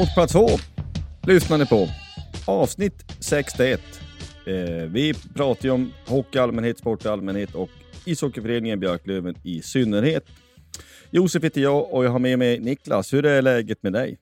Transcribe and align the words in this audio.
Sportplats 0.00 0.32
två, 0.32 0.48
lyssnar 1.22 1.58
ni 1.58 1.66
på. 1.66 1.88
Avsnitt 2.46 3.04
61. 3.20 3.80
Eh, 4.46 4.54
vi 4.88 5.14
pratar 5.34 5.64
ju 5.64 5.70
om 5.70 5.92
hockey 6.06 6.38
i 6.38 6.40
allmänhet, 6.40 6.78
sport 6.78 7.04
i 7.04 7.08
allmänhet 7.08 7.54
och 7.54 7.68
ishockeyföreningen 8.06 8.80
Björklöven 8.80 9.36
i 9.44 9.62
synnerhet. 9.62 10.24
Josef 11.10 11.44
heter 11.44 11.60
jag 11.60 11.94
och 11.94 12.04
jag 12.04 12.10
har 12.10 12.18
med 12.18 12.38
mig 12.38 12.60
Niklas. 12.60 13.12
Hur 13.12 13.26
är 13.26 13.42
läget 13.42 13.82
med 13.82 13.92
dig? 13.92 14.18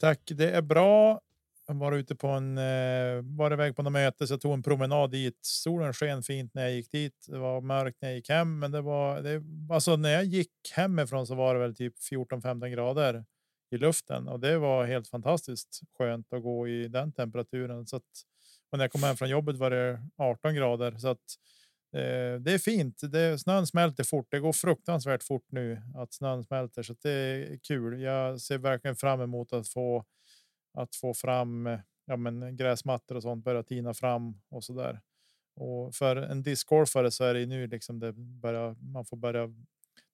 Tack, 0.00 0.20
det 0.24 0.50
är 0.50 0.62
bra. 0.62 1.20
Jag 1.66 1.74
var 1.74 1.92
ute 1.92 2.14
på 2.14 2.28
en, 2.28 2.58
eh, 2.58 3.22
var 3.22 3.52
iväg 3.52 3.76
på 3.76 3.82
något 3.82 3.92
möte 3.92 4.26
så 4.26 4.32
jag 4.32 4.40
tog 4.40 4.52
en 4.52 4.62
promenad 4.62 5.10
dit. 5.10 5.38
Solen 5.42 5.92
sken 5.92 6.22
fint 6.22 6.54
när 6.54 6.62
jag 6.62 6.72
gick 6.72 6.90
dit. 6.90 7.26
Det 7.28 7.38
var 7.38 7.60
mörkt 7.60 7.98
när 8.02 8.08
jag 8.08 8.16
gick 8.16 8.28
hem, 8.28 8.58
men 8.58 8.72
det 8.72 8.80
var 8.80 9.22
det, 9.22 9.42
alltså 9.74 9.96
när 9.96 10.10
jag 10.10 10.24
gick 10.24 10.50
hemifrån 10.74 11.26
så 11.26 11.34
var 11.34 11.54
det 11.54 11.60
väl 11.60 11.74
typ 11.74 11.94
14-15 12.10 12.68
grader 12.68 13.24
i 13.72 13.78
luften 13.78 14.28
och 14.28 14.40
det 14.40 14.58
var 14.58 14.84
helt 14.84 15.08
fantastiskt 15.08 15.80
skönt 15.98 16.32
att 16.32 16.42
gå 16.42 16.68
i 16.68 16.88
den 16.88 17.12
temperaturen. 17.12 17.86
Så 17.86 17.96
att, 17.96 18.02
och 18.70 18.78
när 18.78 18.84
jag 18.84 18.92
kom 18.92 19.02
hem 19.02 19.16
från 19.16 19.28
jobbet 19.28 19.56
var 19.56 19.70
det 19.70 20.00
18 20.16 20.54
grader 20.54 20.98
så 20.98 21.08
att 21.08 21.36
eh, 21.94 22.40
det 22.40 22.52
är 22.52 22.58
fint. 22.58 23.00
Det, 23.12 23.38
snön 23.38 23.66
smälter 23.66 24.04
fort. 24.04 24.26
Det 24.30 24.40
går 24.40 24.52
fruktansvärt 24.52 25.22
fort 25.22 25.46
nu 25.48 25.82
att 25.94 26.14
snön 26.14 26.44
smälter 26.44 26.82
så 26.82 26.94
det 27.02 27.10
är 27.10 27.58
kul. 27.62 28.00
Jag 28.00 28.40
ser 28.40 28.58
verkligen 28.58 28.96
fram 28.96 29.20
emot 29.20 29.52
att 29.52 29.68
få 29.68 30.04
att 30.78 30.96
få 30.96 31.14
fram 31.14 31.78
ja, 32.06 32.16
men 32.16 32.56
gräsmattor 32.56 33.16
och 33.16 33.22
sånt 33.22 33.44
börja 33.44 33.62
tina 33.62 33.94
fram 33.94 34.40
och 34.48 34.64
så 34.64 34.72
där. 34.72 35.00
Och 35.54 35.94
för 35.94 36.16
en 36.16 36.42
discgolfare 36.42 37.10
så 37.10 37.24
är 37.24 37.34
det 37.34 37.46
nu 37.46 37.66
liksom 37.66 37.98
det 37.98 38.12
börjar. 38.12 38.76
Man 38.80 39.04
får 39.04 39.16
börja 39.16 39.54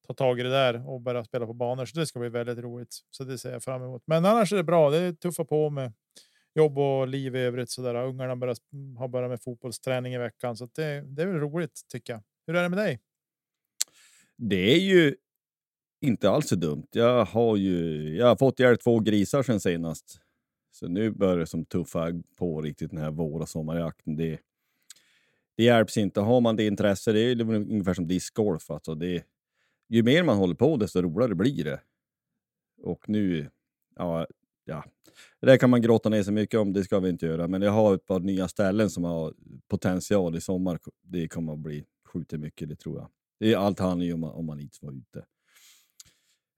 ta 0.08 0.14
tag 0.14 0.41
i 0.41 0.42
det 0.42 0.50
där 0.50 0.88
och 0.88 1.00
börja 1.00 1.24
spela 1.24 1.46
på 1.46 1.52
banor. 1.52 1.84
Så 1.84 1.98
det 1.98 2.06
ska 2.06 2.19
bli 2.20 2.28
väldigt 2.28 2.58
roligt. 2.58 2.98
Så 3.10 3.24
det 3.24 3.38
ser 3.38 3.52
jag 3.52 3.62
fram 3.62 3.82
emot. 3.82 4.02
Men 4.06 4.24
annars 4.24 4.52
är 4.52 4.56
det 4.56 4.64
bra. 4.64 4.91
Det 4.91 4.98
är 4.98 5.12
tuffa 5.12 5.44
på 5.44 5.70
med 5.70 5.92
jobb 6.54 6.78
och 6.78 7.08
liv 7.08 7.36
i 7.36 7.38
övrigt. 7.38 7.70
Så 7.70 7.82
där. 7.82 7.94
Ungarna 7.94 8.36
börjar, 8.36 8.56
har 8.98 9.08
börjat 9.08 9.30
med 9.30 9.42
fotbollsträning 9.42 10.14
i 10.14 10.19
veckan, 10.19 10.56
så 10.56 10.69
det, 10.74 11.00
det 11.00 11.22
är 11.22 11.26
väl 11.26 11.41
roligt 11.41 11.80
tycker 11.88 12.12
jag. 12.12 12.22
Hur 12.46 12.56
är 12.56 12.62
det 12.62 12.69
med 12.69 12.78
dig? 12.78 13.00
Det 14.36 14.74
är 14.74 14.80
ju 14.80 15.16
inte 16.00 16.30
alls 16.30 16.48
så 16.48 16.56
dumt. 16.56 16.86
Jag 16.90 17.25
har 17.25 17.56
ju 17.56 18.16
jag 18.16 18.26
har 18.26 18.36
fått 18.36 18.60
ihjäl 18.60 18.78
två 18.78 19.00
grisar 19.00 19.42
sen 19.42 19.60
senast. 19.60 20.20
Så 20.70 20.88
nu 20.88 21.10
börjar 21.10 21.36
det 21.36 21.46
som 21.46 21.64
tuffa 21.64 22.12
på 22.36 22.62
riktigt 22.62 22.90
den 22.90 23.00
här 23.00 23.10
vår 23.10 23.40
och 23.40 23.48
sommarjakten. 23.48 24.16
Det, 24.16 24.38
det 25.56 25.64
hjälps 25.64 25.96
inte. 25.96 26.20
Har 26.20 26.40
man 26.40 26.56
det 26.56 26.66
intresse, 26.66 27.12
det 27.12 27.20
är 27.20 27.40
ungefär 27.40 27.94
som 27.94 28.06
discgolf. 28.06 28.70
Alltså 28.70 28.94
det, 28.94 29.25
ju 29.88 30.03
mer 30.03 30.22
man 30.22 30.37
håller 30.37 30.54
på 30.54 30.76
desto 30.76 31.03
roligare 31.03 31.34
blir 31.34 31.65
det. 31.65 31.81
Och 32.82 33.09
nu, 33.09 33.50
ja, 33.97 34.26
ja. 34.65 34.84
Det 35.41 35.47
där 35.47 35.56
kan 35.56 35.71
man 35.71 35.82
gråta 35.82 36.09
ner 36.09 36.22
sig 36.22 36.32
mycket 36.32 36.60
om, 36.60 36.72
det 36.72 36.84
ska 36.84 37.00
vi 37.00 37.09
inte 37.09 37.26
göra. 37.26 37.49
Men 37.49 37.62
jag 37.62 37.72
har 37.72 37.94
ett 37.94 38.06
par 38.06 38.21
nya 38.21 38.49
ställen 38.49 38.91
som 38.91 39.04
har 39.04 39.34
potential 39.69 40.37
i 40.37 40.41
sommar. 40.41 40.78
Det 41.03 41.28
kommer 41.28 41.53
att 41.53 41.59
bli 41.59 41.84
skjuter 42.04 42.38
mycket, 42.38 42.69
det 42.69 42.76
tror 42.76 42.99
jag. 42.99 43.09
Det 43.41 43.53
är, 43.53 43.56
allt 43.56 43.78
handlar 43.78 44.06
ju 44.06 44.12
om, 44.12 44.25
om 44.25 44.47
man 44.47 44.60
ids 44.60 44.82
vara 44.82 44.94
ute. 44.94 45.25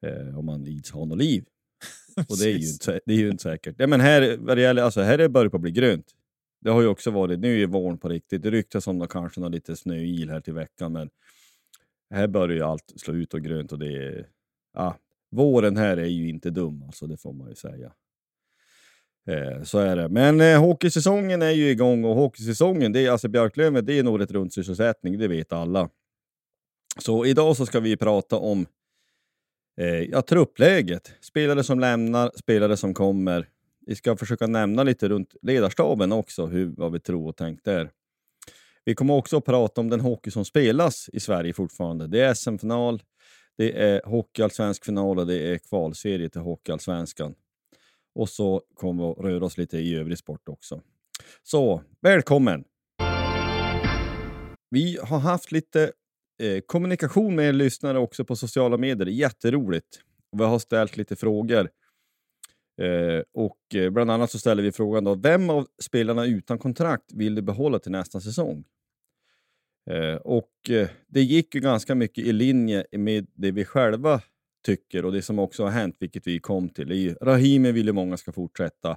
Eh, 0.06 0.38
om 0.38 0.46
man 0.46 0.66
ids 0.66 0.90
ha 0.90 1.04
något 1.04 1.18
liv. 1.18 1.44
Och 2.28 2.38
det 2.38 2.44
är 2.44 2.58
ju 2.58 2.68
inte, 2.68 3.00
det 3.06 3.14
är 3.14 3.18
ju 3.18 3.30
inte 3.30 3.42
säkert. 3.42 3.74
Ja, 3.78 3.86
men 3.86 4.00
här, 4.00 4.36
vad 4.38 4.56
det 4.56 4.62
gäller, 4.62 4.82
alltså, 4.82 5.00
här 5.00 5.14
är 5.14 5.18
det 5.18 5.28
börjat 5.28 5.50
på 5.50 5.56
att 5.56 5.62
bli 5.62 5.70
grönt. 5.70 6.14
Det 6.60 6.70
har 6.70 6.80
ju 6.80 6.86
också 6.86 7.10
varit, 7.10 7.40
nu 7.40 7.62
är 7.62 7.66
våren 7.66 7.98
på 7.98 8.08
riktigt. 8.08 8.42
Det 8.42 8.50
ryktas 8.50 8.86
om 8.86 8.98
det 8.98 9.06
kanske 9.06 9.40
någon 9.40 9.52
lite 9.52 9.76
snöil 9.76 10.30
här 10.30 10.40
till 10.40 10.54
veckan, 10.54 10.92
men 10.92 11.10
här 12.10 12.26
börjar 12.26 12.56
ju 12.56 12.62
allt 12.62 12.92
slå 12.96 13.14
ut 13.14 13.34
och 13.34 13.42
grönt 13.42 13.72
och 13.72 13.78
det 13.78 13.96
är... 13.96 14.26
Ja, 14.74 14.96
våren 15.30 15.76
här 15.76 15.96
är 15.96 16.06
ju 16.06 16.28
inte 16.28 16.50
dum, 16.50 16.82
alltså, 16.82 17.06
det 17.06 17.16
får 17.16 17.32
man 17.32 17.48
ju 17.48 17.54
säga. 17.54 17.92
Eh, 19.26 19.62
så 19.62 19.78
är 19.78 19.96
det. 19.96 20.08
Men 20.08 20.40
eh, 20.40 20.60
hockeysäsongen 20.60 21.42
är 21.42 21.50
ju 21.50 21.70
igång 21.70 22.04
och 22.04 22.14
hockeysäsongen, 22.14 22.92
det 22.92 23.06
är 23.06 23.10
alltså 23.10 23.28
Björklöven, 23.28 23.86
det 23.86 23.98
är 23.98 24.02
nog 24.02 24.22
ett 24.22 24.30
runt 24.30 24.54
sysselsättning, 24.54 25.18
det 25.18 25.28
vet 25.28 25.52
alla. 25.52 25.88
Så 26.98 27.26
idag 27.26 27.56
så 27.56 27.66
ska 27.66 27.80
vi 27.80 27.96
prata 27.96 28.36
om 28.36 28.66
eh, 29.76 29.86
ja, 29.86 30.22
truppläget. 30.22 31.12
Spelare 31.20 31.64
som 31.64 31.80
lämnar, 31.80 32.30
spelare 32.34 32.76
som 32.76 32.94
kommer. 32.94 33.48
Vi 33.86 33.94
ska 33.94 34.16
försöka 34.16 34.46
nämna 34.46 34.82
lite 34.82 35.08
runt 35.08 35.34
ledarstaben 35.42 36.12
också, 36.12 36.46
hur, 36.46 36.66
vad 36.76 36.92
vi 36.92 37.00
tror 37.00 37.28
och 37.28 37.36
tänkt 37.36 37.64
där. 37.64 37.90
Vi 38.84 38.94
kommer 38.94 39.14
också 39.14 39.36
att 39.36 39.44
prata 39.44 39.80
om 39.80 39.88
den 39.88 40.00
hockey 40.00 40.30
som 40.30 40.44
spelas 40.44 41.10
i 41.12 41.20
Sverige 41.20 41.52
fortfarande. 41.52 42.06
Det 42.06 42.20
är 42.20 42.34
SM-final, 42.34 43.02
det 43.58 43.82
är 43.82 44.02
hockeyallsvensk 44.04 44.84
final 44.84 45.18
och 45.18 45.26
det 45.26 45.52
är 45.52 45.58
kvalserie 45.58 46.28
till 46.28 46.40
hockeyallsvenskan. 46.40 47.34
Och 48.14 48.28
så 48.28 48.62
kommer 48.74 49.04
vi 49.04 49.10
att 49.10 49.18
röra 49.18 49.44
oss 49.44 49.58
lite 49.58 49.78
i 49.78 49.94
övrig 49.96 50.18
sport 50.18 50.48
också. 50.48 50.80
Så 51.42 51.82
välkommen! 52.00 52.64
Vi 54.70 54.98
har 55.02 55.18
haft 55.18 55.52
lite 55.52 55.92
eh, 56.42 56.60
kommunikation 56.66 57.34
med 57.34 57.48
er 57.48 57.52
lyssnare 57.52 57.98
också 57.98 58.24
på 58.24 58.36
sociala 58.36 58.76
medier. 58.76 59.06
Jätteroligt. 59.06 60.00
Vi 60.36 60.44
har 60.44 60.58
ställt 60.58 60.96
lite 60.96 61.16
frågor. 61.16 61.68
Eh, 62.80 63.22
och 63.32 63.74
eh, 63.74 63.90
bland 63.90 64.10
annat 64.10 64.30
så 64.30 64.38
ställer 64.38 64.62
vi 64.62 64.72
frågan 64.72 65.04
då, 65.04 65.14
vem 65.14 65.50
av 65.50 65.66
spelarna 65.82 66.26
utan 66.26 66.58
kontrakt 66.58 67.12
vill 67.12 67.34
du 67.34 67.42
behålla 67.42 67.78
till 67.78 67.92
nästa 67.92 68.20
säsong? 68.20 68.64
Eh, 69.90 70.14
och 70.14 70.70
eh, 70.70 70.88
det 71.06 71.22
gick 71.22 71.54
ju 71.54 71.60
ganska 71.60 71.94
mycket 71.94 72.24
i 72.24 72.32
linje 72.32 72.86
med 72.92 73.26
det 73.34 73.50
vi 73.50 73.64
själva 73.64 74.20
tycker 74.66 75.04
och 75.04 75.12
det 75.12 75.22
som 75.22 75.38
också 75.38 75.64
har 75.64 75.70
hänt, 75.70 75.96
vilket 75.98 76.26
vi 76.26 76.38
kom 76.38 76.68
till. 76.68 77.16
Rahimi 77.22 77.72
vill 77.72 77.86
ju 77.86 77.92
många 77.92 78.16
ska 78.16 78.32
fortsätta. 78.32 78.96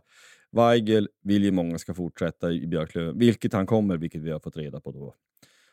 Weigel 0.51 1.09
vill 1.24 1.44
ju 1.44 1.51
många 1.51 1.77
ska 1.77 1.94
fortsätta 1.94 2.51
i 2.51 2.68
Björklöven, 2.68 3.19
vilket 3.19 3.53
han 3.53 3.65
kommer, 3.65 3.97
vilket 3.97 4.21
vi 4.21 4.31
har 4.31 4.39
fått 4.39 4.57
reda 4.57 4.81
på 4.81 4.91
då. 4.91 5.15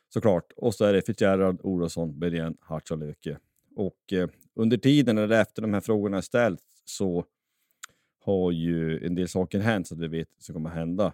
Såklart. 0.08 0.52
Och 0.56 0.74
så 0.74 0.84
är 0.84 0.92
det 0.92 1.02
Fitzgerald, 1.02 1.60
Olofsson, 1.62 2.18
Bergen, 2.18 2.56
Hartz 2.60 2.90
och 2.90 2.98
Löke. 2.98 3.38
Och 3.76 4.12
eh, 4.12 4.28
under 4.54 4.76
tiden, 4.76 5.18
eller 5.18 5.40
efter 5.40 5.62
de 5.62 5.74
här 5.74 5.80
frågorna 5.80 6.16
är 6.16 6.20
ställts, 6.20 6.62
så 6.84 7.24
har 8.20 8.52
ju 8.52 9.06
en 9.06 9.14
del 9.14 9.28
saker 9.28 9.58
hänt 9.58 9.88
så 9.88 9.94
att 9.94 10.00
vi 10.00 10.08
vet 10.08 10.28
vad 10.36 10.42
som 10.42 10.54
kommer 10.54 10.70
hända. 10.70 11.12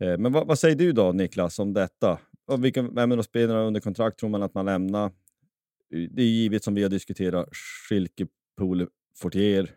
Eh, 0.00 0.18
men 0.18 0.32
vad, 0.32 0.46
vad, 0.46 0.58
säger 0.58 0.76
du 0.76 0.92
då 0.92 1.12
Niklas 1.12 1.58
om 1.58 1.72
detta? 1.72 2.18
Och 2.46 2.64
vilka, 2.64 2.82
vem 2.82 3.12
är 3.12 3.16
de 3.16 3.22
spelarna 3.22 3.60
under 3.60 3.80
kontrakt 3.80 4.18
tror 4.18 4.30
man 4.30 4.42
att 4.42 4.54
man 4.54 4.66
lämnar? 4.66 5.04
Eh, 5.04 6.08
det 6.10 6.22
är 6.22 6.26
givet 6.26 6.64
som 6.64 6.74
vi 6.74 6.82
har 6.82 6.90
diskuterat, 6.90 7.48
Schilke, 7.88 8.26
Pole, 8.56 8.86
Fortier 9.16 9.70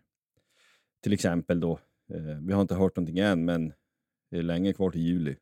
till 1.03 1.13
exempel 1.13 1.59
då. 1.59 1.79
Eh, 2.13 2.37
vi 2.41 2.53
har 2.53 2.61
inte 2.61 2.75
hört 2.75 2.95
någonting 2.95 3.19
än, 3.19 3.45
men 3.45 3.73
det 4.31 4.37
är 4.37 4.43
länge 4.43 4.73
kvar 4.73 4.91
till 4.91 5.01
juli. 5.01 5.35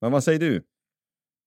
Men 0.00 0.12
vad 0.12 0.24
säger 0.24 0.40
du? 0.40 0.62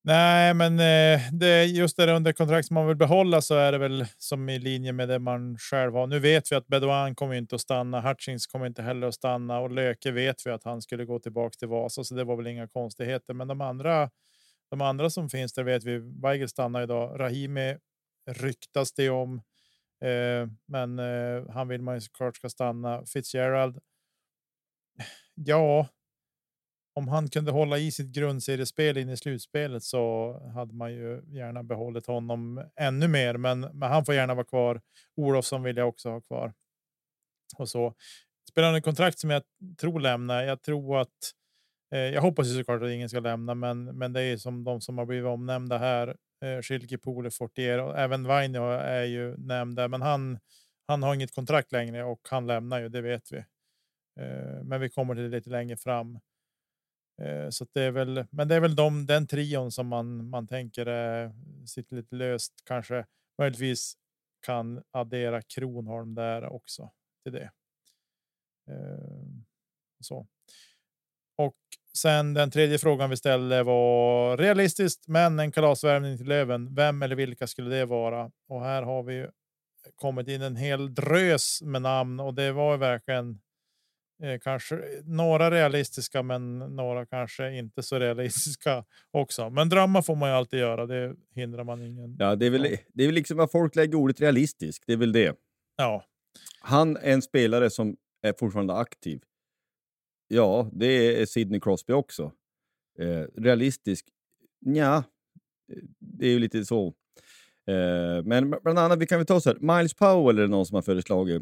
Nej, 0.05 0.53
men 0.53 0.73
eh, 0.73 1.21
det 1.31 1.63
det 1.63 1.65
just 1.65 1.97
det 1.97 2.11
under 2.13 2.33
kontrakt 2.33 2.67
som 2.67 2.73
man 2.73 2.87
vill 2.87 2.95
behålla 2.95 3.41
så 3.41 3.55
är 3.55 3.71
det 3.71 3.77
väl 3.77 4.05
som 4.17 4.49
i 4.49 4.59
linje 4.59 4.91
med 4.93 5.09
det 5.09 5.19
man 5.19 5.57
själv 5.57 5.93
har. 5.93 6.07
Nu 6.07 6.19
vet 6.19 6.51
vi 6.51 6.55
att 6.55 6.67
Bedouin 6.67 7.15
kommer 7.15 7.35
inte 7.35 7.55
att 7.55 7.61
stanna. 7.61 8.01
Hutchings 8.01 8.47
kommer 8.47 8.65
inte 8.65 8.81
heller 8.81 9.07
att 9.07 9.15
stanna 9.15 9.59
och 9.59 9.71
Löke 9.71 10.11
vet 10.11 10.45
vi 10.45 10.51
att 10.51 10.63
han 10.63 10.81
skulle 10.81 11.05
gå 11.05 11.19
tillbaka 11.19 11.55
till 11.59 11.67
Vasa, 11.67 12.03
så 12.03 12.15
det 12.15 12.23
var 12.23 12.35
väl 12.37 12.47
inga 12.47 12.67
konstigheter. 12.67 13.33
Men 13.33 13.47
de 13.47 13.61
andra, 13.61 14.09
de 14.69 14.81
andra 14.81 15.09
som 15.09 15.29
finns 15.29 15.53
där 15.53 15.63
vet 15.63 15.83
vi. 15.83 15.97
Weigel 15.97 16.49
stannar 16.49 16.81
idag. 16.83 17.19
Rahimi 17.19 17.77
ryktas 18.31 18.93
det 18.93 19.09
om, 19.09 19.41
eh, 20.01 20.47
men 20.67 20.99
eh, 20.99 21.49
han 21.49 21.67
vill 21.67 21.81
man 21.81 21.95
ju 21.95 22.01
såklart 22.01 22.35
ska 22.35 22.49
stanna. 22.49 23.05
Fitzgerald. 23.05 23.79
Ja, 25.35 25.87
om 26.95 27.07
han 27.07 27.29
kunde 27.29 27.51
hålla 27.51 27.77
i 27.77 27.91
sitt 27.91 28.07
grundseriespel 28.15 28.97
in 28.97 29.09
i 29.09 29.17
slutspelet 29.17 29.83
så 29.83 30.33
hade 30.53 30.73
man 30.73 30.93
ju 30.93 31.21
gärna 31.27 31.63
behållit 31.63 32.07
honom 32.07 32.63
ännu 32.75 33.07
mer. 33.07 33.37
Men, 33.37 33.59
men 33.59 33.91
han 33.91 34.05
får 34.05 34.15
gärna 34.15 34.33
vara 34.33 34.45
kvar. 34.45 34.81
Olofsson 35.15 35.63
vill 35.63 35.77
jag 35.77 35.87
också 35.87 36.09
ha 36.09 36.21
kvar. 36.21 36.53
Och 37.57 37.69
så 37.69 37.93
spelar 38.49 38.77
ett 38.77 38.83
kontrakt 38.83 39.19
som 39.19 39.29
jag 39.29 39.43
tror 39.77 39.99
lämnar. 39.99 40.43
Jag 40.43 40.61
tror 40.61 41.01
att 41.01 41.31
eh, 41.93 41.99
jag 41.99 42.21
hoppas 42.21 42.47
ju 42.47 42.57
såklart 42.57 42.81
att 42.81 42.89
ingen 42.89 43.09
ska 43.09 43.19
lämna, 43.19 43.55
men, 43.55 43.83
men 43.83 44.13
det 44.13 44.21
är 44.21 44.37
som 44.37 44.63
de 44.63 44.81
som 44.81 44.97
har 44.97 45.05
blivit 45.05 45.27
omnämnda 45.27 45.77
här. 45.77 46.15
Eh, 46.43 46.61
Schilke, 46.61 46.97
Pole, 46.97 47.31
Fortier 47.31 47.79
och 47.79 47.99
även 47.99 48.23
Vainio 48.23 48.71
är 48.71 49.03
ju 49.03 49.37
nämnda, 49.37 49.87
men 49.87 50.01
han, 50.01 50.39
han 50.87 51.03
har 51.03 51.15
inget 51.15 51.35
kontrakt 51.35 51.71
längre 51.71 52.03
och 52.03 52.21
han 52.29 52.47
lämnar 52.47 52.81
ju. 52.81 52.89
Det 52.89 53.01
vet 53.01 53.31
vi. 53.31 53.37
Eh, 54.19 54.63
men 54.63 54.81
vi 54.81 54.89
kommer 54.89 55.15
till 55.15 55.23
det 55.23 55.29
lite 55.29 55.49
längre 55.49 55.77
fram. 55.77 56.19
Eh, 57.21 57.49
så 57.49 57.65
det 57.73 57.81
är 57.81 57.91
väl, 57.91 58.25
men 58.29 58.47
det 58.47 58.55
är 58.55 58.59
väl 58.59 58.75
de, 58.75 59.05
den 59.05 59.27
trion 59.27 59.71
som 59.71 59.87
man, 59.87 60.29
man 60.29 60.47
tänker 60.47 60.87
eh, 60.87 61.31
sitter 61.65 61.95
lite 61.95 62.15
löst. 62.15 62.53
Kanske 62.65 63.05
möjligtvis 63.37 63.97
kan 64.45 64.83
addera 64.91 65.41
Kronholm 65.41 66.15
där 66.15 66.53
också 66.53 66.91
till 67.23 67.33
det. 67.33 67.51
Eh, 68.69 69.43
så. 69.99 70.27
Och 71.37 71.55
sen 71.97 72.33
den 72.33 72.51
tredje 72.51 72.77
frågan 72.77 73.09
vi 73.09 73.17
ställde 73.17 73.63
var 73.63 74.37
realistiskt, 74.37 75.07
men 75.07 75.39
en 75.39 75.51
kalasvärmning 75.51 76.17
till 76.17 76.27
Löven. 76.27 76.75
Vem 76.75 77.01
eller 77.01 77.15
vilka 77.15 77.47
skulle 77.47 77.75
det 77.75 77.85
vara? 77.85 78.31
Och 78.47 78.61
här 78.61 78.83
har 78.83 79.03
vi 79.03 79.27
kommit 79.95 80.27
in 80.27 80.41
en 80.41 80.55
hel 80.55 80.93
drös 80.93 81.61
med 81.61 81.81
namn 81.81 82.19
och 82.19 82.33
det 82.33 82.51
var 82.51 82.77
verkligen 82.77 83.41
kanske 84.41 84.79
några 85.03 85.51
realistiska, 85.51 86.23
men 86.23 86.59
några 86.59 87.05
kanske 87.05 87.57
inte 87.57 87.83
så 87.83 87.99
realistiska 87.99 88.85
också. 89.11 89.49
Men 89.49 89.69
drömmar 89.69 90.01
får 90.01 90.15
man 90.15 90.29
ju 90.29 90.35
alltid 90.35 90.59
göra. 90.59 90.85
Det 90.85 91.15
hindrar 91.35 91.63
man 91.63 91.81
ingen. 91.81 92.15
Ja, 92.19 92.35
det 92.35 92.45
är 92.45 92.49
väl, 92.49 92.77
det 92.93 93.03
är 93.03 93.07
väl 93.07 93.15
liksom 93.15 93.37
vad 93.37 93.51
folk 93.51 93.75
lägger 93.75 93.95
ordet 93.95 94.21
realistisk. 94.21 94.83
Det 94.87 94.93
är 94.93 94.97
väl 94.97 95.11
det. 95.11 95.35
Ja. 95.77 96.03
Han 96.59 96.97
är 96.97 97.13
en 97.13 97.21
spelare 97.21 97.69
som 97.69 97.97
är 98.21 98.33
fortfarande 98.39 98.73
aktiv. 98.73 99.21
Ja, 100.27 100.69
det 100.73 101.21
är 101.21 101.25
Sidney 101.25 101.59
Crosby 101.59 101.93
också. 101.93 102.31
Eh, 102.99 103.25
realistisk? 103.35 104.05
Ja, 104.59 105.03
det 105.99 106.25
är 106.25 106.29
ju 106.29 106.39
lite 106.39 106.65
så. 106.65 106.87
Eh, 107.67 108.23
men 108.23 108.49
bland 108.63 108.79
annat, 108.79 108.99
vi 108.99 109.07
kan 109.07 109.19
väl 109.19 109.25
ta 109.25 109.41
så 109.41 109.49
här, 109.49 109.77
Miles 109.77 109.93
Powell 109.93 110.39
är 110.39 110.47
någon 110.47 110.65
som 110.65 110.75
har 110.75 110.81
föreslagit 110.81 111.41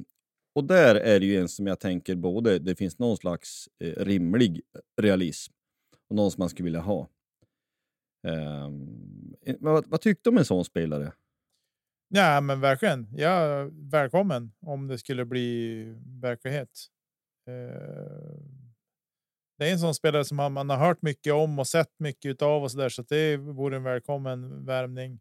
och 0.54 0.64
där 0.64 0.96
är 0.96 1.20
det 1.20 1.26
ju 1.26 1.38
en 1.38 1.50
som 1.50 1.68
jag 1.68 1.80
tänker 1.80 2.16
både 2.16 2.60
det 2.60 2.76
finns 2.76 3.00
någon 3.00 3.18
slags 3.18 3.70
eh, 3.80 4.06
rimlig 4.06 4.62
realism 5.02 5.54
och 6.10 6.16
någon 6.16 6.32
som 6.32 6.42
man 6.42 6.50
skulle 6.50 6.66
vilja 6.66 6.82
ha. 6.82 7.10
Um, 8.24 9.36
vad, 9.60 9.88
vad 9.88 10.02
tyckte 10.02 10.22
du 10.24 10.30
om 10.30 10.38
en 10.38 10.46
sån 10.46 10.66
spelare? 10.66 11.14
Ja, 12.08 12.42
men 12.42 12.62
verkligen. 12.62 13.08
Ja, 13.16 13.70
välkommen 13.72 14.52
om 14.60 14.88
det 14.88 14.98
skulle 14.98 15.26
bli 15.26 15.84
verklighet. 16.22 16.88
Uh, 17.50 18.38
det 19.58 19.70
är 19.70 19.72
en 19.72 19.80
sån 19.80 19.96
spelare 19.96 20.26
som 20.26 20.38
man, 20.38 20.54
man, 20.54 20.70
har 20.70 20.78
hört 20.78 21.02
mycket 21.02 21.34
om 21.34 21.60
och 21.60 21.68
sett 21.68 22.00
mycket 22.00 22.42
av 22.42 22.64
och 22.64 22.72
så 22.72 22.78
där, 22.78 22.90
så 22.90 23.02
det 23.02 23.38
vore 23.38 23.76
en 23.76 23.84
välkommen 23.84 24.66
värvning. 24.66 25.20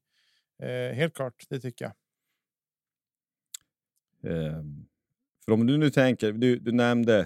Uh, 0.62 0.92
helt 0.94 1.14
klart, 1.14 1.44
det 1.48 1.60
tycker 1.60 1.84
jag. 1.84 1.94
Um, 4.32 4.89
för 5.50 5.54
om 5.54 5.66
du 5.66 5.78
nu 5.78 5.90
tänker, 5.90 6.32
du, 6.32 6.58
du 6.58 6.72
nämnde, 6.72 7.18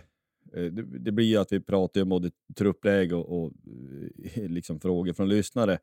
eh, 0.52 0.64
det, 0.64 0.82
det 0.82 1.12
blir 1.12 1.26
ju 1.26 1.36
att 1.36 1.52
vi 1.52 1.60
pratar 1.60 2.02
om 2.02 2.08
både 2.08 2.30
truppläge 2.56 3.14
och, 3.14 3.44
och 3.44 3.52
eh, 4.34 4.42
liksom 4.48 4.80
frågor 4.80 5.12
från 5.12 5.28
lyssnare. 5.28 5.78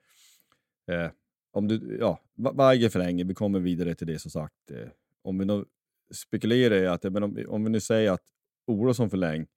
Eh, 0.92 1.12
om 1.52 1.68
du, 1.68 1.98
ja, 2.00 2.20
Weiger 2.36 2.90
förlänger, 2.90 3.26
vi 3.26 3.34
kommer 3.34 3.60
vidare 3.60 3.96
till 3.96 4.08
det 4.08 4.20
som 4.20 4.32
sagt. 4.32 4.72
Eh, 4.72 4.88
om 5.22 5.38
vi 5.38 5.46
nu 5.46 5.66
spekulerar 6.12 6.76
i 6.76 6.88
att, 6.88 7.04
men 7.04 7.24
om, 7.24 7.46
om 7.48 7.64
vi 7.64 7.70
nu 7.70 7.80
säger 7.80 8.12
att 8.12 8.24
Olofsson 8.68 9.10
förläng 9.10 9.48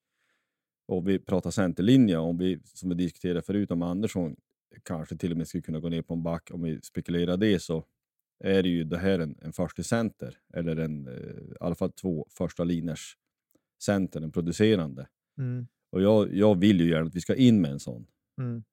och 0.87 1.09
vi 1.09 1.19
pratar 1.19 1.51
centerlinje, 1.51 2.17
om 2.17 2.39
vi, 2.39 2.61
som 2.65 2.89
vi 2.89 2.95
diskuterade 2.95 3.43
förut 3.43 3.71
om 3.71 3.83
Andersson 3.83 4.37
kanske 4.83 5.17
till 5.17 5.31
och 5.31 5.37
med 5.37 5.49
skulle 5.49 5.63
kunna 5.63 5.81
gå 5.81 5.89
ner 5.89 6.03
på 6.03 6.15
en 6.15 6.23
back, 6.23 6.51
om 6.53 6.63
vi 6.63 6.81
spekulerar 6.83 7.37
det 7.37 7.61
så 7.61 7.85
är 8.45 8.63
det 8.63 8.69
ju 8.69 8.85
det 8.85 8.99
här 8.99 9.19
en, 9.19 9.39
en 9.43 9.53
första 9.53 9.83
center 9.83 10.39
eller 10.55 10.77
en, 10.77 11.07
eh, 11.07 11.15
i 11.15 11.57
alla 11.61 11.75
fall 11.75 11.93
två 11.93 12.27
första 12.31 12.65
liners 12.65 13.17
center, 13.83 14.21
en 14.21 14.33
producerande. 14.33 15.09
Mm. 15.39 15.67
Och 15.91 16.03
jag, 16.03 16.35
jag 16.35 16.59
vill 16.59 16.81
ju 16.81 16.91
gärna 16.91 17.07
att 17.07 17.15
vi 17.15 17.21
ska 17.21 17.35
in 17.35 17.61
med 17.61 17.71
en 17.71 17.81
sån. 17.81 18.07
Mm. 18.39 18.65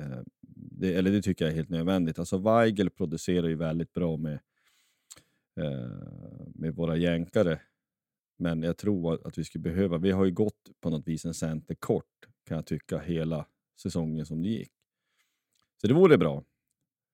Eh, 0.00 0.22
det, 0.40 0.94
eller 0.94 1.10
det 1.10 1.22
tycker 1.22 1.44
jag 1.44 1.52
är 1.52 1.56
helt 1.56 1.68
nödvändigt. 1.68 2.18
Alltså 2.18 2.38
Weigel 2.38 2.90
producerar 2.90 3.48
ju 3.48 3.54
väldigt 3.54 3.92
bra 3.92 4.16
med, 4.16 4.40
eh, 5.60 6.46
med 6.54 6.74
våra 6.74 6.96
jänkare. 6.96 7.60
Men 8.38 8.62
jag 8.62 8.76
tror 8.76 9.26
att 9.26 9.38
vi 9.38 9.44
skulle 9.44 9.62
behöva, 9.62 9.98
vi 9.98 10.10
har 10.10 10.24
ju 10.24 10.30
gått 10.30 10.70
på 10.80 10.90
något 10.90 11.08
vis 11.08 11.24
en 11.24 11.34
center 11.34 11.74
kort 11.74 12.26
kan 12.44 12.54
jag 12.54 12.66
tycka 12.66 12.98
hela 12.98 13.46
säsongen 13.82 14.26
som 14.26 14.42
det 14.42 14.48
gick. 14.48 14.72
Så 15.80 15.86
det 15.86 15.94
vore 15.94 16.18
bra. 16.18 16.44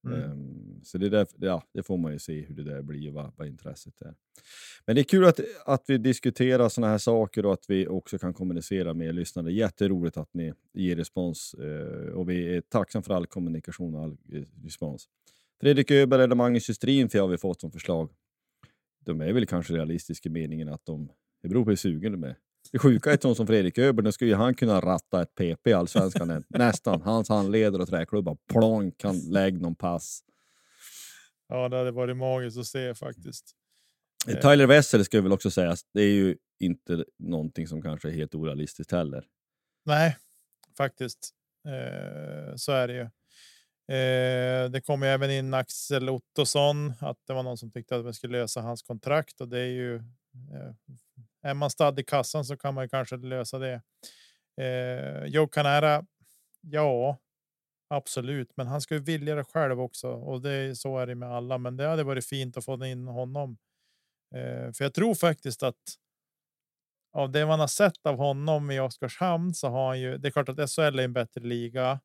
Mm. 0.06 0.22
Ehm, 0.22 0.80
så 0.84 0.98
det, 0.98 1.08
där, 1.08 1.26
ja, 1.36 1.62
det 1.72 1.82
får 1.82 1.96
man 1.96 2.12
ju 2.12 2.18
se 2.18 2.40
hur 2.40 2.54
det 2.54 2.64
där 2.64 2.82
blir, 2.82 3.10
vad, 3.10 3.32
vad 3.36 3.48
intresset 3.48 4.02
är. 4.02 4.14
Men 4.86 4.96
det 4.96 5.00
är 5.00 5.04
kul 5.04 5.24
att, 5.24 5.40
att 5.66 5.84
vi 5.86 5.98
diskuterar 5.98 6.68
sådana 6.68 6.90
här 6.90 6.98
saker 6.98 7.46
och 7.46 7.52
att 7.52 7.64
vi 7.68 7.88
också 7.88 8.18
kan 8.18 8.34
kommunicera 8.34 8.94
med 8.94 9.14
lyssnare. 9.14 9.52
Jätteroligt 9.52 10.16
att 10.16 10.34
ni 10.34 10.52
ger 10.74 10.96
respons 10.96 11.54
eh, 11.54 12.12
och 12.12 12.30
vi 12.30 12.56
är 12.56 12.60
tacksamma 12.60 13.02
för 13.02 13.14
all 13.14 13.26
kommunikation 13.26 13.94
och 13.94 14.02
all 14.02 14.16
eh, 14.32 14.42
respons. 14.64 15.08
Fredrik 15.60 15.90
Öberg 15.90 16.22
eller 16.22 16.36
Magnus 16.36 16.68
Justrin 16.68 17.08
har 17.14 17.28
vi 17.28 17.38
fått 17.38 17.60
som 17.60 17.72
förslag. 17.72 18.10
De 19.04 19.20
är 19.20 19.32
väl 19.32 19.46
kanske 19.46 19.74
realistiska 19.74 20.28
i 20.28 20.32
meningen 20.32 20.68
att 20.68 20.86
de, 20.86 21.08
det 21.42 21.48
beror 21.48 21.64
på 21.64 21.70
hur 21.70 21.76
sugen 21.76 22.12
de 22.12 22.24
är. 22.24 22.36
Det 22.72 22.78
sjuka 22.78 23.10
är 23.10 23.14
att 23.14 23.22
sån 23.22 23.36
som 23.36 23.46
Fredrik 23.46 23.78
Öberg, 23.78 24.04
då 24.04 24.12
skulle 24.12 24.36
han 24.36 24.54
kunna 24.54 24.80
ratta 24.80 25.22
ett 25.22 25.34
PP 25.34 25.70
i 25.70 25.72
Allsvenskan. 25.72 26.44
Nästan. 26.48 27.02
Hans 27.02 27.28
handleder 27.28 27.80
och 27.80 27.88
träklubbar. 27.88 28.36
Plonk, 28.52 28.98
kan 28.98 29.18
lägga 29.18 29.58
någon 29.58 29.74
pass. 29.74 30.20
Ja, 31.48 31.68
det 31.68 31.76
hade 31.76 31.90
varit 31.90 32.16
magiskt 32.16 32.58
att 32.58 32.66
se 32.66 32.94
faktiskt. 32.94 33.44
Eh, 34.28 34.40
Tyler 34.40 34.66
Wessel 34.66 35.04
ska 35.04 35.20
väl 35.20 35.32
också 35.32 35.50
sägas. 35.50 35.80
Det 35.94 36.00
är 36.00 36.12
ju 36.12 36.36
inte 36.60 37.04
någonting 37.18 37.68
som 37.68 37.82
kanske 37.82 38.08
är 38.08 38.12
helt 38.12 38.34
orealistiskt 38.34 38.92
heller. 38.92 39.24
Nej, 39.84 40.16
faktiskt. 40.76 41.30
Eh, 41.66 42.56
så 42.56 42.72
är 42.72 42.88
det 42.88 42.94
ju. 42.94 43.08
Eh, 43.88 44.70
det 44.70 44.80
kom 44.80 45.02
ju 45.02 45.08
även 45.08 45.30
in 45.30 45.54
Axel 45.54 46.08
Ottosson, 46.08 46.92
att 47.00 47.18
det 47.26 47.32
var 47.32 47.42
någon 47.42 47.58
som 47.58 47.70
tyckte 47.70 47.96
att 47.96 48.06
vi 48.06 48.12
skulle 48.12 48.38
lösa 48.38 48.60
hans 48.60 48.82
kontrakt 48.82 49.40
och 49.40 49.48
det 49.48 49.58
är 49.58 49.70
ju 49.70 49.96
eh, 49.96 50.74
är 51.46 51.54
man 51.54 51.70
stadd 51.70 52.00
i 52.00 52.04
kassan 52.04 52.44
så 52.44 52.56
kan 52.56 52.74
man 52.74 52.84
ju 52.84 52.88
kanske 52.88 53.16
lösa 53.16 53.58
det. 53.58 53.82
Eh, 54.60 55.24
Joe 55.24 55.46
Canara. 55.46 56.06
Ja, 56.60 57.18
absolut, 57.88 58.52
men 58.56 58.66
han 58.66 58.80
ska 58.80 58.94
ju 58.94 59.00
vilja 59.00 59.34
det 59.34 59.44
själv 59.44 59.80
också 59.80 60.08
och 60.08 60.42
det 60.42 60.76
så 60.78 60.98
är 60.98 61.06
det 61.06 61.14
med 61.14 61.32
alla. 61.32 61.58
Men 61.58 61.76
det 61.76 61.86
hade 61.86 62.04
varit 62.04 62.26
fint 62.26 62.56
att 62.56 62.64
få 62.64 62.84
in 62.84 63.08
honom. 63.08 63.58
Eh, 64.34 64.72
för 64.72 64.84
jag 64.84 64.94
tror 64.94 65.14
faktiskt 65.14 65.62
att 65.62 65.96
av 67.12 67.30
det 67.30 67.46
man 67.46 67.60
har 67.60 67.66
sett 67.66 68.06
av 68.06 68.16
honom 68.16 68.70
i 68.70 68.80
Oskarshamn 68.80 69.54
så 69.54 69.68
har 69.68 69.88
han 69.88 70.00
ju. 70.00 70.18
Det 70.18 70.28
är 70.28 70.32
klart 70.32 70.48
att 70.48 70.70
SHL 70.70 70.98
är 70.98 71.04
en 71.04 71.12
bättre 71.12 71.40
liga 71.40 72.00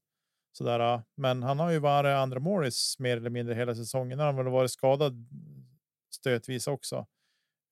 sådär, 0.58 1.02
men 1.16 1.44
han 1.44 1.60
har 1.60 1.72
ju 1.72 1.80
varit 1.80 2.16
andra 2.16 2.40
målis 2.40 2.96
mer 3.00 3.18
eller 3.18 3.30
mindre 3.30 3.56
hela 3.56 3.76
säsongen. 3.76 4.20
Han 4.20 4.36
har 4.36 4.44
väl 4.44 4.54
varit 4.54 4.72
skadad 4.72 5.28
stötvis 6.16 6.68
också. 6.68 7.08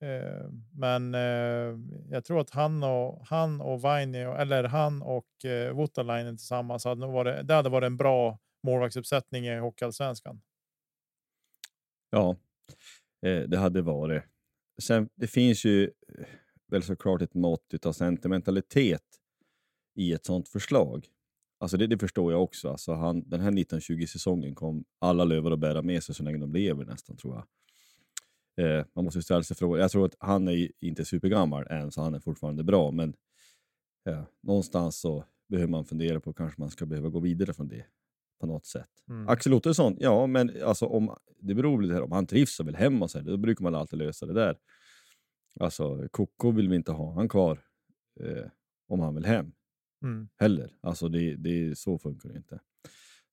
Eh, 0.02 0.50
men 0.72 1.16
eh, 1.16 1.80
jag 2.10 2.26
tror 2.26 2.40
att 2.42 2.50
han 2.50 2.84
och 2.84 3.28
han 3.28 3.62
och 3.62 3.82
Vainio 3.82 4.36
eller 4.36 4.64
han 4.64 5.02
och 5.02 5.46
eh, 5.46 5.74
Voutalainen 5.74 6.38
tillsammans 6.38 6.86
hade 6.86 7.02
nog 7.02 7.14
varit. 7.14 7.48
Det 7.48 7.54
hade 7.54 7.70
varit 7.70 7.86
en 7.86 7.98
bra 7.98 8.40
målvaktsuppsättning 8.64 9.46
i 9.46 9.60
Hockeyallsvenskan. 9.60 10.42
Ja, 12.10 12.36
eh, 13.26 13.42
det 13.42 13.58
hade 13.58 13.82
varit. 13.82 14.24
Sen, 14.82 15.10
det 15.16 15.28
finns 15.28 15.66
ju 15.66 15.84
eh, 15.84 16.26
väl 16.68 16.84
såklart 16.84 17.22
ett 17.22 17.34
mått 17.34 17.86
av 17.86 17.94
sentimentalitet 17.94 19.04
i 19.96 20.14
ett 20.14 20.26
sånt 20.26 20.50
förslag. 20.50 21.08
Alltså 21.60 21.78
det, 21.78 21.88
det 21.88 21.98
förstår 21.98 22.32
jag 22.32 22.44
också. 22.44 22.70
Alltså 22.70 22.94
han, 22.94 23.30
den 23.30 23.42
här 23.42 23.52
1920-säsongen 23.52 24.56
kom 24.56 24.86
alla 25.00 25.24
lövar 25.24 25.52
att 25.52 25.60
bära 25.60 25.82
med 25.82 26.04
sig 26.04 26.16
så 26.16 26.24
länge 26.24 26.38
de 26.38 26.54
lever 26.54 26.86
nästan, 26.86 27.18
tror 27.18 27.36
jag. 27.36 27.46
Eh, 28.60 28.86
man 28.96 29.06
måste 29.06 29.22
ställa 29.22 29.44
sig 29.44 29.58
frågan. 29.58 29.82
Jag 29.82 29.92
tror 29.92 30.06
att 30.06 30.16
han 30.20 30.48
är 30.48 30.72
inte 30.80 31.06
supergammal 31.06 31.68
än, 31.68 31.92
så 31.92 32.02
han 32.02 32.16
är 32.16 32.20
fortfarande 32.20 32.64
bra. 32.64 32.92
Men 32.92 33.14
eh, 34.10 34.24
någonstans 34.44 35.00
så 35.00 35.26
behöver 35.50 35.72
man 35.72 35.86
fundera 35.86 36.20
på 36.20 36.34
kanske 36.34 36.62
man 36.62 36.70
ska 36.70 36.86
behöva 36.86 37.10
gå 37.10 37.20
vidare 37.20 37.54
från 37.54 37.68
det 37.68 37.86
på 38.40 38.48
något 38.48 38.66
sätt. 38.66 38.90
Mm. 39.10 39.28
Axel 39.30 39.54
Ottosson, 39.54 39.98
ja, 40.00 40.28
men 40.28 40.64
alltså 40.64 40.86
om, 40.86 41.16
det 41.40 41.56
beror 41.56 41.82
lite 41.82 41.94
här, 41.94 42.04
om 42.04 42.12
han 42.12 42.28
trivs 42.28 42.60
och 42.60 42.68
vill 42.68 42.76
hem 42.76 43.02
och 43.02 43.12
så, 43.12 43.20
då 43.20 43.38
brukar 43.38 43.64
man 43.64 43.76
alltid 43.76 44.00
lösa 44.00 44.26
det 44.26 44.34
där. 44.34 44.58
Alltså, 45.60 46.08
Koko 46.12 46.52
vill 46.52 46.70
vi 46.70 46.76
inte 46.76 46.92
ha 46.92 47.14
han 47.14 47.30
kvar 47.30 47.60
eh, 48.20 48.46
om 48.88 49.00
han 49.00 49.16
vill 49.16 49.26
hem 49.26 49.52
Mm. 50.04 50.30
heller. 50.38 50.72
Alltså 50.82 51.10
det, 51.10 51.36
det, 51.36 51.78
så 51.78 51.98
funkar 52.00 52.30
det 52.30 52.38
inte. 52.38 52.60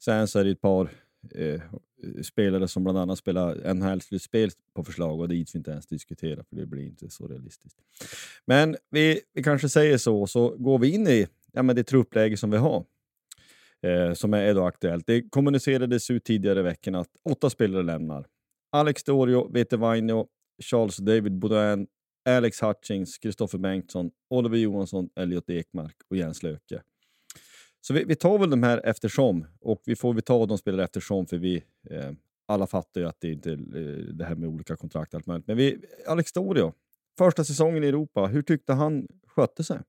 Sen 0.04 0.28
så 0.28 0.38
är 0.38 0.45
det 0.45 0.50
ett 0.50 0.61
par 0.61 0.90
eh, 1.35 1.62
spelare 2.23 2.69
som 2.69 2.85
bland 2.85 2.99
annat 2.99 3.19
spelar 3.19 3.75
NHL-slutspel 3.75 4.50
på 4.75 4.85
förslag 4.85 5.21
och 5.21 5.29
dit 5.29 5.55
vi 5.55 5.59
inte 5.59 5.71
ens 5.71 5.87
diskutera 5.87 6.45
för 6.45 6.57
det 6.57 6.67
blir 6.67 6.87
inte 6.87 7.11
så 7.11 7.29
realistiskt. 7.29 7.79
Men 8.47 8.76
vi, 8.91 9.21
vi 9.33 9.43
kanske 9.43 9.69
säger 9.69 9.99
så, 9.99 10.26
så 10.26 10.49
går 10.49 10.79
vi 10.79 10.91
in 10.91 11.07
i 11.07 11.26
ja, 11.53 11.62
men 11.62 11.76
det 11.76 11.85
truppläge 11.85 12.37
som 12.37 12.50
vi 12.50 12.57
har. 12.57 12.85
Eh, 13.83 14.12
som 14.12 14.35
är 14.35 14.55
då 14.55 14.65
aktuellt. 14.65 15.07
Det 15.07 15.31
kommunicerades 15.31 16.11
ut 16.11 16.25
tidigare 16.25 16.61
i 16.61 16.62
veckan 16.62 16.95
att 16.95 17.09
åtta 17.25 17.50
spelare 17.50 17.83
lämnar. 17.83 18.26
Alex 18.73 19.05
Dorio, 19.05 19.53
Vete 19.53 19.76
Vainio, 19.76 20.26
Charles 20.62 20.97
David 20.97 21.38
Baudin, 21.38 21.87
Alex 22.29 22.62
Hutchings, 22.62 23.19
Kristoffer 23.19 23.59
Bengtsson, 23.59 24.11
Oliver 24.31 24.57
Johansson, 24.57 25.09
Elliot 25.17 25.50
Ekmark 25.50 25.97
och 26.11 26.17
Jens 26.17 26.43
Löke. 26.43 26.83
Så 27.87 27.95
vi, 27.95 28.05
vi 28.05 28.14
tar 28.14 28.38
väl 28.38 28.50
de 28.50 28.62
här 28.62 28.81
eftersom 28.85 29.47
och 29.61 29.83
vi 29.85 29.97
får 29.97 30.14
vi 30.14 30.23
ta 30.23 30.47
de 30.47 30.59
spelare 30.59 30.85
eftersom 30.85 31.26
för 31.26 31.37
vi 31.37 31.57
eh, 31.90 32.12
alla 32.47 32.66
fattar 32.66 33.00
ju 33.00 33.09
att 33.09 33.21
det 33.21 33.33
inte 33.33 33.50
är 33.50 33.57
det 34.12 34.25
här 34.25 34.35
med 34.35 34.49
olika 34.49 34.76
kontrakt 34.76 35.14
och 35.14 35.19
allt 35.19 35.26
möjligt. 35.26 35.47
Men 35.47 35.57
vi, 35.57 35.78
Alex 36.07 36.33
Dorio, 36.33 36.73
första 37.19 37.45
säsongen 37.45 37.85
i 37.85 37.87
Europa, 37.87 38.26
hur 38.26 38.43
tyckte 38.43 38.73
han 38.73 39.07
skötte 39.26 39.64
sig? 39.64 39.81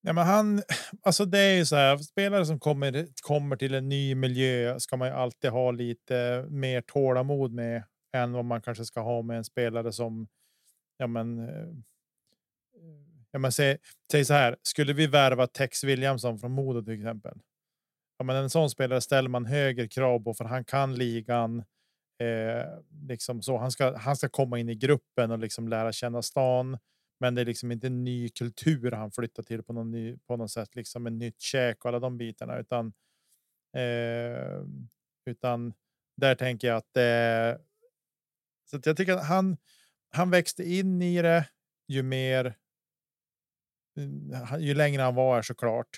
Ja, 0.00 0.12
men 0.12 0.26
han, 0.26 0.62
alltså 1.02 1.24
det 1.24 1.38
är 1.38 1.56
ju 1.56 1.66
så 1.66 1.76
här, 1.76 1.96
spelare 1.98 2.46
som 2.46 2.60
kommer, 2.60 3.06
kommer 3.22 3.56
till 3.56 3.74
en 3.74 3.88
ny 3.88 4.14
miljö 4.14 4.80
ska 4.80 4.96
man 4.96 5.08
ju 5.08 5.14
alltid 5.14 5.50
ha 5.50 5.70
lite 5.70 6.46
mer 6.48 6.80
tålamod 6.80 7.52
med 7.52 7.82
än 8.16 8.32
vad 8.32 8.44
man 8.44 8.62
kanske 8.62 8.84
ska 8.84 9.00
ha 9.00 9.22
med 9.22 9.36
en 9.38 9.44
spelare 9.44 9.92
som, 9.92 10.28
ja 10.96 11.06
men, 11.06 11.38
eh, 11.38 11.68
ja 13.34 13.38
men 13.38 13.52
säg, 13.52 13.78
säg 14.10 14.24
så 14.24 14.34
här, 14.34 14.56
skulle 14.62 14.92
vi 14.92 15.06
värva 15.06 15.46
Tex 15.46 15.84
Williamson 15.84 16.38
från 16.38 16.52
Modo 16.52 16.82
till 16.82 16.94
exempel? 16.94 17.38
Ja, 18.18 18.24
men 18.24 18.36
en 18.36 18.50
sån 18.50 18.70
spelare 18.70 19.00
ställer 19.00 19.28
man 19.28 19.46
högre 19.46 19.88
krav 19.88 20.24
på 20.24 20.34
för 20.34 20.44
han 20.44 20.64
kan 20.64 20.94
ligan. 20.94 21.58
Eh, 22.22 22.66
liksom 23.08 23.42
så 23.42 23.58
han 23.58 23.70
ska, 23.70 23.96
han 23.96 24.16
ska 24.16 24.28
komma 24.28 24.58
in 24.58 24.68
i 24.68 24.74
gruppen 24.74 25.30
och 25.30 25.38
liksom 25.38 25.68
lära 25.68 25.92
känna 25.92 26.22
stan. 26.22 26.78
Men 27.20 27.34
det 27.34 27.40
är 27.40 27.44
liksom 27.44 27.72
inte 27.72 27.86
en 27.86 28.04
ny 28.04 28.28
kultur 28.28 28.90
han 28.90 29.12
flyttar 29.12 29.42
till 29.42 29.62
på 29.62 29.72
någon 29.72 29.90
ny, 29.90 30.16
på 30.26 30.36
något 30.36 30.50
sätt, 30.50 30.74
liksom 30.74 31.06
en 31.06 31.18
nytt 31.18 31.40
käk 31.40 31.84
och 31.84 31.88
alla 31.88 32.00
de 32.00 32.18
bitarna, 32.18 32.58
utan. 32.58 32.92
Eh, 33.76 34.62
utan 35.26 35.74
där 36.16 36.34
tänker 36.34 36.68
jag 36.68 36.76
att 36.76 36.96
eh, 36.96 37.62
så 38.70 38.76
att 38.76 38.86
jag 38.86 38.96
tycker 38.96 39.12
att 39.12 39.26
han, 39.26 39.56
han 40.10 40.30
växte 40.30 40.64
in 40.64 41.02
i 41.02 41.22
det 41.22 41.48
ju 41.88 42.02
mer. 42.02 42.54
Ju 44.58 44.74
längre 44.74 45.02
han 45.02 45.14
var 45.14 45.34
här 45.34 45.42
såklart, 45.42 45.88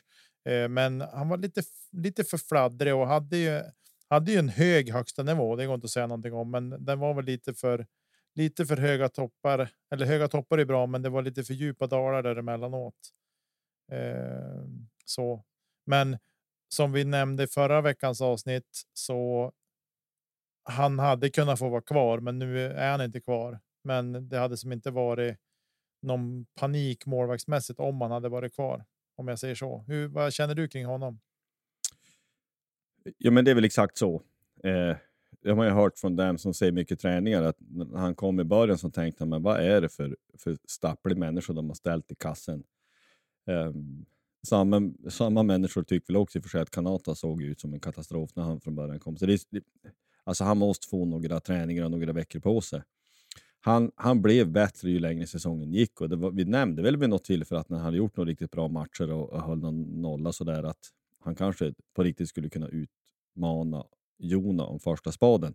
eh, 0.48 0.68
men 0.68 1.00
han 1.00 1.28
var 1.28 1.36
lite, 1.36 1.62
lite 1.92 2.24
för 2.24 2.38
fladdrig 2.38 2.94
och 2.94 3.06
hade 3.06 3.36
ju, 3.36 3.62
hade 4.08 4.32
ju 4.32 4.38
en 4.38 4.48
hög 4.48 4.90
högsta 4.92 5.22
nivå. 5.22 5.56
Det 5.56 5.66
går 5.66 5.74
inte 5.74 5.84
att 5.84 5.90
säga 5.90 6.06
någonting 6.06 6.32
om, 6.32 6.50
men 6.50 6.84
den 6.84 6.98
var 6.98 7.14
väl 7.14 7.24
lite 7.24 7.54
för 7.54 7.86
lite 8.34 8.66
för 8.66 8.76
höga 8.76 9.08
toppar 9.08 9.68
eller 9.90 10.06
höga 10.06 10.28
toppar 10.28 10.58
är 10.58 10.64
bra, 10.64 10.86
men 10.86 11.02
det 11.02 11.08
var 11.08 11.22
lite 11.22 11.44
för 11.44 11.54
djupa 11.54 11.86
dalar 11.86 12.22
däremellanåt. 12.22 12.94
Eh, 13.92 14.64
så, 15.04 15.44
men 15.86 16.18
som 16.68 16.92
vi 16.92 17.04
nämnde 17.04 17.42
i 17.42 17.46
förra 17.46 17.80
veckans 17.80 18.20
avsnitt 18.20 18.82
så. 18.92 19.52
Han 20.68 20.98
hade 20.98 21.30
kunnat 21.30 21.58
få 21.58 21.68
vara 21.68 21.80
kvar, 21.82 22.20
men 22.20 22.38
nu 22.38 22.66
är 22.72 22.90
han 22.90 23.00
inte 23.00 23.20
kvar. 23.20 23.60
Men 23.84 24.28
det 24.28 24.38
hade 24.38 24.56
som 24.56 24.72
inte 24.72 24.90
varit 24.90 25.36
någon 26.06 26.46
panik 26.54 27.06
målvaktsmässigt 27.06 27.80
om 27.80 28.00
han 28.00 28.10
hade 28.10 28.28
varit 28.28 28.54
kvar. 28.54 28.84
Om 29.16 29.28
jag 29.28 29.38
säger 29.38 29.54
så. 29.54 29.84
Hur, 29.86 30.08
vad 30.08 30.32
känner 30.32 30.54
du 30.54 30.68
kring 30.68 30.86
honom? 30.86 31.20
Ja, 33.18 33.30
men 33.30 33.44
det 33.44 33.50
är 33.50 33.54
väl 33.54 33.64
exakt 33.64 33.98
så. 33.98 34.22
Eh, 34.64 34.96
det 35.42 35.52
har 35.52 35.64
ju 35.64 35.70
hört 35.70 35.98
från 35.98 36.16
dem 36.16 36.38
som 36.38 36.54
ser 36.54 36.72
mycket 36.72 37.00
träningar 37.00 37.42
att 37.42 37.56
när 37.58 37.98
han 37.98 38.14
kom 38.14 38.40
i 38.40 38.44
början 38.44 38.78
så 38.78 38.90
tänkte 38.90 39.22
han, 39.22 39.28
men 39.28 39.42
vad 39.42 39.60
är 39.60 39.80
det 39.80 39.88
för, 39.88 40.16
för 40.38 40.56
stapplig 40.68 41.16
människa 41.16 41.52
de 41.52 41.68
har 41.68 41.75
ställt 41.75 42.12
i 42.12 42.14
kassen? 42.14 42.62
Eh, 43.46 43.72
samma, 44.46 44.92
samma 45.10 45.42
människor 45.42 45.82
tycker 45.82 46.06
väl 46.06 46.16
också 46.16 46.38
i 46.38 46.40
och 46.40 46.44
för 46.44 46.50
sig 46.50 46.60
att 46.60 46.70
Kanata 46.70 47.14
såg 47.14 47.42
ut 47.42 47.60
som 47.60 47.75
en 47.75 47.80
katastrof 47.80 48.30
när 48.36 48.42
han 48.42 48.60
från 48.60 48.75
början 48.75 49.00
kom. 49.00 49.16
Så 49.16 49.26
det, 49.26 49.40
alltså 50.25 50.44
han 50.44 50.58
måste 50.58 50.88
få 50.88 51.04
några 51.04 51.40
träningar 51.40 51.84
och 51.84 51.90
några 51.90 52.12
veckor 52.12 52.40
på 52.40 52.60
sig. 52.60 52.82
Han, 53.66 53.90
han 53.96 54.23
blev 54.23 54.52
bättre 54.52 54.90
ju 54.90 54.99
längre 54.99 55.26
säsongen 55.26 55.73
gick 55.73 56.00
och 56.00 56.08
det 56.08 56.16
var, 56.16 56.30
vi 56.30 56.44
nämnde 56.44 56.82
väl 56.82 56.96
vid 56.96 57.08
något 57.08 57.25
tillfälle 57.25 57.61
att 57.61 57.68
när 57.68 57.76
han 57.76 57.85
hade 57.85 57.96
gjort 57.96 58.16
några 58.16 58.30
riktigt 58.30 58.50
bra 58.50 58.68
matcher 58.68 59.12
och, 59.12 59.32
och 59.32 59.42
höll 59.42 59.58
någon 59.58 60.02
nolla 60.02 60.32
sådär 60.32 60.62
att 60.62 60.78
han 61.25 61.35
kanske 61.35 61.75
på 61.96 62.02
riktigt 62.02 62.28
skulle 62.28 62.49
kunna 62.49 62.68
utmana 62.68 63.85
Jona 64.18 64.64
om 64.64 64.80
första 64.80 65.12
spaden. 65.12 65.54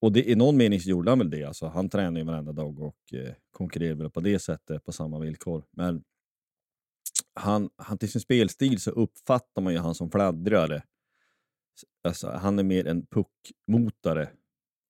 Och 0.00 0.12
det, 0.12 0.30
i 0.30 0.34
någon 0.34 0.56
mening 0.56 0.80
så 0.80 0.90
gjorde 0.90 1.10
han 1.10 1.18
väl 1.18 1.30
det. 1.30 1.44
Alltså, 1.44 1.66
han 1.66 1.88
tränar 1.88 2.20
ju 2.20 2.26
varenda 2.26 2.52
dag 2.52 2.80
och 2.80 3.14
eh, 3.14 3.34
konkurrerar 3.50 3.94
väl 3.94 4.10
på 4.10 4.20
det 4.20 4.38
sättet 4.38 4.84
på 4.84 4.92
samma 4.92 5.18
villkor. 5.18 5.64
Men 5.70 6.04
han, 7.34 7.70
han 7.76 7.98
till 7.98 8.12
sin 8.12 8.20
spelstil 8.20 8.80
så 8.80 8.90
uppfattar 8.90 9.62
man 9.62 9.72
ju 9.72 9.78
han 9.78 9.94
som 9.94 10.10
fladdrare. 10.10 10.82
Alltså, 12.04 12.30
han 12.30 12.58
är 12.58 12.62
mer 12.62 12.86
en 12.86 13.06
puckmotare 13.06 14.28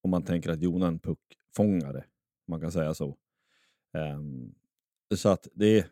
om 0.02 0.10
man 0.10 0.22
tänker 0.22 0.50
att 0.50 0.62
Jona 0.62 0.86
är 0.86 0.88
en 0.88 0.98
puckfångare. 0.98 2.04
Man 2.46 2.60
kan 2.60 2.72
säga 2.72 2.94
så. 2.94 3.16
Um, 3.92 4.54
så 5.14 5.28
att 5.28 5.48
det, 5.54 5.86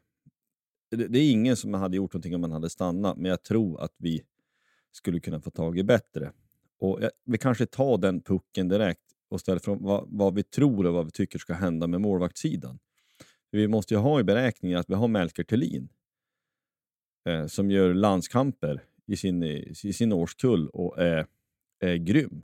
det, 0.91 1.09
det 1.09 1.19
är 1.19 1.31
ingen 1.31 1.57
som 1.57 1.75
hade 1.75 1.97
gjort 1.97 2.13
någonting 2.13 2.35
om 2.35 2.41
man 2.41 2.53
hade 2.53 2.71
stannat, 2.71 3.17
men 3.17 3.31
jag 3.31 3.43
tror 3.43 3.81
att 3.81 3.95
vi 3.97 4.25
skulle 4.93 5.21
kunna 5.21 5.41
få 5.41 5.51
tag 5.51 5.79
i 5.79 5.83
bättre. 5.83 6.33
Och 6.79 7.03
jag, 7.03 7.11
vi 7.25 7.39
kanske 7.39 7.67
tar 7.67 7.99
den 7.99 8.21
pucken 8.21 8.69
direkt 8.69 9.15
och 9.29 9.41
ställer 9.41 9.59
från 9.61 9.83
vad, 9.83 10.05
vad, 10.09 10.35
vi 10.35 10.43
tror 10.43 10.87
och 10.87 10.95
vad 10.95 11.05
vi 11.05 11.11
tycker 11.11 11.39
ska 11.39 11.55
hända 11.55 11.87
med 11.87 12.01
målvaktssidan. 12.01 12.79
Vi 13.51 13.69
måste 13.69 13.95
ju 13.95 14.01
ha 14.01 14.21
i 14.21 14.25
beräkningen 14.25 14.79
att 14.79 14.91
vi 14.91 14.95
har 14.95 15.09
Melker 15.09 15.45
Thelin 15.45 15.89
eh, 17.29 17.47
som 17.47 17.71
gör 17.71 17.95
landskamper 17.95 18.85
i 19.07 19.17
sin, 19.17 19.43
i 19.85 19.93
sin 19.93 20.13
årskull 20.13 20.69
och 20.69 20.99
är, 20.99 21.27
är 21.81 21.97
grym. 21.97 22.43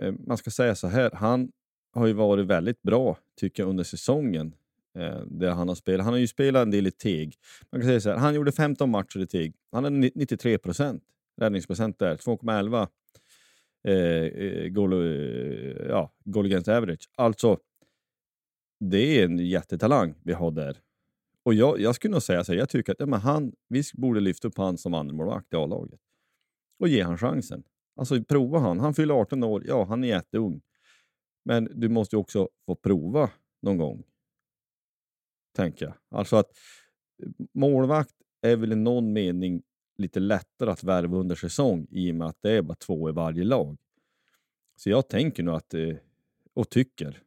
Eh, 0.00 0.14
man 0.26 0.36
ska 0.36 0.50
säga 0.50 0.74
så 0.74 0.86
här, 0.86 1.10
han 1.14 1.52
har 1.92 2.06
ju 2.06 2.12
varit 2.12 2.46
väldigt 2.46 2.82
bra 2.82 3.18
tycker 3.36 3.62
jag 3.62 3.70
under 3.70 3.84
säsongen. 3.84 4.54
Eh, 4.98 5.20
där 5.26 5.50
han, 5.50 5.68
har 5.68 5.74
spelat. 5.74 6.04
han 6.04 6.14
har 6.14 6.20
ju 6.20 6.28
spelat 6.28 6.62
en 6.62 6.70
del 6.70 6.86
i 6.86 6.90
Teg. 6.90 7.34
Man 7.72 7.80
kan 7.80 7.88
säga 7.88 8.00
så 8.00 8.10
här, 8.10 8.16
han 8.16 8.34
gjorde 8.34 8.52
15 8.52 8.90
matcher 8.90 9.18
i 9.20 9.26
Teg. 9.26 9.54
Han 9.72 9.84
hade 9.84 9.96
93 10.14 10.58
procent 10.58 11.02
räddningsprocent 11.38 11.98
där, 11.98 12.16
2,11 12.16 12.88
eh, 13.84 13.94
eh, 13.94 14.68
goal, 14.68 14.92
eh, 14.92 15.86
ja, 15.88 16.12
goal 16.24 16.46
against 16.46 16.68
average. 16.68 17.08
Alltså, 17.16 17.58
det 18.80 19.20
är 19.20 19.24
en 19.24 19.38
jättetalang 19.38 20.14
vi 20.22 20.32
har 20.32 20.50
där. 20.50 20.76
Och 21.42 21.54
jag, 21.54 21.80
jag 21.80 21.94
skulle 21.94 22.12
nog 22.12 22.22
säga 22.22 22.44
så 22.44 22.52
här, 22.52 22.58
jag 22.58 22.68
tycker 22.68 22.92
att 22.92 23.00
ja, 23.00 23.06
men 23.06 23.20
han, 23.20 23.52
vi 23.68 23.82
borde 23.94 24.20
lyfta 24.20 24.48
upp 24.48 24.58
han 24.58 24.78
som 24.78 24.94
andremålvakt 24.94 25.52
i 25.52 25.56
A-laget. 25.56 26.00
Och 26.78 26.88
ge 26.88 27.02
han 27.02 27.18
chansen. 27.18 27.62
Alltså 27.98 28.24
prova 28.24 28.58
han. 28.58 28.80
Han 28.80 28.94
fyller 28.94 29.14
18 29.14 29.44
år, 29.44 29.62
ja 29.66 29.84
han 29.84 30.04
är 30.04 30.08
jätteung. 30.08 30.60
Men 31.44 31.68
du 31.80 31.88
måste 31.88 32.16
ju 32.16 32.20
också 32.20 32.48
få 32.66 32.74
prova 32.74 33.30
någon 33.62 33.78
gång. 33.78 34.04
tänker 35.56 35.86
jag. 35.86 35.94
Alltså 36.10 36.36
att 36.36 36.50
eh, 37.22 37.46
målvakt 37.52 38.14
är 38.42 38.56
väl 38.56 38.72
i 38.72 38.76
någon 38.76 39.12
mening 39.12 39.62
lite 39.98 40.20
lättare 40.20 40.70
att 40.70 40.84
värva 40.84 41.16
under 41.16 41.36
säsong 41.36 41.86
i 41.90 42.12
och 42.12 42.14
med 42.14 42.28
att 42.28 42.42
det 42.42 42.50
är 42.50 42.62
bara 42.62 42.74
två 42.74 43.08
i 43.08 43.12
varje 43.12 43.44
lag. 43.44 43.76
Så 44.76 44.90
jag 44.90 45.08
tänker 45.08 45.42
nog 45.42 45.54
att, 45.54 45.74
eh, 45.74 45.96
och 46.54 46.70
tycker, 46.70 47.22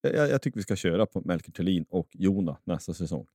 jag, 0.00 0.30
jag 0.30 0.42
tycker 0.42 0.58
vi 0.58 0.62
ska 0.62 0.76
köra 0.76 1.06
på 1.06 1.22
Melker 1.24 1.52
Thelin 1.52 1.84
och 1.88 2.08
Jona 2.12 2.56
nästa 2.64 2.94
säsong. 2.94 3.26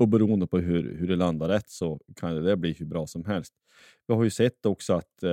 Och 0.00 0.08
beroende 0.08 0.46
på 0.46 0.58
hur, 0.58 0.96
hur 0.96 1.08
det 1.08 1.16
landar 1.16 1.48
rätt 1.48 1.68
så 1.68 2.00
kan 2.16 2.44
det 2.44 2.56
bli 2.56 2.72
hur 2.72 2.86
bra 2.86 3.06
som 3.06 3.24
helst. 3.24 3.54
Vi 4.06 4.14
har 4.14 4.24
ju 4.24 4.30
sett 4.30 4.66
också 4.66 4.92
att 4.92 5.22
eh, 5.22 5.32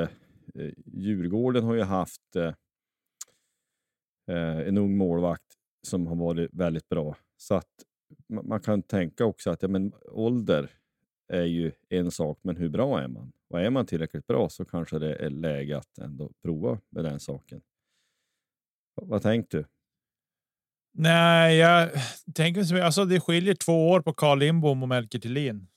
eh 0.56 0.74
Djurgården 0.86 1.64
har 1.64 1.76
ju 1.76 1.82
haft 1.82 2.36
eh, 2.36 2.54
eh, 4.28 4.68
en 4.68 4.78
ung 4.78 4.98
målvakt 4.98 5.54
som 5.88 6.08
har 6.08 6.16
varit 6.16 6.50
väldigt 6.54 6.90
bra. 6.90 7.18
Så 7.38 7.56
att 7.56 7.70
man 8.28 8.60
kan 8.60 8.84
tänka 8.84 9.26
också 9.26 9.50
att 9.50 9.62
ja, 9.62 9.68
men, 9.68 9.94
ålder 10.06 10.72
är 11.28 11.46
ju 11.46 11.72
en 11.90 12.12
sak, 12.12 12.40
men 12.42 12.56
hur 12.56 12.70
bra 12.70 13.00
är 13.00 13.08
man? 13.08 13.32
Och 13.48 13.62
är 13.62 13.70
man 13.70 13.86
tillräckligt 13.86 14.28
bra 14.28 14.50
så 14.50 14.66
kanske 14.66 15.00
det 15.00 15.16
är 15.16 15.30
läge 15.30 15.78
att 15.78 15.98
ändå 15.98 16.32
prova 16.44 16.80
med 16.90 17.04
den 17.04 17.20
saken. 17.20 17.62
Vad 18.96 19.22
tänkte 19.22 19.58
du? 19.58 19.66
Nej, 21.00 21.58
jag 21.58 21.92
tänker 22.34 22.64
så 22.64 22.84
alltså 22.84 23.06
det 23.06 23.20
skiljer 23.20 23.56
två 23.56 23.90
år 23.90 24.02
på 24.02 24.14
Carl 24.14 24.40
Lindbom 24.40 24.84
och 24.84 24.90
Melker 24.90 25.20
Thelin. 25.20 25.68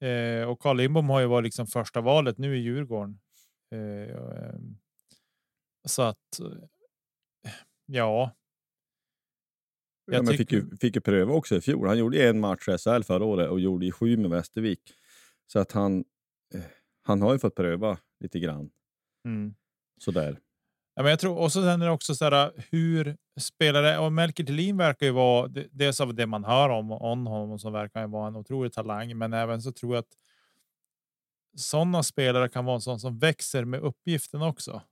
Eh, 0.00 0.48
och 0.48 0.60
Carl 0.60 0.76
Lindbom 0.76 1.10
har 1.10 1.20
ju 1.20 1.26
varit 1.26 1.44
liksom 1.44 1.66
första 1.66 2.00
valet 2.00 2.38
nu 2.38 2.56
i 2.56 2.60
Djurgården. 2.60 3.18
Eh, 3.72 4.54
så 5.86 6.02
att. 6.02 6.40
Ja. 7.86 8.36
Jag 10.10 10.24
ja, 10.24 10.32
fick, 10.32 10.52
ju, 10.52 10.76
fick 10.76 10.94
ju 10.94 11.00
pröva 11.00 11.32
också 11.32 11.56
i 11.56 11.60
fjol. 11.60 11.88
Han 11.88 11.98
gjorde 11.98 12.28
en 12.28 12.40
match 12.40 12.68
i 12.68 12.78
SHL 12.78 13.02
förra 13.02 13.24
året 13.24 13.50
och 13.50 13.60
gjorde 13.60 13.86
i 13.86 13.92
sju 13.92 14.16
med 14.16 14.30
Västervik. 14.30 14.94
Så 15.46 15.58
att 15.58 15.72
han, 15.72 16.04
eh, 16.54 16.62
han 17.02 17.22
har 17.22 17.32
ju 17.32 17.38
fått 17.38 17.54
pröva 17.54 17.98
lite 18.20 18.38
grann. 18.38 18.70
Mm. 19.24 19.54
Sådär. 20.00 20.38
Ja, 20.98 21.02
men 21.02 21.10
jag 21.10 21.18
tror 21.18 21.38
också 21.38 21.62
sen 21.62 21.82
är 21.82 21.86
det 21.86 21.92
också 21.92 22.14
så 22.14 22.24
här, 22.24 22.52
hur 22.70 23.16
spelare 23.40 23.98
och 23.98 24.12
Melker 24.12 24.44
Thelin 24.44 24.76
verkar 24.76 25.06
ju 25.06 25.12
vara 25.12 25.48
dels 25.70 26.00
av 26.00 26.14
det 26.14 26.26
man 26.26 26.44
hör 26.44 26.68
om, 26.68 26.92
om 26.92 27.26
honom 27.26 27.58
som 27.58 27.72
verkar 27.72 28.06
vara 28.06 28.28
en 28.28 28.36
otrolig 28.36 28.72
talang, 28.72 29.18
men 29.18 29.32
även 29.32 29.62
så 29.62 29.72
tror 29.72 29.94
jag 29.94 30.00
att. 30.00 30.16
Sådana 31.56 32.02
spelare 32.02 32.48
kan 32.48 32.64
vara 32.64 32.74
en 32.74 32.80
sån 32.80 33.00
som 33.00 33.18
växer 33.18 33.64
med 33.64 33.80
uppgiften 33.80 34.42
också. 34.42 34.82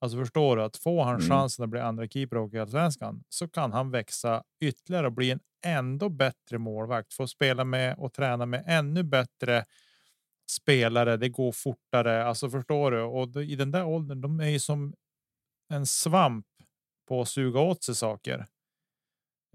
Alltså 0.00 0.18
förstår 0.18 0.56
du 0.56 0.62
att 0.62 0.76
får 0.76 1.04
han 1.04 1.14
mm. 1.14 1.28
chansen 1.28 1.62
att 1.62 1.70
bli 1.70 1.80
andra 1.80 2.08
keeper 2.08 2.56
i 2.56 2.58
allsvenskan 2.58 3.24
så 3.28 3.48
kan 3.48 3.72
han 3.72 3.90
växa 3.90 4.42
ytterligare 4.60 5.06
och 5.06 5.12
bli 5.12 5.30
en 5.30 5.40
ändå 5.64 6.08
bättre 6.08 6.58
målvakt. 6.58 7.14
Få 7.14 7.26
spela 7.26 7.64
med 7.64 7.98
och 7.98 8.12
träna 8.12 8.46
med 8.46 8.64
ännu 8.66 9.02
bättre 9.02 9.64
spelare. 10.50 11.16
Det 11.16 11.28
går 11.28 11.52
fortare. 11.52 12.24
Alltså 12.24 12.50
förstår 12.50 12.90
du? 12.90 13.00
Och 13.00 13.36
i 13.36 13.56
den 13.56 13.70
där 13.70 13.86
åldern, 13.86 14.20
de 14.20 14.40
är 14.40 14.48
ju 14.48 14.60
som 14.60 14.94
en 15.68 15.86
svamp 15.86 16.46
på 17.08 17.20
att 17.20 17.28
suga 17.28 17.60
åt 17.60 17.82
sig 17.82 17.94
saker. 17.94 18.46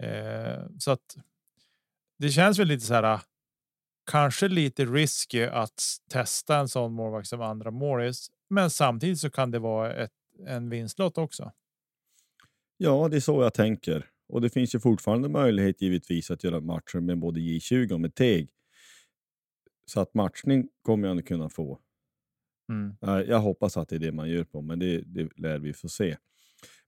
Eh, 0.02 0.66
så 0.78 0.90
att 0.90 1.16
det 2.18 2.30
känns 2.30 2.58
väl 2.58 2.68
lite 2.68 2.86
så 2.86 2.94
här. 2.94 3.20
Kanske 4.10 4.48
lite 4.48 4.84
risky 4.84 5.42
att 5.42 5.82
testa 6.10 6.58
en 6.58 6.68
sån 6.68 6.92
målvakt 6.92 7.28
som 7.28 7.40
andra 7.40 7.70
målis, 7.70 8.30
men 8.50 8.70
samtidigt 8.70 9.20
så 9.20 9.30
kan 9.30 9.50
det 9.50 9.58
vara 9.58 9.94
ett, 9.94 10.12
en 10.46 10.70
vinstlott 10.70 11.18
också. 11.18 11.52
Ja, 12.76 13.08
det 13.08 13.16
är 13.16 13.20
så 13.20 13.42
jag 13.42 13.54
tänker. 13.54 14.10
Och 14.28 14.40
det 14.40 14.50
finns 14.50 14.74
ju 14.74 14.80
fortfarande 14.80 15.28
möjlighet 15.28 15.82
givetvis 15.82 16.30
att 16.30 16.44
göra 16.44 16.60
matcher 16.60 17.00
med 17.00 17.18
både 17.18 17.40
J20 17.40 17.92
och 17.92 18.00
med 18.00 18.14
Teg. 18.14 18.50
Så 19.86 20.00
att 20.00 20.14
matchning 20.14 20.68
kommer 20.82 21.08
jag 21.08 21.18
att 21.18 21.26
kunna 21.26 21.48
få. 21.48 21.80
Mm. 22.68 22.96
Jag 23.00 23.40
hoppas 23.40 23.76
att 23.76 23.88
det 23.88 23.96
är 23.96 24.00
det 24.00 24.12
man 24.12 24.28
gör 24.28 24.44
på, 24.44 24.62
men 24.62 24.78
det, 24.78 25.00
det 25.00 25.28
lär 25.36 25.58
vi 25.58 25.72
få 25.72 25.88
se. 25.88 26.16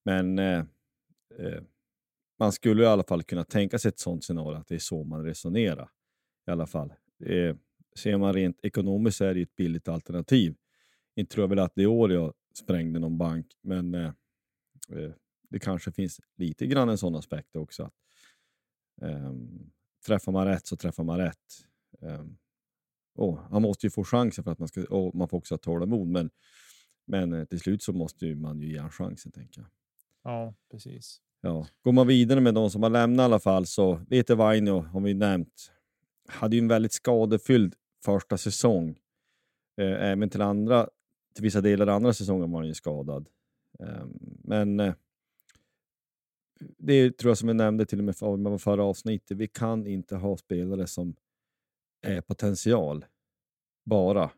Men 0.05 0.39
eh, 0.39 0.59
eh, 1.39 1.63
man 2.39 2.53
skulle 2.53 2.83
i 2.83 2.87
alla 2.87 3.05
fall 3.05 3.23
kunna 3.23 3.45
tänka 3.45 3.79
sig 3.79 3.89
ett 3.89 3.99
sånt 3.99 4.25
scenario, 4.25 4.59
att 4.59 4.69
det 4.69 4.75
är 4.75 4.79
så 4.79 5.05
man 5.05 5.25
resonerar. 5.25 5.89
I 6.47 6.51
alla 6.51 6.67
fall. 6.67 6.93
Eh, 7.25 7.57
ser 7.99 8.17
man 8.17 8.33
rent 8.33 8.61
ekonomiskt 8.63 9.17
så 9.17 9.25
är 9.25 9.35
det 9.35 9.43
ett 9.43 9.57
billigt 9.57 9.89
alternativ. 9.89 10.57
Inte 11.17 11.35
tror 11.35 11.43
jag 11.43 11.49
väl 11.49 11.59
att 11.59 11.75
det 11.75 11.83
är 11.83 11.87
år 11.87 12.13
jag 12.13 12.35
sprängde 12.55 12.99
någon 12.99 13.19
bank, 13.19 13.47
men 13.63 13.95
eh, 13.95 14.13
eh, 14.91 15.11
det 15.49 15.59
kanske 15.59 15.93
finns 15.93 16.21
lite 16.37 16.67
grann 16.67 16.89
en 16.89 16.99
sån 16.99 17.15
aspekt 17.15 17.57
också. 17.57 17.83
Att, 17.85 17.93
ehm, 19.03 19.71
träffar 20.07 20.33
man 20.33 20.47
rätt 20.47 20.67
så 20.67 20.77
träffar 20.77 21.05
man 21.05 21.19
rätt. 21.19 21.67
Ehm, 22.03 22.37
Oh, 23.17 23.39
han 23.51 23.63
måste 23.63 23.87
ju 23.87 23.91
få 23.91 24.05
chansen 24.05 24.45
för 24.45 24.51
att 24.51 24.59
man 24.59 24.69
ska, 24.69 24.81
oh, 24.81 25.17
man 25.17 25.29
får 25.29 25.39
också 25.39 25.55
ha 25.55 25.59
tålamod, 25.59 26.09
men, 26.09 26.31
men 27.07 27.33
eh, 27.33 27.45
till 27.45 27.61
slut 27.61 27.83
så 27.83 27.93
måste 27.93 28.35
man 28.35 28.61
ju 28.61 28.73
ge 28.73 28.79
han 28.79 28.91
chansen 28.91 29.33
tänker 29.33 29.61
jag. 29.61 29.71
Ja, 30.25 30.55
precis. 30.71 31.21
Ja. 31.41 31.67
Går 31.83 31.93
man 31.93 32.07
vidare 32.07 32.41
med 32.41 32.55
de 32.55 32.71
som 32.71 32.83
har 32.83 32.91
lämnat 32.91 33.23
i 33.23 33.25
alla 33.25 33.39
fall 33.39 33.67
så 33.67 34.01
Vete 34.09 34.35
Vainio 34.35 34.81
har 34.81 35.01
vi 35.01 35.15
nämnt. 35.15 35.73
Hade 36.29 36.57
ju 36.57 36.61
en 36.61 36.69
väldigt 36.69 36.93
skadefylld 36.93 37.75
första 38.05 38.39
säsong. 38.39 38.99
Eh, 39.81 40.11
även 40.11 40.31
till 40.31 40.41
andra, 40.43 40.89
till 41.35 41.43
vissa 41.43 41.61
delar 41.61 41.87
andra 41.87 42.13
säsongen 42.13 42.51
var 42.51 42.61
han 42.61 42.69
ju 42.69 42.75
skadad. 42.75 43.29
Eh, 43.79 44.07
men 44.45 44.81
eh, 44.81 44.95
det 46.79 47.11
tror 47.11 47.31
jag 47.31 47.39
som 47.39 47.49
jag 47.49 47.57
nämnde 47.57 47.87
till 47.87 47.99
och 47.99 48.05
med 48.05 48.17
för, 48.17 48.59
förra 48.59 48.85
avsnittet. 48.85 49.37
Vi 49.37 49.49
kan 49.49 49.87
inte 49.87 50.17
ha 50.17 50.37
spelare 50.37 50.87
som 50.87 51.15
Eh, 52.07 52.21
potential 52.21 53.05
bara. 53.85 54.31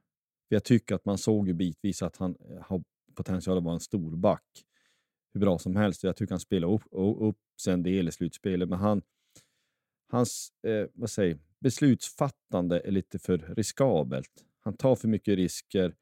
Jag 0.49 0.65
tycker 0.65 0.95
att 0.95 1.05
man 1.05 1.19
såg 1.19 1.49
ju 1.49 1.55
bitvis 1.55 2.03
att 2.03 2.17
han 2.17 2.37
eh, 2.51 2.63
har 2.63 2.83
potential 3.15 3.59
att 3.59 3.65
vara 3.65 3.75
en 3.75 3.81
stor 3.81 4.17
back 4.17 4.65
hur 5.33 5.41
bra 5.41 5.59
som 5.59 5.77
helst. 5.77 6.05
Jag 6.05 6.17
tycker 6.17 6.33
han 6.33 6.41
spelar 6.41 6.73
upp, 6.73 6.83
upp 7.21 7.39
sig 7.61 7.73
en 7.73 7.83
del 7.83 8.09
i 8.09 8.13
slutspelet, 8.13 8.69
men 8.69 8.79
han, 8.79 9.03
hans 10.09 10.53
eh, 10.63 10.87
vad 10.95 11.11
säger, 11.11 11.39
beslutsfattande 11.61 12.81
är 12.81 12.91
lite 12.91 13.19
för 13.19 13.39
riskabelt. 13.39 14.45
Han 14.61 14.77
tar 14.77 14.97
för 14.97 15.09
mycket 15.09 15.37
risker, 15.37 15.95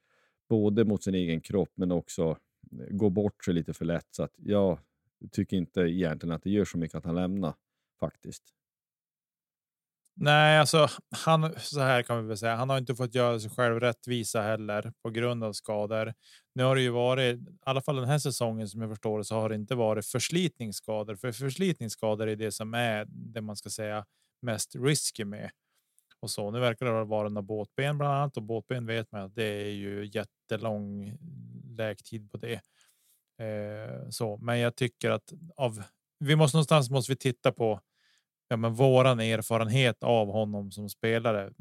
både 0.49 0.85
mot 0.85 1.03
sin 1.03 1.15
egen 1.15 1.41
kropp 1.41 1.73
men 1.75 1.93
också 1.93 2.39
eh, 2.73 2.87
går 2.91 3.11
bort 3.11 3.45
sig 3.45 3.55
lite 3.55 3.73
för 3.75 3.85
lätt. 3.85 4.09
Så 4.11 4.23
att 4.23 4.35
jag 4.37 4.79
tycker 5.31 5.57
inte 5.57 5.81
egentligen 5.81 6.33
att 6.33 6.43
det 6.43 6.51
gör 6.51 6.65
så 6.65 6.79
mycket 6.79 6.95
att 6.95 7.05
han 7.05 7.15
lämnar 7.15 7.55
faktiskt. 8.01 8.45
Nej, 10.19 10.59
alltså 10.59 10.89
han 11.11 11.55
så 11.59 11.81
här 11.81 12.03
kan 12.03 12.23
vi 12.23 12.29
väl 12.29 12.37
säga. 12.37 12.57
Han 12.57 12.71
har 12.71 12.79
inte 12.79 12.95
fått 12.95 13.15
göra 13.15 13.41
sig 13.41 13.51
själv 13.51 13.81
rättvisa 13.81 14.43
heller 14.43 14.93
på 15.03 15.11
grund 15.11 15.45
av 15.45 15.53
skador. 15.53 16.15
Nu 16.55 16.63
har 16.63 16.75
det 16.77 16.83
ju 16.83 16.91
varit 16.91 17.37
i 17.39 17.47
alla 17.67 17.81
fall 17.83 17.97
den 17.97 18.05
här 18.05 18.19
säsongen 18.19 18.69
som 18.69 18.81
jag 18.81 18.91
förstår 18.91 19.19
det 19.19 19.25
så 19.25 19.35
har 19.35 19.49
det 19.49 19.55
inte 19.55 19.75
varit 19.75 20.07
förslitningsskador, 20.07 21.17
för 21.17 21.33
förslitningsskador 21.33 22.29
är 22.29 22.37
det 22.37 22.53
som 22.53 22.75
är 22.75 23.07
det 23.09 23.41
man 23.41 23.57
ska 23.57 23.71
säga 23.71 24.05
mest 24.43 24.77
risky 24.77 25.25
med. 25.25 25.51
Och 26.21 26.31
så 26.31 26.51
nu 26.51 26.61
verkar 26.61 26.87
det 26.87 27.05
vara 27.05 27.29
några 27.29 27.43
båtben 27.43 27.99
bland 27.99 28.15
annat 28.15 28.37
och 28.37 28.43
båtben 28.43 28.87
vet 28.87 29.13
man 29.13 29.23
att 29.23 29.35
det 29.35 29.45
är 29.45 29.71
ju 29.71 30.11
jättelång 30.13 31.17
läktid 31.79 32.31
på 32.31 32.37
det. 32.39 32.61
Eh, 33.45 34.09
så, 34.11 34.37
men 34.37 34.59
jag 34.59 34.77
tycker 34.77 35.11
att 35.11 35.33
av 35.57 35.83
vi 36.19 36.37
måste 36.37 36.57
någonstans 36.57 36.91
måste 36.91 37.13
vi 37.13 37.17
titta 37.17 37.53
på 37.53 37.81
ja, 38.49 38.57
men 38.57 38.75
våran 38.75 39.21
erfarenhet 39.21 40.03
av 40.03 40.33
honom 40.33 40.71
som 40.71 40.89
spelare. 40.89 41.53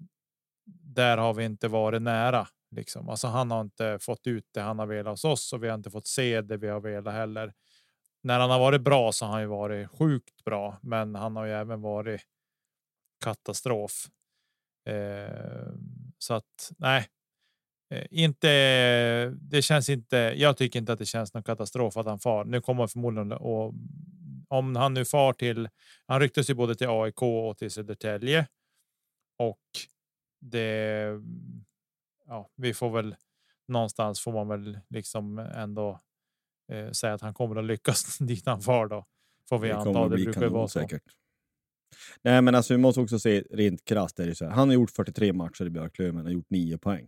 Där 0.83 1.17
har 1.17 1.33
vi 1.33 1.45
inte 1.45 1.67
varit 1.67 2.01
nära 2.01 2.47
liksom. 2.71 3.09
Alltså, 3.09 3.27
han 3.27 3.51
har 3.51 3.61
inte 3.61 3.97
fått 4.01 4.27
ut 4.27 4.45
det 4.53 4.61
han 4.61 4.79
har 4.79 4.85
velat 4.85 5.13
hos 5.13 5.25
oss 5.25 5.53
och 5.53 5.63
vi 5.63 5.67
har 5.67 5.75
inte 5.75 5.91
fått 5.91 6.07
se 6.07 6.41
det 6.41 6.57
vi 6.57 6.67
har 6.67 6.79
velat 6.79 7.13
heller. 7.13 7.53
När 8.23 8.39
han 8.39 8.49
har 8.49 8.59
varit 8.59 8.81
bra 8.81 9.11
så 9.11 9.25
har 9.25 9.33
han 9.33 9.41
ju 9.41 9.47
varit 9.47 9.89
sjukt 9.89 10.43
bra, 10.43 10.79
men 10.81 11.15
han 11.15 11.35
har 11.35 11.45
ju 11.45 11.51
även 11.51 11.81
varit 11.81 12.21
katastrof. 13.23 14.07
Eh, 14.89 15.73
så 16.17 16.33
att 16.33 16.71
nej, 16.77 17.07
eh, 17.89 18.05
inte. 18.11 18.49
Det 19.41 19.61
känns 19.61 19.89
inte. 19.89 20.17
Jag 20.17 20.57
tycker 20.57 20.79
inte 20.79 20.93
att 20.93 20.99
det 20.99 21.05
känns 21.05 21.33
någon 21.33 21.43
katastrof 21.43 21.97
att 21.97 22.05
han 22.05 22.19
far. 22.19 22.45
Nu 22.45 22.61
kommer 22.61 22.81
han 22.81 22.89
förmodligen 22.89 23.31
att 23.31 23.73
om 24.47 24.75
han 24.75 24.93
nu 24.93 25.05
far 25.05 25.33
till. 25.33 25.69
Han 26.05 26.19
ryktas 26.19 26.49
ju 26.49 26.53
både 26.53 26.75
till 26.75 26.89
AIK 26.89 27.21
och 27.21 27.57
till 27.57 27.71
Södertälje. 27.71 28.47
Och 29.37 29.61
det. 30.41 31.07
Ja, 32.27 32.49
vi 32.55 32.73
får 32.73 32.89
väl 32.89 33.15
någonstans 33.67 34.19
får 34.19 34.31
man 34.31 34.47
väl 34.47 34.79
liksom 34.89 35.39
ändå 35.39 36.01
eh, 36.71 36.91
säga 36.91 37.13
att 37.13 37.21
han 37.21 37.33
kommer 37.33 37.55
att 37.55 37.65
lyckas 37.65 38.17
dit 38.19 38.45
han 38.45 38.61
far 38.61 38.87
då. 38.87 39.05
Får 39.49 39.59
vi 39.59 39.67
det 39.67 39.75
anta. 39.75 40.09
Det 40.09 40.23
brukar 40.23 40.47
vara 40.47 40.67
så. 40.67 40.79
Säkert. 40.79 41.03
Nej, 42.21 42.41
men 42.41 42.55
alltså 42.55 42.73
vi 42.73 42.77
måste 42.77 43.01
också 43.01 43.19
se 43.19 43.43
rent 43.51 43.85
krasst. 43.85 44.19
Är 44.19 44.27
det 44.27 44.35
så 44.35 44.45
här. 44.45 44.51
Han 44.51 44.67
har 44.67 44.73
gjort 44.73 44.91
43 44.91 45.33
matcher 45.33 45.65
i 45.65 45.69
Björklöven 45.69 46.25
och 46.25 46.31
gjort 46.31 46.49
9 46.49 46.77
poäng. 46.77 47.07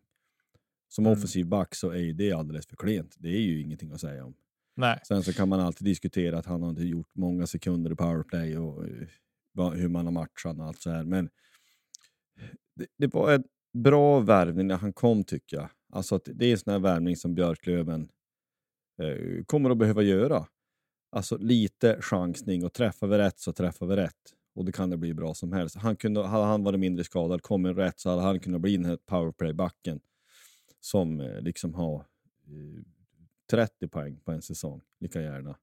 Som 0.89 1.05
mm. 1.05 1.17
offensiv 1.17 1.47
back 1.47 1.75
så 1.75 1.91
är 1.91 2.13
det 2.13 2.31
alldeles 2.31 2.67
för 2.67 2.75
klent. 2.75 3.15
Det 3.17 3.29
är 3.29 3.41
ju 3.41 3.61
ingenting 3.61 3.91
att 3.91 4.01
säga 4.01 4.25
om. 4.25 4.35
Nej. 4.77 4.99
Sen 5.07 5.23
så 5.23 5.33
kan 5.33 5.49
man 5.49 5.59
alltid 5.59 5.85
diskutera 5.85 6.37
att 6.37 6.45
han 6.45 6.61
har 6.61 6.69
inte 6.69 6.83
gjort 6.83 7.09
många 7.15 7.47
sekunder 7.47 7.91
i 7.91 7.95
powerplay 7.95 8.57
och 8.57 8.87
eh, 8.87 9.71
hur 9.71 9.87
man 9.87 10.05
har 10.05 10.11
matchat 10.11 10.57
och 10.57 10.65
allt 10.65 10.81
så 10.81 10.89
här. 10.89 11.03
Men 11.03 11.29
det, 12.75 12.87
det 12.97 13.13
var 13.13 13.31
en 13.31 13.43
bra 13.73 14.19
värvning 14.19 14.67
när 14.67 14.77
han 14.77 14.93
kom 14.93 15.23
tycker 15.23 15.57
jag. 15.57 15.69
Alltså 15.93 16.15
att 16.15 16.29
det 16.33 16.45
är 16.45 16.51
en 16.51 16.57
sån 16.57 16.73
här 16.73 16.79
värvning 16.79 17.15
som 17.15 17.35
Björklöven 17.35 18.09
eh, 19.01 19.43
kommer 19.45 19.69
att 19.69 19.77
behöva 19.77 20.01
göra. 20.01 20.47
Alltså 21.11 21.37
lite 21.37 22.01
chansning 22.01 22.65
och 22.65 22.73
träffar 22.73 23.07
vi 23.07 23.17
rätt 23.17 23.39
så 23.39 23.53
träffar 23.53 23.85
vi 23.85 23.95
rätt. 23.95 24.33
Och 24.55 24.65
det 24.65 24.71
kan 24.71 24.89
det 24.89 24.97
bli 24.97 25.13
bra 25.13 25.33
som 25.33 25.53
helst. 25.53 25.75
Han 25.75 25.95
kunde, 25.95 26.27
hade 26.27 26.45
han 26.45 26.63
varit 26.63 26.79
mindre 26.79 27.03
skadad, 27.03 27.41
kommit 27.41 27.77
rätt, 27.77 27.99
så 27.99 28.09
hade 28.09 28.21
han 28.21 28.39
kunnat 28.39 28.61
bli 28.61 28.77
den 28.77 28.85
här 28.85 28.97
powerplay-backen 29.05 29.99
som 30.79 31.21
eh, 31.21 31.41
liksom 31.41 31.73
har 31.73 31.95
eh, 32.47 32.83
30 33.51 33.87
poäng 33.87 34.19
på 34.19 34.31
en 34.31 34.41
säsong, 34.41 34.81
lika 34.99 35.21
gärna. 35.21 35.57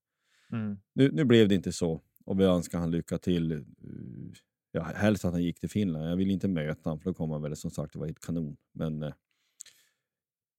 Mm. 0.53 0.79
Nu, 0.92 1.11
nu 1.12 1.25
blev 1.25 1.49
det 1.49 1.55
inte 1.55 1.73
så 1.73 2.01
och 2.25 2.40
vi 2.40 2.44
önskar 2.44 2.79
han 2.79 2.90
lycka 2.90 3.18
till. 3.18 3.64
Ja, 4.73 4.83
helst 4.83 5.25
att 5.25 5.33
han 5.33 5.42
gick 5.42 5.61
till 5.61 5.70
Finland. 5.70 6.11
Jag 6.11 6.16
vill 6.16 6.31
inte 6.31 6.49
möta 6.49 6.90
honom 6.90 7.01
för 7.01 7.11
då 7.11 7.14
kommer 7.14 7.35
han 7.35 7.42
väl 7.42 7.57
som 7.57 7.70
sagt 7.70 7.90
att 7.90 7.97
vara 7.97 8.07
helt 8.07 8.20
kanon. 8.20 8.57
Men 8.73 9.03
eh, 9.03 9.12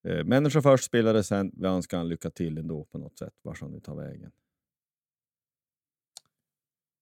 eh, 0.03 0.23
människa 0.23 0.61
först, 0.61 0.83
spelare 0.83 1.23
sen. 1.23 1.51
Vi 1.57 1.67
önskar 1.67 1.97
han 1.97 2.09
lycka 2.09 2.31
till 2.31 2.57
ändå 2.57 2.85
på 2.85 2.97
något 2.97 3.17
sätt, 3.17 3.33
vars 3.41 3.61
han 3.61 3.71
nu 3.71 3.79
tar 3.79 3.95
vägen. 3.95 4.31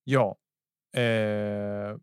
Ja. 0.04 0.38
Eh, 0.96 1.98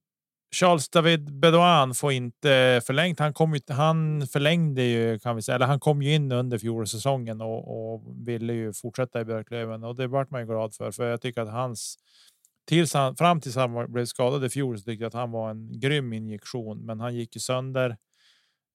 Charles 0.54 0.88
David 0.88 1.32
Bedouin 1.32 1.94
får 1.94 2.12
inte 2.12 2.80
förlängt. 2.86 3.18
Han, 3.18 3.32
kom 3.32 3.54
ju, 3.54 3.60
han 3.68 4.26
förlängde 4.26 4.82
ju 4.82 5.18
kan 5.18 5.36
vi 5.36 5.42
säga, 5.42 5.56
eller 5.56 5.66
han 5.66 5.80
kom 5.80 6.02
ju 6.02 6.14
in 6.14 6.32
under 6.32 6.58
fjolårssäsongen 6.58 7.40
och, 7.40 7.92
och 7.92 8.02
ville 8.26 8.52
ju 8.52 8.72
fortsätta 8.72 9.20
i 9.20 9.24
Björklöven 9.24 9.84
och 9.84 9.96
det 9.96 10.06
vart 10.06 10.30
man 10.30 10.40
ju 10.40 10.46
glad 10.46 10.74
för, 10.74 10.90
för 10.90 11.10
jag 11.10 11.20
tycker 11.20 11.42
att 11.42 11.52
hans 11.52 11.96
tills 12.66 12.94
han 12.94 13.16
fram 13.16 13.40
tills 13.40 13.56
han 13.56 13.92
blev 13.92 14.04
skadad 14.04 14.44
i 14.44 14.48
fjol 14.48 14.78
så 14.78 14.84
tyckte 14.84 15.02
jag 15.02 15.08
att 15.08 15.14
han 15.14 15.30
var 15.30 15.50
en 15.50 15.80
grym 15.80 16.12
injektion, 16.12 16.86
men 16.86 17.00
han 17.00 17.14
gick 17.14 17.36
ju 17.36 17.40
sönder 17.40 17.96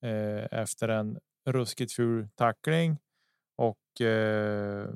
eh, 0.03 0.59
efter 0.59 0.89
en 0.89 1.19
ruskigt 1.49 1.93
ful 1.93 2.27
tackling 2.35 2.97
och 3.57 4.01
eh, 4.01 4.89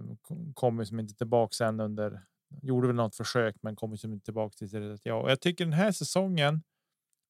kom 0.53 0.85
som 0.85 0.99
inte 0.99 1.13
tillbaka 1.13 1.53
sen 1.53 1.79
under. 1.79 2.21
Gjorde 2.61 2.87
väl 2.87 2.95
något 2.95 3.15
försök, 3.15 3.55
men 3.61 3.75
kommer 3.75 3.95
som 3.95 4.13
inte 4.13 4.25
tillbaka 4.25 4.53
till 4.53 4.71
det. 4.71 4.97
Ja, 5.03 5.15
och 5.15 5.31
jag 5.31 5.41
tycker 5.41 5.65
den 5.65 5.73
här 5.73 5.91
säsongen 5.91 6.63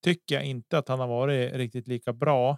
tycker 0.04 0.36
jag 0.36 0.46
inte 0.46 0.78
att 0.78 0.88
han 0.88 1.00
har 1.00 1.08
varit 1.08 1.54
riktigt 1.54 1.88
lika 1.88 2.14
bra. 2.14 2.58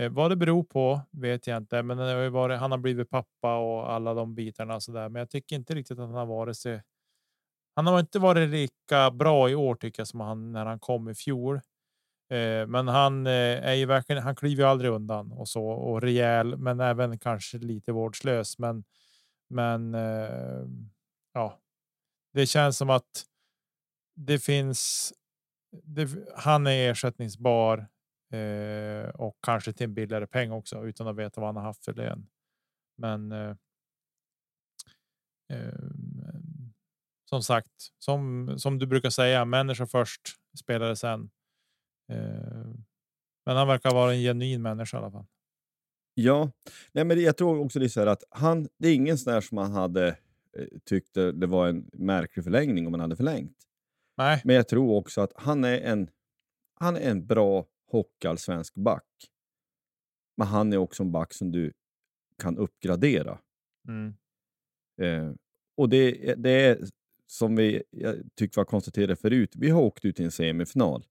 Eh, 0.00 0.10
vad 0.10 0.30
det 0.30 0.36
beror 0.36 0.64
på 0.64 1.00
vet 1.10 1.46
jag 1.46 1.56
inte, 1.56 1.82
men 1.82 1.96
det 1.96 2.04
har 2.04 2.28
varit, 2.28 2.58
han 2.58 2.70
har 2.70 2.78
blivit 2.78 3.10
pappa 3.10 3.56
och 3.56 3.92
alla 3.92 4.14
de 4.14 4.34
bitarna 4.34 4.80
så 4.80 4.92
där. 4.92 5.08
Men 5.08 5.20
jag 5.20 5.30
tycker 5.30 5.56
inte 5.56 5.74
riktigt 5.74 5.98
att 5.98 6.06
han 6.06 6.14
har 6.14 6.26
varit 6.26 6.56
så 6.56 6.80
han 7.78 7.86
har 7.86 8.00
inte 8.00 8.18
varit 8.18 8.48
lika 8.48 9.10
bra 9.10 9.50
i 9.50 9.54
år 9.54 9.74
tycker 9.74 10.00
jag 10.00 10.08
som 10.08 10.20
han 10.20 10.52
när 10.52 10.66
han 10.66 10.78
kom 10.78 11.08
i 11.08 11.14
fjol. 11.14 11.60
Eh, 12.30 12.66
men 12.66 12.88
han 12.88 13.26
eh, 13.26 13.32
är 13.68 13.74
ju 13.74 13.86
verkligen. 13.86 14.22
Han 14.22 14.36
kliver 14.36 14.62
ju 14.62 14.68
aldrig 14.68 14.90
undan 14.90 15.32
och 15.32 15.48
så 15.48 15.66
och 15.66 16.02
rejäl, 16.02 16.56
men 16.56 16.80
även 16.80 17.18
kanske 17.18 17.58
lite 17.58 17.92
vårdslös. 17.92 18.58
Men, 18.58 18.84
men 19.50 19.94
eh, 19.94 20.64
ja, 21.34 21.58
det 22.32 22.46
känns 22.46 22.76
som 22.78 22.90
att 22.90 23.24
det 24.16 24.38
finns. 24.38 25.12
Det, 25.70 26.08
han 26.36 26.66
är 26.66 26.90
ersättningsbar 26.90 27.88
eh, 28.32 29.08
och 29.08 29.38
kanske 29.42 29.72
till 29.72 29.84
en 29.84 29.94
billigare 29.94 30.26
peng 30.26 30.52
också 30.52 30.84
utan 30.84 31.08
att 31.08 31.16
veta 31.16 31.40
vad 31.40 31.48
han 31.48 31.56
har 31.56 31.62
haft 31.62 31.84
för 31.84 31.94
lön. 31.94 32.28
Men. 32.96 33.32
Eh, 33.32 33.56
eh 35.52 35.88
som 37.28 37.42
sagt, 37.42 37.72
som, 37.98 38.54
som 38.58 38.78
du 38.78 38.86
brukar 38.86 39.10
säga, 39.10 39.44
människa 39.44 39.86
först, 39.86 40.20
spelare 40.58 40.96
sen. 40.96 41.30
Eh, 42.12 42.74
men 43.46 43.56
han 43.56 43.68
verkar 43.68 43.90
vara 43.90 44.14
en 44.14 44.20
genuin 44.20 44.62
människa 44.62 44.96
i 44.96 45.00
alla 45.00 45.10
fall. 45.10 45.26
Ja, 46.14 46.50
nej, 46.92 47.04
men 47.04 47.22
jag 47.22 47.36
tror 47.36 47.60
också 47.60 47.78
det 47.78 47.86
är 47.86 47.88
så 47.88 48.00
här 48.00 48.06
att 48.06 48.24
han, 48.30 48.68
det 48.78 48.88
är 48.88 48.94
ingen 48.94 49.18
sån 49.18 49.32
där 49.32 49.40
som 49.40 49.54
man 49.56 49.72
hade 49.72 50.08
eh, 50.58 50.66
tyckte 50.84 51.32
det 51.32 51.46
var 51.46 51.68
en 51.68 51.90
märklig 51.92 52.44
förlängning 52.44 52.86
om 52.86 52.90
man 52.90 53.00
hade 53.00 53.16
förlängt. 53.16 53.56
Nej. 54.18 54.42
Men 54.44 54.56
jag 54.56 54.68
tror 54.68 54.96
också 54.96 55.20
att 55.20 55.32
han 55.36 55.64
är 55.64 55.80
en, 55.80 56.10
han 56.74 56.96
är 56.96 57.10
en 57.10 57.26
bra 57.26 57.66
hockeyallsvensk 57.90 58.74
back. 58.74 59.04
Men 60.36 60.46
han 60.46 60.72
är 60.72 60.76
också 60.76 61.02
en 61.02 61.12
back 61.12 61.32
som 61.34 61.52
du 61.52 61.72
kan 62.38 62.58
uppgradera. 62.58 63.38
Mm. 63.88 64.14
Eh, 65.00 65.34
och 65.76 65.88
det, 65.88 66.34
det 66.34 66.50
är 66.50 66.78
som 67.26 67.56
vi 67.56 67.82
jag 67.90 68.16
tycker 68.34 68.56
vi 68.56 68.60
har 68.60 68.64
konstaterat 68.64 69.20
förut, 69.20 69.52
vi 69.56 69.70
har 69.70 69.82
åkt 69.82 70.04
ut 70.04 70.20
i 70.20 70.24
en 70.24 70.30
semifinal. 70.30 71.04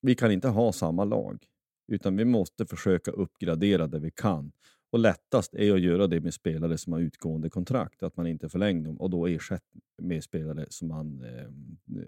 Vi 0.00 0.14
kan 0.14 0.32
inte 0.32 0.48
ha 0.48 0.72
samma 0.72 1.04
lag, 1.04 1.44
utan 1.88 2.16
vi 2.16 2.24
måste 2.24 2.66
försöka 2.66 3.10
uppgradera 3.10 3.86
det 3.86 3.98
vi 3.98 4.10
kan. 4.10 4.52
Och 4.90 4.98
lättast 4.98 5.54
är 5.54 5.74
att 5.74 5.80
göra 5.80 6.06
det 6.06 6.20
med 6.20 6.34
spelare 6.34 6.78
som 6.78 6.92
har 6.92 7.00
utgående 7.00 7.50
kontrakt, 7.50 8.02
att 8.02 8.16
man 8.16 8.26
inte 8.26 8.48
förlänger 8.48 8.84
dem 8.84 9.00
och 9.00 9.10
då 9.10 9.26
ersätter 9.26 9.80
med 10.02 10.24
spelare 10.24 10.66
som, 10.68 10.88
man, 10.88 11.24
eh, 11.24 11.48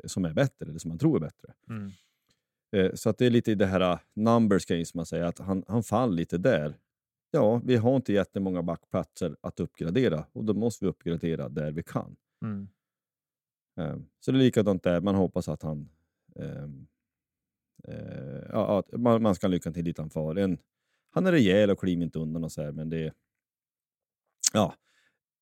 som 0.05 0.25
är 0.25 0.35
bättre, 0.35 0.67
eller 0.67 0.79
som 0.79 0.89
man 0.89 0.99
tror 0.99 1.17
är 1.17 1.21
bättre. 1.21 1.53
Mm. 1.69 1.91
Eh, 2.73 2.95
så 2.95 3.11
att 3.11 3.19
det 3.19 3.27
är 3.27 3.31
lite 3.31 3.53
i 3.53 3.55
det 3.55 3.67
här 3.67 3.93
uh, 3.93 3.99
numbers 4.15 4.67
game 4.67 4.85
som 4.85 4.99
man 4.99 5.07
säger, 5.07 5.25
att 5.25 5.39
han, 5.39 5.65
han 5.69 5.83
faller 5.83 6.15
lite 6.15 6.39
där. 6.39 6.79
Ja, 7.31 7.61
vi 7.65 7.77
har 7.77 7.97
inte 7.97 8.13
jättemånga 8.13 8.63
backplatser 8.63 9.37
att 9.41 9.61
uppgradera 9.61 10.27
och 10.33 10.45
då 10.45 10.55
måste 10.55 10.85
vi 10.85 10.89
uppgradera 10.91 11.49
där 11.49 11.73
vi 11.73 11.83
kan. 11.83 12.17
Mm. 12.43 12.69
Ehm, 13.79 14.07
så 14.21 14.33
det 14.33 14.39
är 14.39 14.43
likadant 14.43 14.83
där. 14.83 15.01
Man 15.01 15.15
hoppas 15.15 15.49
att 15.49 15.63
han 15.63 15.89
ehm, 16.37 16.87
eh, 17.85 18.43
ja, 18.53 18.79
att 18.79 19.01
man, 19.01 19.23
man 19.23 19.35
ska 19.35 19.49
lycka 19.49 19.73
till 19.73 19.85
lite 19.85 20.03
han 20.03 20.11
far. 20.11 20.37
En, 20.37 20.59
han 21.11 21.27
är 21.27 21.33
rejäl 21.33 21.71
och 21.71 21.81
kliver 21.81 22.03
inte 22.03 22.19
undan 22.19 22.45
och 22.45 22.53
så 22.53 22.63
här, 22.63 22.73
men 22.73 22.89
det, 22.89 23.13
ja, 24.53 24.75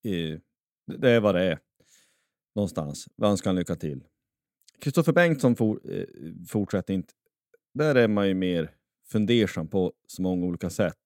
eh, 0.05 0.40
det 0.96 1.11
är 1.11 1.20
vad 1.20 1.35
det 1.35 1.42
är. 1.42 1.59
Någonstans. 2.55 3.09
Vi 3.16 3.26
önskar 3.26 3.50
han 3.50 3.57
lycka 3.57 3.76
till. 3.76 4.05
Kristoffer 4.79 5.12
Bengtsson 5.12 5.57
for, 5.57 5.81
eh, 5.92 6.05
fortsätter 6.48 6.94
inte. 6.94 7.14
Där 7.74 7.94
är 7.94 8.09
man 8.09 8.29
ju 8.29 8.35
mer 8.35 8.74
fundersam 9.12 9.68
på 9.68 9.92
så 10.07 10.22
många 10.22 10.46
olika 10.46 10.70
sätt. 10.70 10.98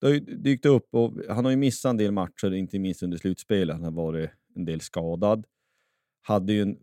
Det 0.00 0.06
har 0.06 0.14
ju 0.14 0.20
dykt 0.20 0.66
upp 0.66 0.94
och 0.94 1.12
han 1.28 1.44
har 1.44 1.50
ju 1.50 1.56
missat 1.56 1.90
en 1.90 1.96
del 1.96 2.12
matcher, 2.12 2.54
inte 2.54 2.78
minst 2.78 3.02
under 3.02 3.18
slutspelet. 3.18 3.74
Han 3.74 3.84
har 3.84 3.90
varit 3.90 4.30
en 4.54 4.64
del 4.64 4.80
skadad 4.80 5.46
hade 6.24 6.52
ju 6.52 6.62
en 6.62 6.76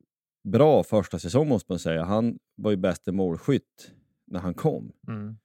bra 0.43 0.83
första 0.83 1.19
säsong 1.19 1.47
måste 1.47 1.71
man 1.71 1.79
säga. 1.79 2.03
Han 2.03 2.39
var 2.55 2.71
ju 2.71 2.77
bäste 2.77 3.11
målskytt 3.11 3.91
när 4.27 4.39
han 4.39 4.53
kom. 4.53 4.91
Mm. 5.07 5.37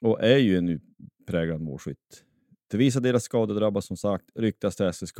Och 0.00 0.24
är 0.24 0.38
ju 0.38 0.58
en 0.58 0.68
utpräglad 0.68 1.60
målskytt. 1.60 2.24
Till 2.70 2.78
vissa 2.78 3.00
delar 3.00 3.18
skadedrabbad 3.18 3.84
som 3.84 3.96
sagt, 3.96 4.24
ryktas 4.34 4.76
till 4.76 4.92
SSK. 4.92 5.18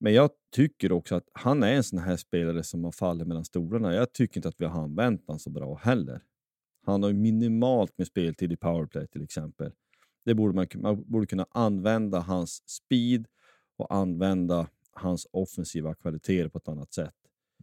Men 0.00 0.14
jag 0.14 0.30
tycker 0.54 0.92
också 0.92 1.14
att 1.14 1.28
han 1.32 1.62
är 1.62 1.72
en 1.72 1.84
sån 1.84 1.98
här 1.98 2.16
spelare 2.16 2.62
som 2.62 2.84
har 2.84 2.92
fallit 2.92 3.28
mellan 3.28 3.44
stolarna. 3.44 3.94
Jag 3.94 4.12
tycker 4.12 4.38
inte 4.38 4.48
att 4.48 4.60
vi 4.60 4.64
har 4.64 4.82
använt 4.82 5.26
honom 5.26 5.38
så 5.38 5.50
bra 5.50 5.74
heller. 5.74 6.20
Han 6.86 7.02
har 7.02 7.10
ju 7.10 7.16
minimalt 7.16 7.98
med 7.98 8.06
speltid 8.06 8.52
i 8.52 8.56
powerplay 8.56 9.06
till 9.06 9.22
exempel. 9.22 9.72
Det 10.24 10.34
borde 10.34 10.54
man, 10.54 10.66
man 10.74 11.04
borde 11.06 11.26
kunna 11.26 11.46
använda 11.50 12.20
hans 12.20 12.68
speed 12.68 13.26
och 13.76 13.94
använda 13.94 14.68
hans 14.92 15.26
offensiva 15.30 15.94
kvaliteter 15.94 16.48
på 16.48 16.58
ett 16.58 16.68
annat 16.68 16.92
sätt. 16.92 17.14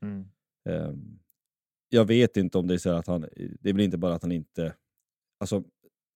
Mm. 0.01 0.25
Um, 0.69 1.19
jag 1.89 2.05
vet 2.05 2.37
inte 2.37 2.57
om 2.57 2.67
det 2.67 2.73
är 2.73 2.77
så 2.77 2.89
att 2.89 3.07
han, 3.07 3.21
det 3.59 3.73
väl 3.73 3.81
inte 3.81 3.97
bara 3.97 4.13
att 4.13 4.21
han 4.21 4.31
inte, 4.31 4.75
alltså 5.39 5.63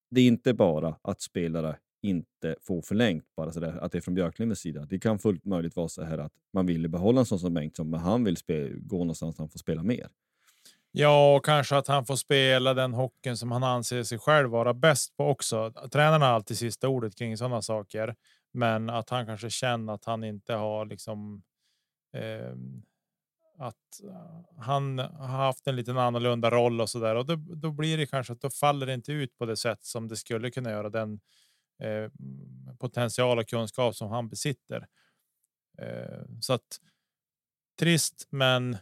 det 0.10 0.22
är 0.22 0.28
inte 0.28 0.54
bara 0.54 0.96
att 1.02 1.22
spelare 1.22 1.78
inte 2.02 2.56
får 2.62 2.82
förlängt, 2.82 3.26
bara 3.36 3.52
så 3.52 3.60
där, 3.60 3.78
att 3.78 3.92
det 3.92 3.98
är 3.98 4.02
från 4.02 4.16
Björklövens 4.16 4.60
sida. 4.60 4.86
Det 4.86 5.00
kan 5.00 5.20
fullt 5.20 5.46
möjligt 5.46 5.76
vara 5.76 5.88
så 5.88 6.04
här 6.04 6.18
att 6.18 6.34
man 6.54 6.66
vill 6.66 6.90
behålla 6.90 7.20
en 7.20 7.26
sån 7.26 7.40
som 7.40 7.54
Bengtsson, 7.54 7.90
men 7.90 8.00
han 8.00 8.24
vill 8.24 8.38
gå 8.78 8.98
någonstans 8.98 9.36
där 9.36 9.42
han 9.42 9.50
får 9.50 9.60
spela 9.60 9.84
mer. 9.84 10.08
Ja, 10.92 11.36
och 11.36 11.46
kanske 11.46 11.78
att 11.78 11.88
han 11.88 12.06
får 12.06 12.16
spela 12.16 12.74
den 12.74 12.94
hockeyn 12.94 13.38
som 13.38 13.52
han 13.52 13.64
anser 13.64 14.04
sig 14.04 14.20
själv 14.20 14.50
vara 14.50 14.74
bäst 14.74 15.18
på 15.18 15.26
också. 15.26 15.74
Tränarna 15.92 16.26
har 16.26 16.34
alltid 16.34 16.58
sista 16.58 16.88
ordet 16.88 17.16
kring 17.16 17.38
sådana 17.38 17.62
saker. 17.62 18.16
Men 18.52 18.90
att 18.90 19.10
han 19.10 19.26
kanske 19.26 19.50
känner 19.50 19.94
att 19.94 20.06
han 20.06 20.24
inte 20.24 20.54
har 20.54 20.86
liksom. 20.86 21.44
Eh, 22.14 22.56
att 23.58 24.04
eh, 24.04 24.42
han 24.58 25.00
har 25.00 25.28
haft 25.28 25.68
en 25.68 25.76
liten 25.76 25.98
annorlunda 25.98 26.52
roll 26.52 26.82
och 26.82 26.90
så 26.90 27.00
där 27.00 27.16
och 27.16 27.26
då, 27.26 27.36
då 27.36 27.72
blir 27.72 27.98
det 27.98 28.06
kanske 28.06 28.34
att 28.34 28.42
då 28.42 28.50
faller 28.50 28.86
det 28.86 28.94
inte 28.94 29.12
ut 29.12 29.38
på 29.38 29.46
det 29.46 29.58
sätt 29.58 29.84
som 29.84 30.08
det 30.08 30.16
skulle 30.16 30.52
kunna 30.52 30.72
göra 30.72 30.90
den 30.90 31.20
eh, 31.84 32.12
potential 32.80 33.40
och 33.40 33.48
kunskap 33.48 33.96
som 33.96 34.10
han 34.10 34.30
besitter. 34.30 34.88
Eh, 35.82 36.26
så 36.42 36.54
att 36.54 36.80
trist, 37.80 38.28
men. 38.30 38.78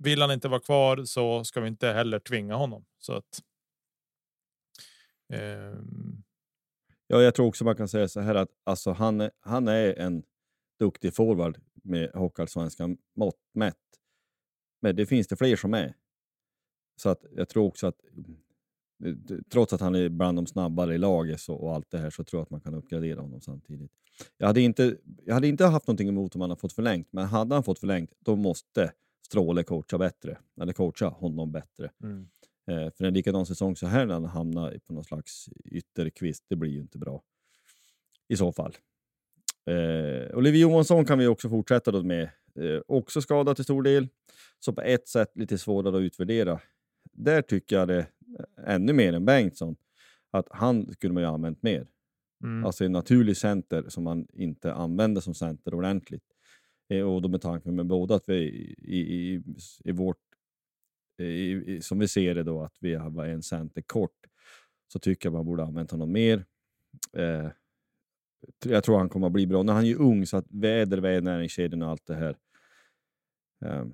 Vill 0.00 0.20
han 0.22 0.30
inte 0.30 0.48
vara 0.48 0.60
kvar 0.60 1.04
så 1.04 1.44
ska 1.44 1.60
vi 1.60 1.68
inte 1.68 1.88
heller 1.88 2.18
tvinga 2.18 2.54
honom 2.54 2.84
så 2.98 3.12
att. 3.12 3.42
Eh, 5.32 5.78
Ja, 7.10 7.22
jag 7.22 7.34
tror 7.34 7.46
också 7.46 7.64
man 7.64 7.76
kan 7.76 7.88
säga 7.88 8.08
så 8.08 8.20
här 8.20 8.34
att 8.34 8.48
alltså, 8.64 8.92
han, 8.92 9.30
han 9.40 9.68
är 9.68 9.98
en 9.98 10.22
duktig 10.78 11.14
forward 11.14 11.60
med 11.82 12.10
Hockeyallsvenskan 12.14 12.98
mått 13.14 13.40
mätt. 13.52 13.76
Men 14.80 14.96
det 14.96 15.06
finns 15.06 15.26
det 15.26 15.36
fler 15.36 15.56
som 15.56 15.74
är. 15.74 15.94
Så 16.96 17.08
att 17.08 17.24
jag 17.30 17.48
tror 17.48 17.66
också 17.66 17.86
att 17.86 18.00
eh, 19.04 19.38
trots 19.50 19.72
att 19.72 19.80
han 19.80 19.94
är 19.94 20.08
bland 20.08 20.38
de 20.38 20.46
snabbare 20.46 20.94
i 20.94 20.98
laget 20.98 21.40
så, 21.40 21.54
och 21.54 21.74
allt 21.74 21.90
det 21.90 21.98
här 21.98 22.10
så 22.10 22.24
tror 22.24 22.40
jag 22.40 22.44
att 22.44 22.50
man 22.50 22.60
kan 22.60 22.74
uppgradera 22.74 23.20
honom 23.20 23.40
samtidigt. 23.40 23.92
Jag 24.36 24.46
hade 24.46 24.60
inte, 24.60 24.96
jag 25.24 25.34
hade 25.34 25.48
inte 25.48 25.64
haft 25.64 25.86
någonting 25.86 26.08
emot 26.08 26.34
om 26.34 26.40
han 26.40 26.50
har 26.50 26.56
fått 26.56 26.72
förlängt, 26.72 27.12
men 27.12 27.24
hade 27.24 27.54
han 27.54 27.64
fått 27.64 27.78
förlängt 27.78 28.12
då 28.18 28.36
måste 28.36 28.92
Stråle 29.28 29.62
coacha 29.62 29.98
bättre, 29.98 30.38
eller 30.60 30.72
coacha 30.72 31.08
honom 31.08 31.52
bättre. 31.52 31.90
Mm. 32.02 32.28
Eh, 32.66 32.90
för 32.90 33.04
en 33.04 33.14
likadan 33.14 33.46
säsong 33.46 33.76
så 33.76 33.86
här 33.86 34.06
när 34.06 34.14
han 34.14 34.24
hamnar 34.24 34.78
på 34.86 34.92
någon 34.92 35.04
slags 35.04 35.48
ytterkvist, 35.64 36.44
det 36.48 36.56
blir 36.56 36.70
ju 36.70 36.80
inte 36.80 36.98
bra. 36.98 37.22
I 38.28 38.36
så 38.36 38.52
fall. 38.52 38.76
Eh, 39.68 40.36
Oliver 40.36 40.58
Johansson 40.58 41.04
kan 41.04 41.18
vi 41.18 41.26
också 41.26 41.48
fortsätta 41.48 41.90
då 41.90 42.02
med. 42.02 42.30
Eh, 42.54 42.80
också 42.86 43.20
skadad 43.20 43.56
till 43.56 43.64
stor 43.64 43.82
del, 43.82 44.08
så 44.58 44.72
på 44.72 44.80
ett 44.80 45.08
sätt 45.08 45.30
lite 45.34 45.58
svårare 45.58 45.96
att 45.96 46.02
utvärdera. 46.02 46.60
Där 47.12 47.42
tycker 47.42 47.76
jag 47.76 47.88
det 47.88 48.06
ännu 48.66 48.92
mer 48.92 49.12
än 49.12 49.24
Bengtsson, 49.24 49.76
att 50.30 50.46
han 50.50 50.92
skulle 50.92 51.14
man 51.14 51.22
ju 51.22 51.28
använt 51.28 51.62
mer. 51.62 51.86
Mm. 52.44 52.64
Alltså 52.64 52.84
en 52.84 52.92
naturlig 52.92 53.36
center 53.36 53.84
som 53.88 54.04
man 54.04 54.26
inte 54.32 54.72
använder 54.72 55.20
som 55.20 55.34
center 55.34 55.74
ordentligt. 55.74 56.24
Eh, 56.88 57.02
och 57.02 57.22
då 57.22 57.28
med 57.28 57.40
tanke 57.40 57.70
med 57.70 57.86
båda 57.86 58.14
att 58.14 58.28
vi 58.28 58.34
i, 58.78 59.00
i, 59.00 59.42
i 59.84 59.92
vårt, 59.92 60.20
i, 61.18 61.24
i, 61.24 61.80
som 61.82 61.98
vi 61.98 62.08
ser 62.08 62.34
det 62.34 62.42
då, 62.42 62.62
att 62.62 62.76
vi 62.80 62.94
har 62.94 63.26
en 63.26 63.42
center 63.42 63.82
kort, 63.82 64.26
så 64.92 64.98
tycker 64.98 65.26
jag 65.26 65.32
man 65.32 65.46
borde 65.46 65.64
använt 65.64 65.90
honom 65.90 66.12
mer. 66.12 66.44
Eh, 67.16 67.48
jag 68.64 68.84
tror 68.84 68.98
han 68.98 69.08
kommer 69.08 69.26
att 69.26 69.32
bli 69.32 69.46
bra. 69.46 69.62
När 69.62 69.72
han 69.72 69.84
är 69.84 70.00
ung, 70.00 70.26
så 70.26 70.36
att 70.36 70.46
väder, 70.48 70.98
väder, 70.98 71.82
och 71.82 71.88
allt 71.88 72.06
det 72.06 72.14
här. 72.14 72.36
Ehm, 73.64 73.92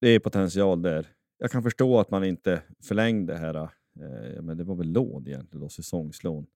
det 0.00 0.08
är 0.08 0.18
potential 0.18 0.82
där. 0.82 1.06
Jag 1.38 1.50
kan 1.50 1.62
förstå 1.62 2.00
att 2.00 2.10
man 2.10 2.24
inte 2.24 2.62
förlängde 2.82 3.32
det 3.32 3.38
här, 3.38 3.54
eh, 3.54 4.42
men 4.42 4.56
det 4.56 4.64
var 4.64 4.74
väl 4.74 4.92
lån 4.92 5.26
egentligen, 5.26 5.60
då, 5.60 5.68
säsongslån. 5.68 6.46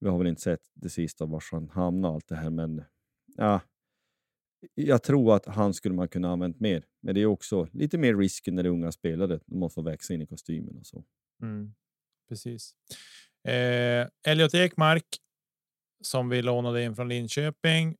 Vi 0.00 0.08
har 0.08 0.18
väl 0.18 0.26
inte 0.26 0.42
sett 0.42 0.70
det 0.74 0.88
sista 0.88 1.26
var 1.26 1.42
han 1.50 1.68
hamnade 1.68 2.14
allt 2.14 2.28
det 2.28 2.36
här, 2.36 2.50
men 2.50 2.82
ja, 3.36 3.60
jag 4.74 5.02
tror 5.02 5.36
att 5.36 5.46
han 5.46 5.74
skulle 5.74 5.94
man 5.94 6.08
kunna 6.08 6.32
använt 6.32 6.60
mer. 6.60 6.84
Men 7.00 7.14
det 7.14 7.20
är 7.20 7.26
också 7.26 7.68
lite 7.72 7.98
mer 7.98 8.16
risk 8.16 8.46
när 8.46 8.62
det 8.62 8.68
är 8.68 8.70
unga 8.70 8.92
spelare. 8.92 9.40
De 9.46 9.58
måste 9.58 9.82
växa 9.82 10.14
in 10.14 10.22
i 10.22 10.26
kostymen 10.26 10.78
och 10.78 10.86
så. 10.86 11.04
Mm, 11.42 11.74
precis. 12.28 12.74
Eh, 13.44 14.08
Elliot 14.26 14.54
Ekmark 14.54 15.04
som 16.00 16.28
vi 16.28 16.42
lånade 16.42 16.82
in 16.82 16.96
från 16.96 17.08
Linköping 17.08 17.96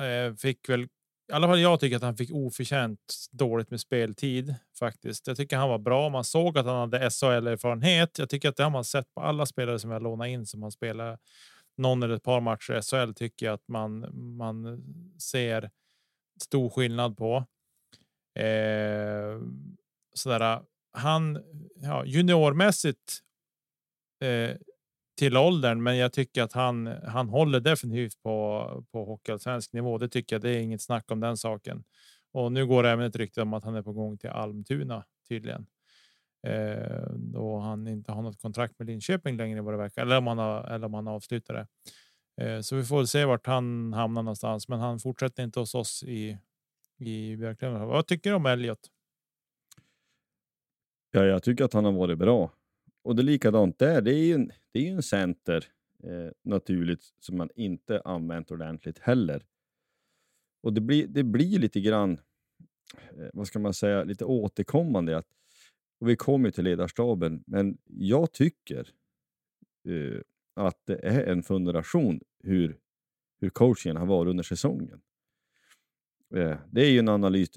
eh, 0.00 0.34
fick 0.34 0.68
väl 0.68 0.88
i 1.28 1.32
alla 1.32 1.46
fall 1.46 1.60
jag 1.60 1.80
tycker 1.80 1.96
att 1.96 2.02
han 2.02 2.16
fick 2.16 2.30
oförtjänt 2.32 3.26
dåligt 3.30 3.70
med 3.70 3.80
speltid 3.80 4.54
faktiskt. 4.78 5.26
Jag 5.26 5.36
tycker 5.36 5.56
han 5.56 5.68
var 5.68 5.78
bra. 5.78 6.08
Man 6.08 6.24
såg 6.24 6.58
att 6.58 6.66
han 6.66 6.76
hade 6.76 7.10
SHL 7.10 7.46
erfarenhet. 7.46 8.18
Jag 8.18 8.28
tycker 8.28 8.48
att 8.48 8.56
det 8.56 8.62
har 8.62 8.70
man 8.70 8.84
sett 8.84 9.14
på 9.14 9.20
alla 9.20 9.46
spelare 9.46 9.78
som 9.78 9.90
jag 9.90 10.02
lånat 10.02 10.28
in 10.28 10.46
som 10.46 10.60
man 10.60 10.72
spelar 10.72 11.18
någon 11.76 12.02
eller 12.02 12.14
ett 12.14 12.22
par 12.22 12.40
matcher 12.40 12.78
i 12.78 12.82
SHL 12.82 13.12
tycker 13.14 13.46
jag 13.46 13.52
att 13.54 13.68
man 13.68 14.06
man 14.36 14.82
ser 15.18 15.70
stor 16.42 16.70
skillnad 16.70 17.16
på. 17.16 17.44
Eh, 18.40 19.40
sådär. 20.14 20.62
Han 20.92 21.42
ja, 21.82 22.04
juniormässigt. 22.04 23.20
Eh, 24.20 24.56
till 25.16 25.36
åldern, 25.36 25.82
men 25.82 25.96
jag 25.96 26.12
tycker 26.12 26.42
att 26.42 26.52
han 26.52 26.86
han 26.86 27.28
håller 27.28 27.60
definitivt 27.60 28.22
på 28.22 28.84
på 28.92 29.04
hockeyallsvensk 29.04 29.68
alltså 29.68 29.76
nivå. 29.76 29.98
Det 29.98 30.08
tycker 30.08 30.36
jag. 30.36 30.42
Det 30.42 30.50
är 30.50 30.60
inget 30.60 30.82
snack 30.82 31.10
om 31.10 31.20
den 31.20 31.36
saken. 31.36 31.84
Och 32.32 32.52
nu 32.52 32.66
går 32.66 32.82
det 32.82 32.90
även 32.90 33.06
ett 33.06 33.16
rykte 33.16 33.42
om 33.42 33.54
att 33.54 33.64
han 33.64 33.74
är 33.74 33.82
på 33.82 33.92
gång 33.92 34.18
till 34.18 34.30
Almtuna 34.30 35.04
tydligen. 35.28 35.66
Eh, 36.46 37.10
då 37.16 37.58
han 37.58 37.88
inte 37.88 38.12
har 38.12 38.22
något 38.22 38.40
kontrakt 38.40 38.78
med 38.78 38.86
Linköping 38.86 39.36
längre 39.36 39.60
vad 39.60 39.74
det 39.74 39.78
verkar, 39.78 40.02
eller 40.02 40.18
om 40.18 40.26
han 40.26 40.38
har, 40.38 40.64
eller 40.64 40.86
om 40.86 40.94
han 40.94 41.08
avslutar 41.08 41.54
det. 41.54 41.66
Eh, 42.44 42.60
så 42.60 42.76
vi 42.76 42.84
får 42.84 43.04
se 43.04 43.24
vart 43.24 43.46
han 43.46 43.92
hamnar 43.92 44.22
någonstans, 44.22 44.68
men 44.68 44.80
han 44.80 44.98
fortsätter 44.98 45.42
inte 45.42 45.60
hos 45.60 45.74
oss 45.74 46.02
i 46.02 46.38
i 46.98 47.36
Björklöven. 47.36 47.86
Vad 47.86 48.06
tycker 48.06 48.30
du 48.30 48.36
om 48.36 48.46
Elliot? 48.46 48.90
Ja, 51.10 51.24
jag 51.24 51.42
tycker 51.42 51.64
att 51.64 51.72
han 51.72 51.84
har 51.84 51.92
varit 51.92 52.18
bra. 52.18 52.50
Och 53.06 53.16
det 53.16 53.22
är 53.22 53.24
likadant 53.24 53.78
där. 53.78 54.02
Det 54.02 54.14
är 54.14 54.24
ju 54.24 54.34
en, 54.34 54.52
det 54.72 54.78
är 54.78 54.82
ju 54.82 54.90
en 54.90 55.02
center 55.02 55.64
eh, 56.02 56.30
naturligt 56.42 57.02
som 57.20 57.36
man 57.36 57.50
inte 57.54 58.00
använt 58.04 58.50
ordentligt 58.50 58.98
heller. 58.98 59.46
Och 60.62 60.72
det 60.72 60.80
blir, 60.80 61.06
det 61.06 61.22
blir 61.22 61.58
lite 61.58 61.80
grann, 61.80 62.20
eh, 62.94 63.28
vad 63.32 63.46
ska 63.46 63.58
man 63.58 63.74
säga, 63.74 64.04
lite 64.04 64.24
återkommande. 64.24 65.16
Att, 65.16 65.26
och 66.00 66.08
vi 66.08 66.16
kommer 66.16 66.50
till 66.50 66.64
ledarstaben, 66.64 67.44
men 67.46 67.78
jag 67.84 68.32
tycker 68.32 68.88
eh, 69.88 70.20
att 70.54 70.80
det 70.84 70.98
är 71.06 71.26
en 71.26 71.42
funderation 71.42 72.20
hur, 72.42 72.78
hur 73.40 73.50
coachingen 73.50 73.96
har 73.96 74.06
varit 74.06 74.30
under 74.30 74.44
säsongen. 74.44 75.00
Eh, 76.34 76.58
det 76.70 76.80
är 76.86 76.90
ju 76.90 76.98
en 76.98 77.08
analys. 77.08 77.50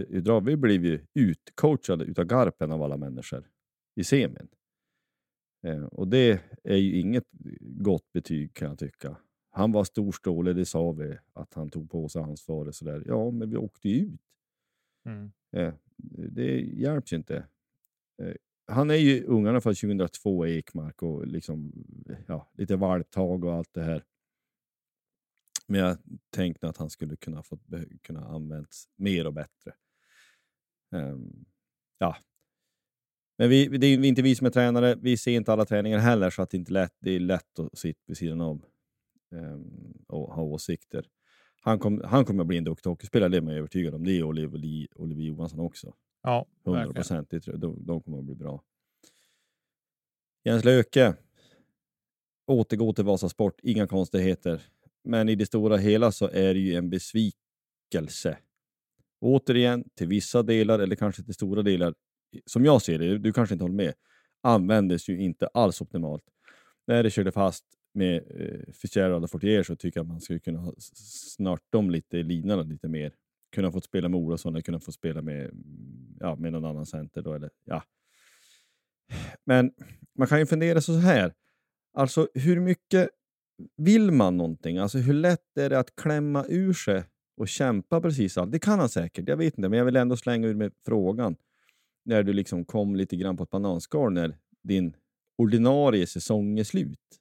Vi 0.43 0.57
blev 0.57 0.85
ju 0.85 1.05
utcoachade 1.13 2.05
utav 2.05 2.25
Garpen 2.25 2.71
av 2.71 2.83
alla 2.83 2.97
människor 2.97 3.49
i 3.95 4.03
semin. 4.03 4.49
Eh, 5.61 5.83
och 5.83 6.07
det 6.07 6.41
är 6.63 6.75
ju 6.75 6.99
inget 6.99 7.27
gott 7.59 8.11
betyg 8.11 8.53
kan 8.53 8.69
jag 8.69 8.79
tycka. 8.79 9.17
Han 9.51 9.71
var 9.71 9.83
storstålig, 9.83 10.55
det 10.55 10.65
sa 10.65 10.91
vi, 10.91 11.17
att 11.33 11.53
han 11.53 11.69
tog 11.69 11.91
på 11.91 12.09
sig 12.09 12.21
ansvaret. 12.21 12.75
Sådär. 12.75 13.03
Ja, 13.05 13.31
men 13.31 13.49
vi 13.49 13.57
åkte 13.57 13.89
ju 13.89 14.05
ut. 14.05 14.21
Mm. 15.05 15.31
Eh, 15.51 15.73
det 16.31 16.61
hjälps 16.61 17.13
inte. 17.13 17.47
Han 18.67 18.89
är 18.89 18.95
ju 18.95 19.23
ungarna 19.23 19.61
för 19.61 19.73
2002 19.73 20.47
i 20.47 20.57
Ekmark 20.57 21.03
och 21.03 21.27
liksom, 21.27 21.73
ja, 22.27 22.51
lite 22.53 22.75
valptag 22.75 23.43
och 23.45 23.53
allt 23.53 23.73
det 23.73 23.83
här. 23.83 24.03
Men 25.67 25.81
jag 25.81 25.97
tänkte 26.29 26.69
att 26.69 26.77
han 26.77 26.89
skulle 26.89 27.15
kunna 27.15 27.43
få 27.43 27.57
kunna 28.01 28.25
användas 28.25 28.89
mer 28.95 29.27
och 29.27 29.33
bättre. 29.33 29.73
Um, 30.91 31.45
ja. 31.97 32.17
Men 33.39 33.49
vi, 33.49 33.67
det 33.67 33.87
är 33.87 34.05
inte 34.05 34.21
vi 34.21 34.35
som 34.35 34.47
är 34.47 34.51
tränare. 34.51 34.95
Vi 35.01 35.17
ser 35.17 35.31
inte 35.31 35.53
alla 35.53 35.65
träningar 35.65 35.97
heller, 35.97 36.29
så 36.29 36.41
att 36.41 36.49
det, 36.49 36.57
inte 36.57 36.73
lätt, 36.73 36.93
det 36.99 37.11
är 37.11 37.19
lätt 37.19 37.59
att 37.59 37.77
sitta 37.77 37.99
vid 38.07 38.17
sidan 38.17 38.41
av 38.41 38.65
um, 39.31 40.03
och 40.07 40.33
ha 40.33 40.43
åsikter. 40.43 41.05
Han, 41.61 41.79
kom, 41.79 42.01
han 42.05 42.25
kommer 42.25 42.43
att 42.43 42.47
bli 42.47 42.57
en 42.57 42.63
duktig 42.63 42.89
hockeyspelare, 42.89 43.29
det 43.29 43.37
är 43.37 43.41
man 43.41 43.53
övertygad 43.53 43.95
om. 43.95 44.03
Det 44.03 44.11
är 44.11 44.23
Oliver, 44.23 44.87
Oliver 44.95 45.23
Johansson 45.23 45.59
också. 45.59 45.93
Ja, 46.23 46.45
100 46.65 46.93
procent. 46.93 47.29
De, 47.29 47.85
de 47.85 48.01
kommer 48.01 48.19
att 48.19 48.25
bli 48.25 48.35
bra. 48.35 48.63
Jens 50.43 50.65
Löke. 50.65 51.15
Återgå 52.47 52.93
till 52.93 53.03
Vasasport, 53.05 53.59
inga 53.63 53.87
konstigheter. 53.87 54.61
Men 55.03 55.29
i 55.29 55.35
det 55.35 55.45
stora 55.45 55.77
hela 55.77 56.11
så 56.11 56.29
är 56.29 56.53
det 56.53 56.59
ju 56.59 56.75
en 56.75 56.89
besvikelse. 56.89 58.37
Återigen, 59.21 59.89
till 59.95 60.07
vissa 60.07 60.43
delar, 60.43 60.79
eller 60.79 60.95
kanske 60.95 61.23
till 61.23 61.33
stora 61.33 61.61
delar, 61.61 61.93
som 62.45 62.65
jag 62.65 62.81
ser 62.81 62.99
det, 62.99 63.17
du 63.17 63.33
kanske 63.33 63.55
inte 63.55 63.63
håller 63.63 63.75
med, 63.75 63.93
användes 64.41 65.09
ju 65.09 65.21
inte 65.21 65.47
alls 65.47 65.81
optimalt. 65.81 66.23
När 66.87 67.03
det 67.03 67.09
körde 67.09 67.31
fast 67.31 67.65
med 67.93 68.15
eh, 68.15 68.73
Fitzgerald 68.73 69.23
och 69.23 69.31
Fortier 69.31 69.63
så 69.63 69.75
tycker 69.75 69.99
jag 69.99 70.03
att 70.03 70.09
man 70.09 70.21
skulle 70.21 70.39
kunna 70.39 70.59
ha 70.59 70.73
snart 70.77 71.63
dem 71.69 71.89
lite 71.89 72.17
i 72.17 72.23
linorna 72.23 72.61
lite 72.61 72.87
mer. 72.87 73.13
Kunna 73.55 73.71
få 73.71 73.81
spela 73.81 74.09
med 74.09 74.19
Olofsson 74.19 74.53
eller 74.53 74.61
kunna 74.61 74.79
få 74.79 74.91
spela 74.91 75.21
med, 75.21 75.51
ja, 76.19 76.35
med 76.35 76.51
någon 76.51 76.65
annan 76.65 76.85
center. 76.85 77.21
Då, 77.21 77.33
eller, 77.33 77.49
ja. 77.65 77.83
Men 79.45 79.71
man 80.17 80.27
kan 80.27 80.39
ju 80.39 80.45
fundera 80.45 80.81
så 80.81 80.93
här. 80.93 81.33
Alltså 81.93 82.27
hur 82.33 82.59
mycket 82.59 83.09
vill 83.77 84.11
man 84.11 84.37
någonting, 84.37 84.77
alltså 84.77 84.97
hur 84.97 85.13
lätt 85.13 85.57
är 85.57 85.69
det 85.69 85.79
att 85.79 85.95
klämma 85.95 86.45
ur 86.49 86.73
sig 86.73 87.03
och 87.37 87.47
kämpa 87.47 88.01
precis 88.01 88.37
allt? 88.37 88.51
Det 88.51 88.59
kan 88.59 88.79
han 88.79 88.89
säkert, 88.89 89.27
jag 89.27 89.37
vet 89.37 89.57
inte, 89.57 89.69
men 89.69 89.77
jag 89.77 89.85
vill 89.85 89.95
ändå 89.95 90.17
slänga 90.17 90.47
ur 90.47 90.55
mig 90.55 90.69
frågan. 90.85 91.35
När 92.03 92.23
du 92.23 92.33
liksom 92.33 92.65
kom 92.65 92.95
lite 92.95 93.15
grann 93.15 93.37
på 93.37 93.43
ett 93.43 93.49
bananskal 93.49 94.13
när 94.13 94.37
din 94.63 94.95
ordinarie 95.37 96.07
säsong 96.07 96.59
är 96.59 96.63
slut. 96.63 97.19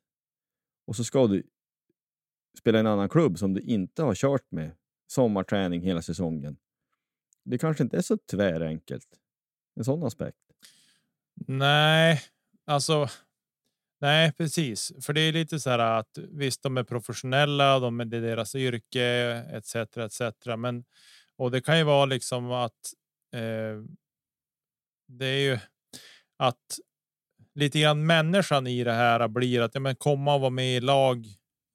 Och 0.86 0.96
så 0.96 1.04
ska 1.04 1.26
du 1.26 1.42
spela 2.58 2.78
i 2.78 2.80
en 2.80 2.86
annan 2.86 3.08
klubb 3.08 3.38
som 3.38 3.54
du 3.54 3.60
inte 3.60 4.02
har 4.02 4.14
kört 4.14 4.50
med 4.50 4.70
sommarträning 5.06 5.82
hela 5.82 6.02
säsongen. 6.02 6.56
Det 7.44 7.58
kanske 7.58 7.82
inte 7.82 7.96
är 7.96 8.02
så 8.02 8.16
tvärenkelt. 8.16 9.08
En 9.74 9.84
sån 9.84 10.02
aspekt. 10.02 10.38
Nej, 11.46 12.20
alltså 12.66 13.08
Nej, 14.00 14.32
precis, 14.32 14.92
för 15.00 15.12
det 15.12 15.20
är 15.20 15.32
lite 15.32 15.60
så 15.60 15.70
här 15.70 15.78
att 15.78 16.18
visst, 16.18 16.62
de 16.62 16.76
är 16.76 16.84
professionella, 16.84 17.78
de 17.78 18.00
är 18.00 18.04
det 18.04 18.20
deras 18.20 18.54
yrke 18.54 19.04
etc. 19.52 19.76
etc. 19.76 20.20
Men 20.58 20.84
och 21.36 21.50
det 21.50 21.60
kan 21.60 21.78
ju 21.78 21.84
vara 21.84 22.06
liksom 22.06 22.52
att. 22.52 22.92
Eh, 23.34 23.82
det 25.08 25.26
är 25.26 25.50
ju 25.50 25.58
att 26.36 26.78
lite 27.54 27.80
grann 27.80 28.06
människan 28.06 28.66
i 28.66 28.84
det 28.84 28.92
här 28.92 29.28
blir 29.28 29.60
att 29.60 29.74
ja, 29.74 29.80
men 29.80 29.96
komma 29.96 30.34
och 30.34 30.40
vara 30.40 30.50
med 30.50 30.76
i 30.76 30.80
lag 30.80 31.26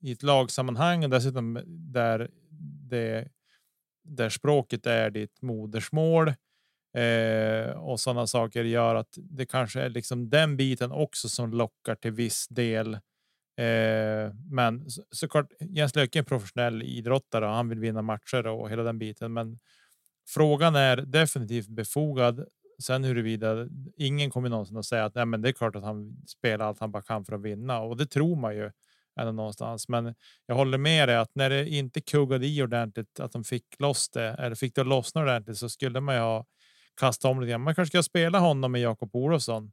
i 0.01 0.11
ett 0.11 0.23
lagsammanhang 0.23 1.03
och 1.03 1.09
dessutom 1.09 1.61
där 1.67 2.29
det 2.89 3.27
där 4.03 4.29
språket 4.29 4.85
är 4.85 5.09
ditt 5.09 5.41
modersmål. 5.41 6.33
Eh, 6.97 7.69
och 7.69 7.99
sådana 7.99 8.27
saker 8.27 8.63
gör 8.63 8.95
att 8.95 9.17
det 9.17 9.45
kanske 9.45 9.81
är 9.81 9.89
liksom 9.89 10.29
den 10.29 10.57
biten 10.57 10.91
också 10.91 11.29
som 11.29 11.53
lockar 11.53 11.95
till 11.95 12.11
viss 12.11 12.47
del. 12.47 12.93
Eh, 13.57 14.33
men 14.51 14.89
så, 14.89 15.03
såklart, 15.11 15.51
Jens 15.59 15.95
Löke 15.95 16.19
är 16.19 16.21
en 16.21 16.25
professionell 16.25 16.83
idrottare 16.83 17.45
och 17.45 17.53
han 17.53 17.69
vill 17.69 17.79
vinna 17.79 18.01
matcher 18.01 18.47
och 18.47 18.69
hela 18.69 18.83
den 18.83 18.99
biten. 18.99 19.33
Men 19.33 19.59
frågan 20.29 20.75
är 20.75 20.97
definitivt 20.97 21.67
befogad. 21.67 22.45
Sen 22.83 23.03
huruvida 23.03 23.67
ingen 23.97 24.29
kommer 24.29 24.49
någonsin 24.49 24.77
att 24.77 24.85
säga 24.85 25.05
att 25.05 25.15
Nej, 25.15 25.25
men 25.25 25.41
det 25.41 25.49
är 25.49 25.53
klart 25.53 25.75
att 25.75 25.83
han 25.83 26.15
spelar 26.27 26.65
allt 26.65 26.79
han 26.79 26.91
bara 26.91 27.03
kan 27.03 27.25
för 27.25 27.33
att 27.33 27.41
vinna 27.41 27.79
och 27.79 27.97
det 27.97 28.05
tror 28.05 28.35
man 28.35 28.55
ju 28.55 28.71
ändå 29.19 29.31
någonstans. 29.31 29.89
Men 29.89 30.15
jag 30.45 30.55
håller 30.55 30.77
med 30.77 31.09
dig 31.09 31.15
att 31.15 31.35
när 31.35 31.49
det 31.49 31.69
inte 31.69 32.01
kuggade 32.01 32.47
i 32.47 32.63
ordentligt, 32.63 33.19
att 33.19 33.31
de 33.31 33.43
fick 33.43 33.79
loss 33.79 34.09
det 34.09 34.29
eller 34.29 34.55
fick 34.55 34.75
det 34.75 34.81
att 34.81 34.87
lossna 34.87 35.21
ordentligt 35.21 35.57
så 35.57 35.69
skulle 35.69 35.99
man 35.99 36.15
ju 36.15 36.21
ha 36.21 36.45
kastat 36.99 37.31
om 37.31 37.39
lite 37.41 37.51
grann. 37.51 37.61
Man 37.61 37.75
kanske 37.75 37.91
ska 37.91 38.03
spela 38.03 38.39
honom 38.39 38.71
med 38.71 38.81
Jakob 38.81 39.15
Olofsson 39.15 39.71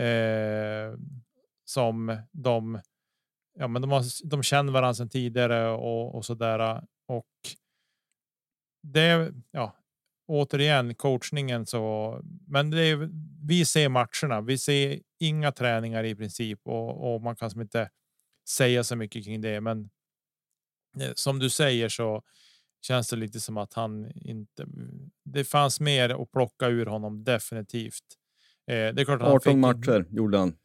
eh, 0.00 0.98
som 1.64 2.16
de. 2.32 2.80
Ja, 3.58 3.68
men 3.68 3.82
de, 3.82 3.90
har, 3.90 4.28
de 4.28 4.42
känner 4.42 4.72
varandra 4.72 4.94
sedan 4.94 5.08
tidigare 5.08 5.68
och, 5.68 6.14
och 6.14 6.24
så 6.24 6.34
där. 6.34 6.82
Och 7.06 7.26
det, 8.82 9.32
ja, 9.50 9.76
återigen 10.26 10.94
coachningen 10.94 11.66
så. 11.66 12.20
Men 12.46 12.70
det 12.70 12.82
är, 12.82 13.08
vi 13.46 13.64
ser 13.64 13.88
matcherna. 13.88 14.40
Vi 14.40 14.58
ser 14.58 15.00
inga 15.18 15.52
träningar 15.52 16.04
i 16.04 16.14
princip 16.14 16.60
och, 16.64 17.14
och 17.14 17.22
man 17.22 17.36
kan 17.36 17.50
som 17.50 17.60
inte 17.60 17.90
säga 18.48 18.84
så 18.84 18.96
mycket 18.96 19.24
kring 19.24 19.40
det. 19.40 19.60
Men 19.60 19.90
eh, 21.00 21.12
som 21.14 21.38
du 21.38 21.50
säger 21.50 21.88
så 21.88 22.22
känns 22.82 23.08
det 23.10 23.16
lite 23.16 23.40
som 23.40 23.56
att 23.56 23.74
han 23.74 24.10
inte. 24.14 24.66
Det 25.24 25.44
fanns 25.44 25.80
mer 25.80 26.22
att 26.22 26.32
plocka 26.32 26.68
ur 26.68 26.86
honom 26.86 27.24
definitivt. 27.24 28.04
Eh, 28.66 28.74
det 28.74 29.02
är 29.02 29.04
klart 29.04 29.22
18 29.22 29.60
matcher 29.60 30.06
en, 30.10 30.16
gjorde 30.16 30.38
han. 30.38 30.56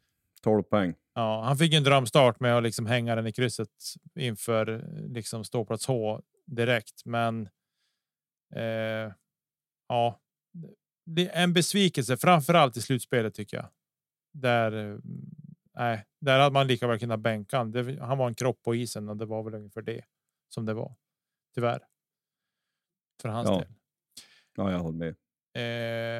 12 0.42 0.62
poäng. 0.62 0.94
Ja, 1.14 1.42
han 1.44 1.58
fick 1.58 1.74
en 1.74 1.84
drömstart 1.84 2.40
med 2.40 2.56
att 2.56 2.62
liksom 2.62 2.86
hänga 2.86 3.14
den 3.14 3.26
i 3.26 3.32
krysset 3.32 3.68
inför 4.18 4.84
liksom 5.08 5.44
ståplats 5.44 5.86
H 5.86 6.20
direkt, 6.46 7.04
men. 7.04 7.48
Eh, 8.54 9.12
ja, 9.92 10.20
det 11.06 11.28
är 11.28 11.42
en 11.42 11.52
besvikelse, 11.52 12.16
framför 12.16 12.54
allt 12.54 12.76
i 12.76 12.80
slutspelet 12.80 13.34
tycker 13.34 13.56
jag. 13.56 13.68
Där 14.32 15.00
nej, 15.74 16.06
där 16.20 16.38
hade 16.38 16.52
man 16.52 16.66
lika 16.66 16.86
väl 16.86 16.98
kunnat 16.98 17.20
bänka 17.20 17.58
han. 17.58 17.72
Det, 17.72 18.00
han 18.00 18.18
var 18.18 18.28
en 18.28 18.34
kropp 18.34 18.62
på 18.62 18.74
isen 18.74 19.08
och 19.08 19.16
det 19.16 19.26
var 19.26 19.42
väl 19.42 19.54
ungefär 19.54 19.82
det 19.82 20.04
som 20.48 20.66
det 20.66 20.74
var. 20.74 20.94
Tyvärr. 21.54 21.80
För 23.22 23.28
hans 23.28 23.48
ja. 23.48 23.58
del. 23.58 23.68
Ja, 24.56 24.70
jag 24.70 24.78
håller 24.78 24.98
med. 24.98 25.14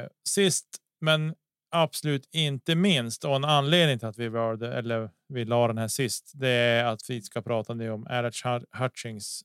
Eh, 0.03 0.09
sist, 0.29 0.77
men 1.01 1.35
absolut 1.71 2.29
inte 2.31 2.75
minst 2.75 3.25
och 3.25 3.35
en 3.35 3.45
anledning 3.45 3.99
till 3.99 4.07
att 4.07 4.17
vi 4.17 4.29
var 4.29 4.55
det, 4.55 4.73
eller 4.73 5.09
vi 5.27 5.45
la 5.45 5.67
den 5.67 5.77
här 5.77 5.87
sist. 5.87 6.31
Det 6.35 6.49
är 6.49 6.85
att 6.85 7.09
vi 7.09 7.21
ska 7.21 7.41
prata 7.41 7.73
nu 7.73 7.91
om 7.91 8.07
Alex 8.07 8.37
Hutchings. 8.79 9.43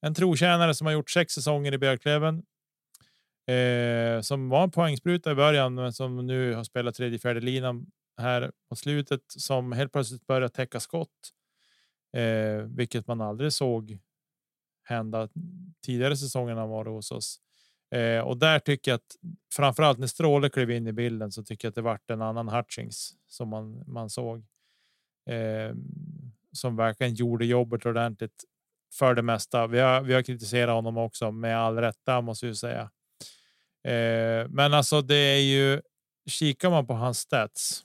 En 0.00 0.14
trotjänare 0.14 0.74
som 0.74 0.86
har 0.86 0.92
gjort 0.92 1.10
sex 1.10 1.32
säsonger 1.32 1.74
i 1.74 1.78
Björklöven. 1.78 2.42
Eh, 3.46 4.20
som 4.20 4.48
var 4.48 4.62
en 4.62 4.70
poängspruta 4.70 5.32
i 5.32 5.34
början, 5.34 5.74
men 5.74 5.92
som 5.92 6.26
nu 6.26 6.54
har 6.54 6.64
spelat 6.64 6.94
tredje, 6.94 7.18
fjärde 7.18 7.40
linan 7.40 7.86
här 8.16 8.52
på 8.68 8.76
slutet 8.76 9.20
som 9.28 9.72
helt 9.72 9.92
plötsligt 9.92 10.26
börjar 10.26 10.48
täcka 10.48 10.80
skott, 10.80 11.30
eh, 12.16 12.62
vilket 12.62 13.06
man 13.06 13.20
aldrig 13.20 13.52
såg 13.52 13.98
hända 14.84 15.28
tidigare 15.86 16.16
säsongen 16.16 16.58
han 16.58 16.68
var 16.68 16.84
hos 16.84 17.10
oss. 17.10 17.40
Eh, 17.94 18.20
och 18.20 18.36
där 18.36 18.58
tycker 18.58 18.90
jag 18.90 18.96
att 18.96 19.16
framförallt 19.54 19.98
när 19.98 20.06
Stråle 20.06 20.50
klev 20.50 20.70
in 20.70 20.86
i 20.86 20.92
bilden 20.92 21.32
så 21.32 21.42
tycker 21.44 21.66
jag 21.66 21.70
att 21.70 21.74
det 21.74 21.82
vart 21.82 22.10
en 22.10 22.22
annan 22.22 22.48
Hutchings 22.48 23.14
som 23.26 23.48
man 23.48 23.84
man 23.86 24.10
såg. 24.10 24.46
Eh, 25.30 25.74
som 26.52 26.76
verkligen 26.76 27.14
gjorde 27.14 27.46
jobbet 27.46 27.86
ordentligt 27.86 28.44
för 28.98 29.14
det 29.14 29.22
mesta. 29.22 29.66
Vi 29.66 29.78
har, 29.78 30.02
vi 30.02 30.14
har 30.14 30.22
kritiserat 30.22 30.74
honom 30.74 30.96
också 30.96 31.30
med 31.32 31.58
all 31.58 31.76
rätta 31.76 32.20
måste 32.20 32.46
vi 32.46 32.54
säga. 32.54 32.90
Eh, 33.86 34.48
men 34.48 34.74
alltså, 34.74 35.02
det 35.02 35.16
är 35.16 35.40
ju 35.40 35.80
kikar 36.30 36.70
man 36.70 36.86
på 36.86 36.94
hans 36.94 37.18
stats 37.18 37.84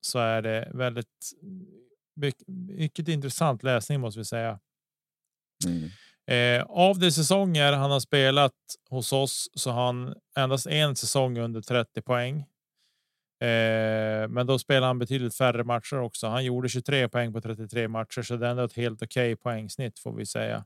så 0.00 0.18
är 0.18 0.42
det 0.42 0.70
väldigt 0.74 1.32
mycket, 2.16 2.48
mycket 2.48 3.08
intressant 3.08 3.62
läsning 3.62 4.00
måste 4.00 4.20
vi 4.20 4.24
säga. 4.24 4.60
Mm. 5.66 5.90
Eh, 6.26 6.66
av 6.68 6.98
de 6.98 7.10
säsonger 7.10 7.72
han 7.72 7.90
har 7.90 8.00
spelat 8.00 8.52
hos 8.90 9.12
oss 9.12 9.50
så 9.54 9.70
har 9.70 9.86
han 9.86 10.14
endast 10.36 10.66
en 10.66 10.96
säsong 10.96 11.38
under 11.38 11.60
30 11.60 12.02
poäng. 12.02 12.40
Eh, 13.40 14.28
men 14.28 14.46
då 14.46 14.58
spelar 14.58 14.86
han 14.86 14.98
betydligt 14.98 15.36
färre 15.36 15.64
matcher 15.64 15.98
också. 15.98 16.26
Han 16.26 16.44
gjorde 16.44 16.68
23 16.68 17.08
poäng 17.08 17.32
på 17.32 17.40
33 17.40 17.88
matcher, 17.88 18.22
så 18.22 18.36
det 18.36 18.46
är 18.46 18.50
ändå 18.50 18.64
ett 18.64 18.76
helt 18.76 19.02
okej 19.02 19.32
okay 19.32 19.36
poängsnitt 19.36 19.98
får 19.98 20.12
vi 20.12 20.26
säga. 20.26 20.64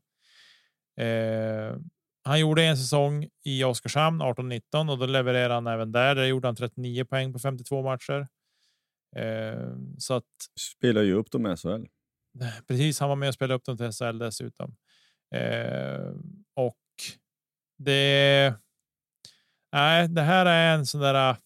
Eh, 0.96 1.76
han 2.24 2.40
gjorde 2.40 2.64
en 2.64 2.76
säsong 2.76 3.28
i 3.44 3.64
Oskarshamn 3.64 4.22
18-19 4.22 4.90
och 4.90 4.98
då 4.98 5.06
levererade 5.06 5.54
han 5.54 5.66
även 5.66 5.92
där. 5.92 6.14
Där 6.14 6.24
gjorde 6.24 6.48
han 6.48 6.56
39 6.56 7.04
poäng 7.04 7.32
på 7.32 7.38
52 7.38 7.82
matcher. 7.82 8.26
Eh, 9.16 9.76
så 9.98 10.14
att. 10.14 10.24
Spelar 10.60 11.02
ju 11.02 11.14
upp 11.14 11.30
dem 11.30 11.46
i 11.46 11.56
SHL. 11.56 11.84
Precis, 12.68 13.00
han 13.00 13.08
var 13.08 13.16
med 13.16 13.28
och 13.28 13.34
spelade 13.34 13.54
upp 13.54 13.64
dem 13.64 13.76
till 13.76 13.92
SHL 13.92 14.18
dessutom. 14.18 14.76
Eh, 15.34 16.14
och 16.54 16.76
det. 17.78 18.54
Nej, 19.72 20.08
det 20.08 20.22
här 20.22 20.46
är 20.46 20.74
en 20.74 20.86
sån 20.86 21.00
där. 21.00 21.36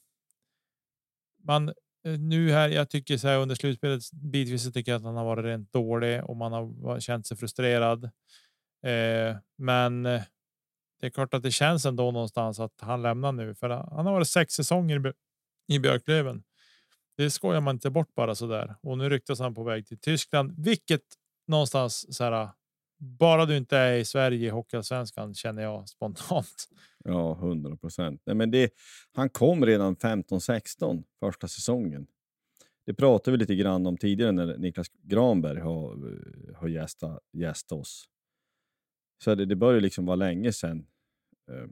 Man 1.42 1.68
eh, 2.06 2.18
nu 2.18 2.52
här. 2.52 2.68
Jag 2.68 2.90
tycker 2.90 3.16
så 3.16 3.28
här 3.28 3.38
under 3.38 3.54
slutspelet 3.54 4.02
bitvis 4.12 4.64
så 4.64 4.72
tycker 4.72 4.92
jag 4.92 4.98
att 4.98 5.04
han 5.04 5.16
har 5.16 5.24
varit 5.24 5.44
rent 5.44 5.72
dålig 5.72 6.24
och 6.24 6.36
man 6.36 6.52
har 6.52 7.00
känt 7.00 7.26
sig 7.26 7.36
frustrerad. 7.36 8.04
Eh, 8.84 9.36
men 9.58 10.06
det 11.04 11.08
är 11.08 11.10
klart 11.10 11.34
att 11.34 11.42
det 11.42 11.50
känns 11.50 11.86
ändå 11.86 12.10
någonstans 12.10 12.60
att 12.60 12.80
han 12.80 13.02
lämnar 13.02 13.32
nu 13.32 13.54
för 13.54 13.68
han 13.68 14.06
har 14.06 14.12
varit 14.12 14.28
sex 14.28 14.54
säsonger 14.54 15.14
i 15.68 15.78
Björklöven. 15.78 16.42
Det 17.16 17.30
skojar 17.30 17.60
man 17.60 17.74
inte 17.76 17.90
bort 17.90 18.14
bara 18.14 18.34
så 18.34 18.46
där. 18.46 18.74
Och 18.82 18.98
nu 18.98 19.08
ryktas 19.08 19.40
han 19.40 19.54
på 19.54 19.62
väg 19.62 19.86
till 19.86 19.98
Tyskland, 19.98 20.54
vilket 20.64 21.02
någonstans 21.46 22.16
så 22.16 22.24
här. 22.24 22.48
Bara 22.98 23.46
du 23.46 23.56
inte 23.56 23.76
är 23.76 23.96
i 23.96 24.04
Sverige 24.04 24.46
i 24.46 24.50
Hockeyallsvenskan 24.50 25.34
känner 25.34 25.62
jag 25.62 25.88
spontant. 25.88 26.68
Ja, 27.04 27.32
100 27.32 27.76
procent. 27.76 28.22
Men 28.24 28.50
det, 28.50 28.70
han 29.14 29.30
kom 29.30 29.66
redan 29.66 29.96
15-16 29.96 31.04
första 31.20 31.48
säsongen. 31.48 32.06
Det 32.86 32.94
pratade 32.94 33.36
vi 33.36 33.38
lite 33.38 33.54
grann 33.54 33.86
om 33.86 33.96
tidigare 33.96 34.32
när 34.32 34.58
Niklas 34.58 34.88
Granberg 35.02 35.60
har, 35.60 35.92
eh, 35.92 36.56
har 36.56 36.68
gästat, 36.68 37.18
gästat 37.32 37.78
oss. 37.78 38.08
Så 39.24 39.34
det, 39.34 39.44
det 39.44 39.56
börjar 39.56 39.80
liksom 39.80 40.06
vara 40.06 40.16
länge 40.16 40.52
sedan. 40.52 40.86
Eh, 41.50 41.68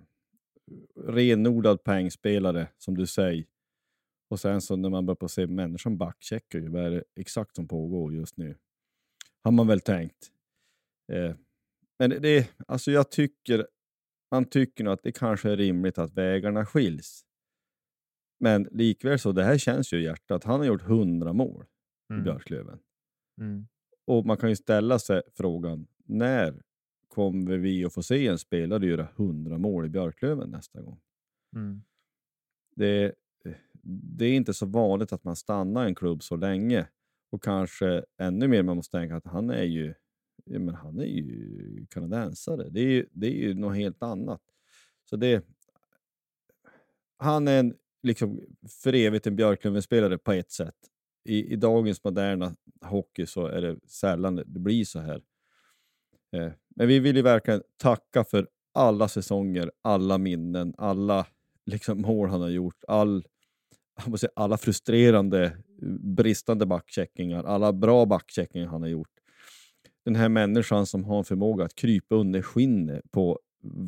renodlad 0.96 1.85
poängspelare, 1.85 2.68
som 2.78 2.96
du 2.96 3.06
säger. 3.06 3.44
Och 4.30 4.40
sen 4.40 4.61
så 4.61 4.76
när 4.76 4.90
man 4.90 5.06
börjar 5.06 5.16
på 5.16 5.28
se 5.28 5.46
människan 5.46 5.98
backcheckar 5.98 6.58
ju, 6.58 6.68
vad 6.68 6.85
är 6.85 6.90
det 6.90 7.04
exakt 7.16 7.56
som 7.56 7.68
pågår 7.68 8.14
just 8.14 8.37
nu? 8.37 8.58
Har 9.42 9.52
man 9.52 9.66
väl 9.66 9.80
tänkt. 9.80 10.32
Eh, 11.12 11.37
men 11.98 12.11
det, 12.11 12.18
det, 12.18 12.50
alltså 12.66 12.90
jag 12.90 13.11
tycker, 13.11 13.66
man 14.30 14.44
tycker 14.44 14.85
nog 14.85 14.92
att 14.92 15.02
det 15.02 15.12
kanske 15.12 15.50
är 15.50 15.56
rimligt 15.56 15.98
att 15.98 16.12
vägarna 16.12 16.66
skiljs. 16.66 17.24
Men 18.40 18.68
likväl 18.70 19.18
så, 19.18 19.32
det 19.32 19.44
här 19.44 19.58
känns 19.58 19.92
ju 19.92 20.00
i 20.00 20.04
hjärtat. 20.04 20.44
Han 20.44 20.61
har 20.61 20.66
gjort 20.66 20.82
hundra 20.82 21.32
mål 21.32 21.64
mm. 22.11 22.20
i 22.20 22.24
Björklöven. 22.24 22.78
Mm. 23.40 23.66
Och 24.06 24.26
man 24.26 24.37
kan 24.37 24.48
ju 24.48 24.56
ställa 24.56 24.98
sig 24.98 25.22
frågan, 25.35 25.87
när 26.04 26.62
kommer 27.12 27.57
vi 27.57 27.85
att 27.85 27.94
få 27.94 28.03
se 28.03 28.27
en 28.27 28.38
spelare 28.38 28.87
göra 28.87 29.09
hundra 29.16 29.59
mål 29.59 29.87
i 29.87 29.88
Björklöven 29.88 30.51
nästa 30.51 30.83
gång? 30.83 31.01
Mm. 31.55 31.83
Det, 32.77 33.14
det 33.92 34.25
är 34.25 34.33
inte 34.33 34.54
så 34.54 34.67
vanligt 34.67 35.13
att 35.13 35.25
man 35.25 35.37
stannar 35.37 35.87
en 35.87 35.94
klubb 35.94 36.23
så 36.23 36.37
länge. 36.37 36.88
Och 37.31 37.42
kanske 37.42 38.04
ännu 38.19 38.48
mer 38.48 38.63
man 38.63 38.77
måste 38.77 38.98
tänka 38.98 39.17
att 39.17 39.27
han 39.27 39.50
är 39.50 39.63
ju, 39.63 39.94
men 40.44 40.75
han 40.75 40.98
är 40.98 41.04
ju 41.04 41.87
kanadensare. 41.90 42.69
Det 42.71 42.81
är 42.81 42.90
ju, 42.90 43.06
det 43.13 43.27
är 43.27 43.48
ju 43.48 43.54
något 43.54 43.77
helt 43.77 44.02
annat. 44.02 44.42
Så 45.10 45.17
det, 45.17 45.44
han 47.17 47.48
är 47.48 47.60
en, 47.60 47.75
liksom 48.02 48.40
för 48.83 48.94
evigt 48.94 49.27
en 49.27 49.37
Björklöven-spelare 49.37 50.19
på 50.19 50.33
ett 50.33 50.50
sätt. 50.50 50.77
I, 51.25 51.52
I 51.52 51.56
dagens 51.56 52.04
moderna 52.04 52.56
hockey 52.81 53.27
så 53.27 53.46
är 53.46 53.60
det 53.60 53.77
sällan 53.87 54.37
det 54.37 54.44
blir 54.46 54.85
så 54.85 54.98
här. 54.98 55.23
Eh, 56.33 56.52
men 56.76 56.88
vi 56.88 56.98
vill 56.98 57.16
ju 57.16 57.22
verkligen 57.22 57.62
tacka 57.76 58.24
för 58.24 58.48
alla 58.74 59.08
säsonger, 59.08 59.70
alla 59.83 60.18
minnen, 60.18 60.74
alla 60.78 61.26
liksom, 61.66 62.00
mål 62.00 62.28
han 62.28 62.40
har 62.40 62.48
gjort, 62.48 62.85
all 62.88 63.24
säga, 64.16 64.30
alla 64.37 64.56
frustrerande 64.56 65.56
bristande 66.00 66.66
backcheckingar, 66.66 67.44
alla 67.44 67.72
bra 67.72 68.06
backcheckingar 68.06 68.66
han 68.66 68.83
har 68.83 68.88
gjort. 68.88 69.08
Den 70.04 70.16
här 70.16 70.28
människan 70.28 70.87
som 70.87 71.04
har 71.04 71.18
en 71.18 71.24
förmåga 71.24 71.64
att 71.64 71.74
krypa 71.74 72.14
under 72.14 72.42
skinnet 72.42 73.10
på 73.10 73.40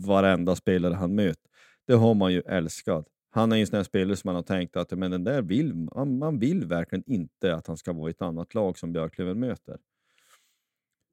varenda 0.07 0.57
spelare 0.57 0.95
han 0.95 1.14
möter. 1.14 1.51
Det 1.86 1.95
har 1.95 2.14
man 2.14 2.32
ju 2.32 2.40
älskat. 2.40 3.07
Han 3.30 3.53
är 3.53 3.57
en 3.57 3.66
sån 3.66 3.76
här 3.76 3.84
spelare 3.84 4.16
som 4.16 4.28
man 4.28 4.34
har 4.34 4.42
tänkt 4.42 4.76
att 4.76 4.90
men 4.90 5.11
den 5.11 5.24
där 5.24 5.42
vill, 5.42 5.74
man, 5.74 6.18
man 6.18 6.38
vill 6.38 6.66
verkligen 6.66 7.05
inte 7.07 7.55
att 7.55 7.66
han 7.66 7.76
ska 7.76 7.92
vara 7.92 8.09
i 8.09 8.11
ett 8.11 8.22
annat 8.22 8.55
lag 8.55 8.78
som 8.78 8.92
Björklöven 8.92 9.40
möter. 9.40 9.78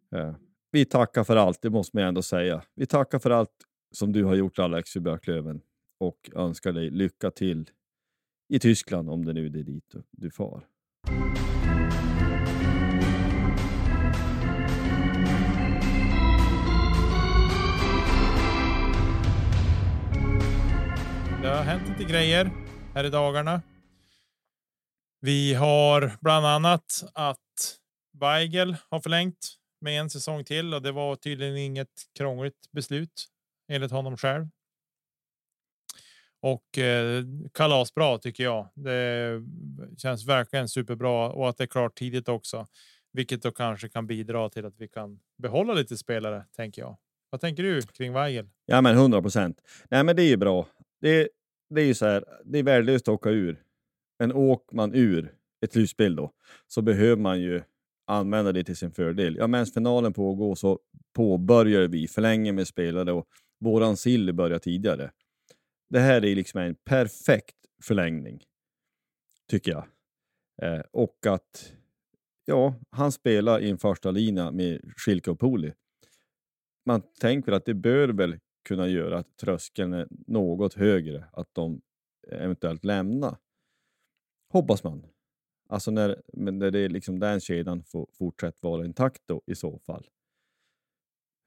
Ja 0.09 0.35
vi 0.71 0.85
tackar 0.85 1.23
för 1.23 1.35
allt, 1.35 1.61
det 1.61 1.69
måste 1.69 1.97
man 1.97 2.05
ändå 2.05 2.21
säga. 2.21 2.63
Vi 2.75 2.85
tackar 2.85 3.19
för 3.19 3.29
allt 3.29 3.65
som 3.91 4.11
du 4.11 4.23
har 4.23 4.35
gjort 4.35 4.59
Alex 4.59 4.95
i 4.95 4.99
Björklöven 4.99 5.61
och 5.99 6.29
önskar 6.35 6.71
dig 6.71 6.89
lycka 6.89 7.31
till 7.31 7.69
i 8.53 8.59
Tyskland 8.59 9.09
om 9.09 9.25
det 9.25 9.33
nu 9.33 9.45
är 9.45 9.49
dit 9.49 9.85
du, 9.91 10.03
du 10.11 10.31
far. 10.31 10.67
Det 21.41 21.47
har 21.47 21.63
hänt 21.63 21.89
lite 21.89 22.11
grejer 22.11 22.51
här 22.93 23.03
i 23.03 23.09
dagarna. 23.09 23.61
Vi 25.21 25.53
har 25.53 26.11
bland 26.21 26.45
annat 26.45 27.03
att 27.13 27.77
Weigel 28.19 28.75
har 28.89 28.99
förlängt 28.99 29.60
med 29.81 29.99
en 29.99 30.09
säsong 30.09 30.43
till 30.43 30.73
och 30.73 30.81
det 30.81 30.91
var 30.91 31.15
tydligen 31.15 31.57
inget 31.57 32.03
krångligt 32.17 32.71
beslut 32.71 33.27
enligt 33.67 33.91
honom 33.91 34.17
själv. 34.17 34.47
Och 36.41 36.77
eh, 36.77 37.23
kalasbra 37.53 38.17
tycker 38.17 38.43
jag. 38.43 38.69
Det 38.75 39.41
känns 39.97 40.27
verkligen 40.27 40.69
superbra 40.69 41.29
och 41.29 41.49
att 41.49 41.57
det 41.57 41.63
är 41.63 41.67
klart 41.67 41.97
tidigt 41.97 42.29
också, 42.29 42.67
vilket 43.13 43.41
då 43.41 43.51
kanske 43.51 43.89
kan 43.89 44.07
bidra 44.07 44.49
till 44.49 44.65
att 44.65 44.77
vi 44.77 44.87
kan 44.87 45.19
behålla 45.37 45.73
lite 45.73 45.97
spelare 45.97 46.45
tänker 46.55 46.81
jag. 46.81 46.97
Vad 47.29 47.41
tänker 47.41 47.63
du 47.63 47.81
kring 47.81 48.13
Weigel? 48.13 48.49
Ja, 48.65 48.81
men 48.81 48.95
100 48.95 49.21
procent. 49.21 49.61
Nej, 49.89 50.03
men 50.03 50.15
det 50.15 50.23
är 50.23 50.27
ju 50.27 50.37
bra. 50.37 50.67
Det, 51.01 51.29
det 51.69 51.81
är 51.81 51.85
ju 51.85 51.93
så 51.93 52.05
här. 52.05 52.25
Det 52.45 52.59
är 52.59 52.63
värdelöst 52.63 53.07
att 53.07 53.13
åka 53.13 53.29
ur. 53.29 53.63
Men 54.19 54.33
åker 54.33 54.75
man 54.75 54.93
ur 54.93 55.33
ett 55.61 55.71
slutspel 55.73 56.15
då 56.15 56.31
så 56.67 56.81
behöver 56.81 57.21
man 57.21 57.41
ju 57.41 57.61
använda 58.05 58.51
det 58.51 58.63
till 58.63 58.77
sin 58.77 58.91
fördel. 58.91 59.35
Ja, 59.35 59.47
medan 59.47 59.65
finalen 59.65 60.13
pågår 60.13 60.55
så 60.55 60.79
påbörjar 61.13 61.87
vi, 61.87 62.07
förlänger 62.07 62.53
med 62.53 62.67
spelare 62.67 63.11
och 63.11 63.27
våran 63.59 63.97
sill 63.97 64.33
börjar 64.33 64.59
tidigare. 64.59 65.11
Det 65.89 65.99
här 65.99 66.25
är 66.25 66.35
liksom 66.35 66.59
en 66.59 66.75
perfekt 66.75 67.55
förlängning, 67.83 68.43
tycker 69.49 69.71
jag. 69.71 69.85
Eh, 70.61 70.83
och 70.91 71.25
att 71.27 71.73
ja, 72.45 72.75
han 72.89 73.11
spelar 73.11 73.59
i 73.59 73.69
en 73.69 73.77
första 73.77 74.11
lina 74.11 74.51
med 74.51 74.81
Schilke 74.97 75.31
och 75.31 75.39
Poli. 75.39 75.73
Man 76.85 77.01
tänker 77.19 77.51
att 77.51 77.65
det 77.65 77.73
bör 77.73 78.09
väl 78.09 78.39
kunna 78.67 78.87
göra 78.87 79.19
att 79.19 79.37
tröskeln 79.37 79.93
är 79.93 80.07
något 80.27 80.73
högre, 80.73 81.25
att 81.33 81.49
de 81.53 81.81
eventuellt 82.31 82.85
lämnar. 82.85 83.37
Hoppas 84.53 84.83
man. 84.83 85.05
Alltså 85.71 85.91
när, 85.91 86.21
men 86.33 86.59
när 86.59 86.71
det 86.71 86.79
är 86.79 86.89
liksom 86.89 87.19
den 87.19 87.39
kedjan 87.39 87.83
får 87.83 88.07
fortsätta 88.13 88.67
vara 88.67 88.85
intakt 88.85 89.21
då 89.25 89.41
i 89.47 89.55
så 89.55 89.79
fall. 89.79 90.07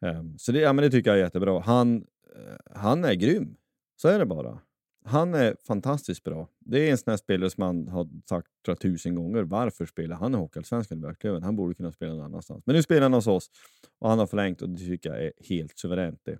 Um, 0.01 0.39
så 0.39 0.53
det, 0.53 0.59
ja, 0.59 0.73
men 0.73 0.85
det 0.85 0.91
tycker 0.91 1.11
jag 1.11 1.19
är 1.19 1.25
jättebra. 1.25 1.61
Han, 1.61 1.97
uh, 1.97 2.57
han 2.71 3.05
är 3.05 3.15
grym. 3.15 3.57
Så 3.97 4.09
är 4.09 4.19
det 4.19 4.27
bara. 4.27 4.59
Han 5.05 5.35
är 5.35 5.57
fantastiskt 5.67 6.25
bra. 6.25 6.49
Det 6.59 6.89
är 6.89 6.91
en 6.91 6.99
sån 6.99 7.11
här 7.11 7.17
spelare 7.17 7.51
som 7.51 7.61
man 7.61 7.89
har 7.89 8.09
sagt 8.29 8.49
tror 8.65 8.75
tusen 8.75 9.15
gånger. 9.15 9.43
Varför 9.43 9.87
spelar 9.87 10.17
han 10.17 10.35
i 10.35 10.37
Hockeyallsvenskan 10.37 10.99
i 10.99 11.01
Björklöven? 11.01 11.43
Han 11.43 11.57
borde 11.57 11.75
kunna 11.75 11.93
spela 11.93 12.15
någon 12.15 12.25
annanstans. 12.25 12.63
Men 12.67 12.77
nu 12.77 12.83
spelar 12.83 13.03
han 13.03 13.13
hos 13.13 13.27
oss 13.27 13.51
och 13.99 14.11
han 14.11 14.19
har 14.19 14.27
förlängt 14.27 14.63
och 14.63 14.69
det 14.69 14.87
tycker 14.87 15.11
jag 15.11 15.25
är 15.25 15.33
helt 15.39 15.79
suveränt. 15.79 16.21
Det, 16.25 16.39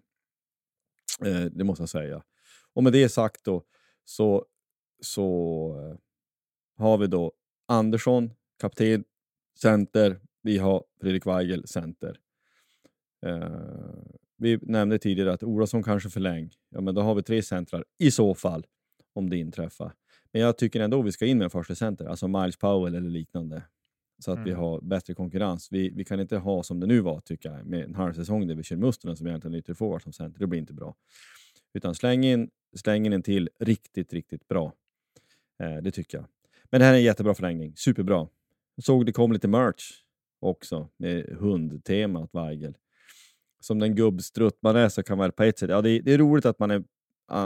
uh, 1.29 1.51
det 1.53 1.65
måste 1.65 1.83
jag 1.83 1.89
säga. 1.89 2.23
Och 2.73 2.85
med 2.85 2.93
det 2.93 3.09
sagt 3.09 3.45
då 3.45 3.63
så, 4.05 4.47
så 5.01 5.27
uh, 5.79 5.97
har 6.77 6.99
vi 6.99 7.07
då 7.07 7.33
Andersson, 7.67 8.31
kapten, 8.61 9.05
center. 9.61 10.21
Vi 10.43 10.59
har 10.59 10.85
Fredrik 11.01 11.27
Weigel, 11.27 11.67
center. 11.67 12.19
Uh, 13.27 14.05
vi 14.37 14.59
nämnde 14.63 14.99
tidigare 14.99 15.33
att 15.33 15.43
Olofsson 15.43 15.83
kanske 15.83 16.11
förläng. 16.11 16.51
Ja, 16.69 16.81
men 16.81 16.95
då 16.95 17.03
har 17.03 17.15
vi 17.15 17.23
tre 17.23 17.43
centrar 17.43 17.85
i 17.99 18.11
så 18.11 18.35
fall, 18.35 18.67
om 19.13 19.31
det 19.31 19.37
inträffar. 19.37 19.95
Men 20.33 20.43
jag 20.43 20.59
tycker 20.59 20.81
ändå 20.81 21.03
vi 21.03 21.13
ska 21.13 21.27
in 21.27 21.39
med 21.39 21.45
en 21.45 21.51
första 21.51 21.75
center, 21.75 22.05
alltså 22.05 22.29
Miles 22.29 22.57
Powell 22.57 22.95
eller 22.95 23.11
liknande. 23.11 23.63
Så 24.19 24.31
att 24.31 24.37
mm. 24.37 24.49
vi 24.49 24.53
har 24.53 24.81
bättre 24.81 25.15
konkurrens. 25.15 25.69
Vi, 25.71 25.91
vi 25.91 26.05
kan 26.05 26.21
inte 26.21 26.37
ha 26.37 26.63
som 26.63 26.81
det 26.81 26.87
nu 26.87 27.01
var, 27.01 27.21
tycker 27.21 27.51
jag, 27.51 27.67
med 27.67 27.85
en 27.85 27.95
halv 27.95 28.13
säsong 28.13 28.47
där 28.47 28.55
vi 28.55 28.63
kör 28.63 28.77
Mustonen 28.77 29.17
som 29.17 29.27
egentligen 29.27 29.55
ytterforward 29.55 30.03
som 30.03 30.13
center. 30.13 30.41
Det 30.41 30.47
blir 30.47 30.61
inte 30.61 30.75
bra. 30.75 30.95
Utan 31.73 31.95
släng 31.95 32.25
in, 32.25 32.51
släng 32.77 33.07
in 33.07 33.13
en 33.13 33.23
till 33.23 33.51
riktigt, 33.59 34.13
riktigt 34.13 34.49
bra. 34.49 34.73
Eh, 35.63 35.77
det 35.77 35.91
tycker 35.91 36.19
jag. 36.19 36.27
Men 36.75 36.79
det 36.79 36.85
här 36.85 36.93
är 36.93 36.99
en 36.99 37.05
jättebra 37.05 37.35
förlängning. 37.35 37.77
Superbra. 37.77 38.29
Jag 38.75 38.85
såg 38.85 39.07
det 39.07 39.13
kom 39.13 39.33
lite 39.33 39.49
merch 39.49 39.91
också 40.41 40.89
med 40.97 41.25
hundtemat 41.25 42.31
Weigel. 42.33 42.77
Som 43.61 43.79
den 43.79 43.95
gubbstrutt 43.95 44.59
man 44.63 44.77
är 44.77 44.89
så 44.89 45.03
kan 45.03 45.19
man 45.19 45.33
på 45.33 45.43
ett 45.43 45.59
sätt, 45.59 45.71
ja 45.71 45.83
det 45.83 45.91
är, 45.91 46.03
det 46.03 46.13
är 46.13 46.19
roligt 46.19 46.47
att 46.47 46.59
man 46.59 46.71
är, 46.71 46.85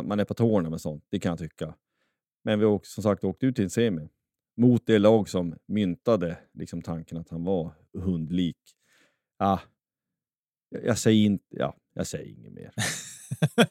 man 0.02 0.20
är 0.20 0.24
på 0.24 0.34
tårna 0.34 0.70
med 0.70 0.80
sånt, 0.80 1.04
det 1.10 1.18
kan 1.18 1.30
jag 1.30 1.38
tycka. 1.38 1.74
Men 2.44 2.58
vi 2.58 2.64
har 2.64 2.80
som 2.82 3.02
sagt 3.02 3.24
åkt 3.24 3.42
ut 3.42 3.54
till 3.54 3.64
en 3.64 3.70
semi 3.70 4.08
mot 4.56 4.86
det 4.86 4.98
lag 4.98 5.28
som 5.28 5.56
myntade 5.66 6.38
liksom 6.54 6.82
tanken 6.82 7.18
att 7.18 7.30
han 7.30 7.44
var 7.44 7.72
hundlik. 7.98 8.56
Ah, 9.38 9.58
ja, 10.68 10.80
jag 10.84 10.98
säger 10.98 11.24
inte, 11.26 11.44
ja, 11.48 11.76
jag 11.94 12.06
säger 12.06 12.32
inget 12.32 12.52
mer. 12.52 12.72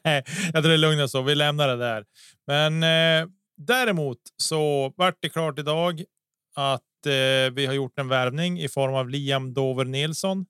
jag 0.52 0.62
tror 0.62 0.68
det 0.68 0.74
är 0.74 0.78
lugnt 0.78 1.10
så. 1.10 1.22
Vi 1.22 1.34
lämnar 1.34 1.68
det 1.68 1.76
där. 1.76 2.04
Men 2.46 2.82
eh, 2.82 3.37
Däremot 3.58 4.18
så 4.36 4.92
vart 4.96 5.16
det 5.20 5.28
klart 5.28 5.58
idag 5.58 6.04
att 6.54 7.06
eh, 7.06 7.54
vi 7.54 7.66
har 7.66 7.74
gjort 7.74 7.98
en 7.98 8.08
värvning 8.08 8.60
i 8.60 8.68
form 8.68 8.94
av 8.94 9.08
Liam 9.08 9.54
Dover 9.54 9.84
Nilsson 9.84 10.46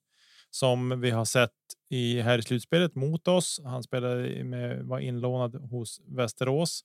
som 0.49 1.01
vi 1.01 1.09
har 1.09 1.25
sett 1.25 1.51
i 1.89 2.21
här 2.21 2.37
i 2.37 2.41
slutspelet 2.41 2.95
mot 2.95 3.27
oss. 3.27 3.61
Han 3.63 3.83
spelade 3.83 4.43
med, 4.43 4.83
var 4.83 4.99
inlånad 4.99 5.55
hos 5.55 6.01
Västerås 6.07 6.81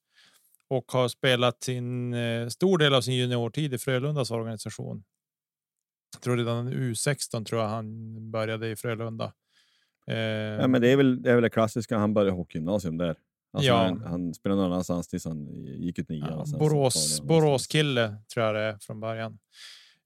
och 0.68 0.92
har 0.92 1.08
spelat 1.08 1.62
sin 1.62 2.14
eh, 2.14 2.48
stor 2.48 2.78
del 2.78 2.94
av 2.94 3.00
sin 3.00 3.14
juniortid 3.14 3.74
i 3.74 3.78
Frölundas 3.78 4.30
organisation. 4.30 5.04
Jag 6.12 6.22
tror 6.22 6.36
redan 6.36 6.72
U16 6.72 7.44
tror 7.44 7.62
jag 7.62 7.68
han 7.68 8.30
började 8.30 8.70
i 8.70 8.76
Frölunda. 8.76 9.32
Eh, 10.06 10.16
ja, 10.16 10.66
men 10.66 10.80
det 10.80 10.88
är 10.88 10.96
väl 10.96 11.22
det 11.22 11.30
är 11.30 11.34
väl 11.34 11.42
det 11.42 11.50
klassiska. 11.50 11.98
Han 11.98 12.14
började 12.14 12.36
hockeygymnasium 12.36 12.98
där. 12.98 13.16
Alltså 13.54 13.68
ja. 13.68 13.76
han, 13.76 14.02
han 14.06 14.34
spelade 14.34 14.60
någon 14.60 14.72
annanstans 14.72 15.08
tills 15.08 15.24
han 15.24 15.64
gick 15.64 15.98
ut 15.98 16.08
nian. 16.08 16.44
Ja, 16.52 16.58
Borås, 16.58 17.22
Borås 17.22 17.66
kille 17.66 18.16
tror 18.34 18.46
jag 18.46 18.54
det 18.54 18.60
är 18.60 18.78
från 18.80 19.00
början. 19.00 19.38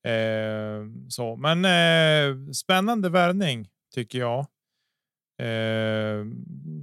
Eh, 0.04 1.08
så, 1.08 1.36
men 1.36 1.64
eh, 1.64 2.52
spännande 2.52 3.08
värvning 3.08 3.68
tycker 3.94 4.18
jag. 4.18 4.46
Eh, 5.38 6.24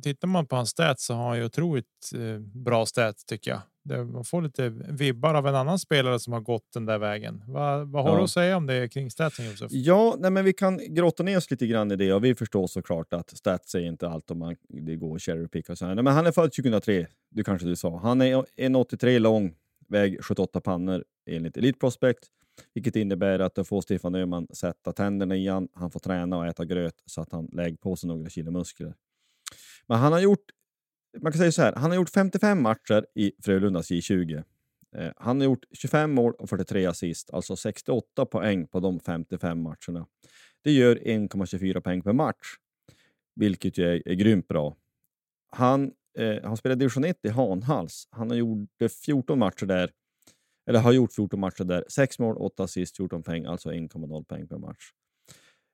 tittar 0.04 0.28
man 0.28 0.46
på 0.46 0.56
hans 0.56 0.70
stats 0.70 1.06
så 1.06 1.14
har 1.14 1.28
han 1.28 1.38
ju 1.38 1.46
otroligt 1.46 2.12
eh, 2.16 2.40
bra 2.40 2.86
stats 2.86 3.26
tycker 3.26 3.52
jag. 3.52 3.62
Det, 3.84 4.04
man 4.04 4.24
får 4.26 4.42
lite 4.42 4.70
vibbar 4.70 5.34
av 5.34 5.48
en 5.48 5.56
annan 5.56 5.80
spelare 5.80 6.20
som 6.20 6.34
har 6.34 6.40
gått 6.40 6.74
den 6.74 6.86
där 6.86 6.98
vägen. 6.98 7.44
Va, 7.48 7.84
vad 7.84 8.04
har 8.04 8.12
ja. 8.12 8.18
du 8.18 8.24
att 8.24 8.30
säga 8.30 8.58
om 8.58 8.68
det 8.68 8.90
kring 8.90 9.12
statsen 9.12 9.46
Josef? 9.46 9.72
Ja, 9.72 10.16
nej, 10.20 10.32
men 10.32 10.46
vi 10.46 10.54
kan 10.54 10.94
grotta 10.94 11.24
ner 11.24 11.38
oss 11.38 11.52
lite 11.52 11.68
grann 11.68 11.92
i 11.92 11.96
det 11.96 12.14
och 12.14 12.24
vi 12.24 12.36
förstår 12.36 12.68
såklart 12.68 13.14
att 13.14 13.38
stats 13.38 13.76
är 13.76 13.80
inte 13.80 14.10
allt 14.10 14.32
om 14.32 14.40
man 14.40 14.56
det 14.68 14.96
går 14.96 15.20
cherry 15.20 15.48
pick 15.48 15.70
och 15.70 15.78
så 15.78 15.86
här. 15.86 15.96
Nej, 15.96 16.04
men 16.04 16.14
han 16.14 16.28
är 16.28 16.32
född 16.32 16.54
2003. 16.54 17.08
Du 17.30 17.44
kanske 17.44 17.68
du 17.68 17.76
sa. 17.76 18.00
Han 18.00 18.22
är 18.22 18.36
1,83 18.36 19.20
lång, 19.20 19.56
väg 19.88 20.24
78 20.24 20.62
pannor 20.62 21.04
enligt 21.30 21.58
Elite 21.58 21.80
Prospect, 21.80 22.20
vilket 22.74 22.96
innebär 22.96 23.40
att 23.40 23.56
då 23.56 23.64
får 23.64 23.82
Stefan 23.82 24.16
Öhman 24.16 24.48
sätta 24.54 24.92
tänderna 24.92 25.36
i 25.36 25.48
han. 25.48 25.68
Han 25.74 25.92
får 25.92 26.00
träna 26.00 26.38
och 26.38 26.46
äta 26.46 26.66
gröt 26.66 27.04
så 27.06 27.22
att 27.22 27.32
han 27.32 27.50
lägger 27.52 27.78
på 27.78 27.96
sig 27.96 28.08
några 28.08 28.30
kilo 28.30 28.52
muskler. 28.52 28.94
Men 29.88 29.98
han 29.98 30.14
har 30.14 30.20
gjort 30.20 30.52
man 31.22 31.32
kan 31.32 31.40
säga 31.40 31.52
så 31.52 31.62
här, 31.62 31.74
han 31.76 31.92
har 31.92 31.96
gjort 31.96 32.10
55 32.10 32.62
matcher 32.62 33.06
i 33.16 33.32
Frölundas 33.44 33.92
J20. 33.92 34.44
Eh, 34.96 35.12
han 35.18 35.38
har 35.38 35.46
gjort 35.46 35.66
25 35.72 36.12
mål 36.12 36.34
och 36.34 36.50
43 36.50 36.86
assist, 36.86 37.34
alltså 37.34 37.56
68 37.56 38.26
poäng 38.26 38.68
på 38.68 38.80
de 38.80 39.00
55 39.00 39.62
matcherna. 39.62 40.08
Det 40.64 40.72
gör 40.72 40.96
1,24 40.96 41.82
poäng 41.82 42.02
per 42.02 42.14
match, 42.14 42.56
vilket 43.36 43.78
ju 43.78 43.84
är, 43.84 44.08
är 44.08 44.14
grymt 44.14 44.48
bra. 44.48 44.76
Han 45.52 45.92
eh, 46.18 46.44
har 46.44 46.56
spelat 46.56 46.80
division 46.80 47.04
1 47.06 47.26
i 47.26 47.30
Hanhals. 47.30 48.08
Han 48.12 48.30
har 48.30 48.38
gjort 48.38 48.82
eh, 48.82 48.90
14 48.90 49.40
matcher 49.40 49.66
där, 49.66 49.92
eller 50.66 50.80
har 50.80 50.92
gjort 50.92 51.14
14 51.14 51.40
matcher 51.40 51.64
där. 51.64 51.84
6 51.88 52.20
mål, 52.20 52.38
8 52.38 52.64
assist, 52.64 52.98
14 52.98 53.24
poäng, 53.24 53.46
alltså 53.46 53.72
1,0 53.72 54.24
poäng 54.24 54.48
per 54.48 54.58
match. 54.58 54.92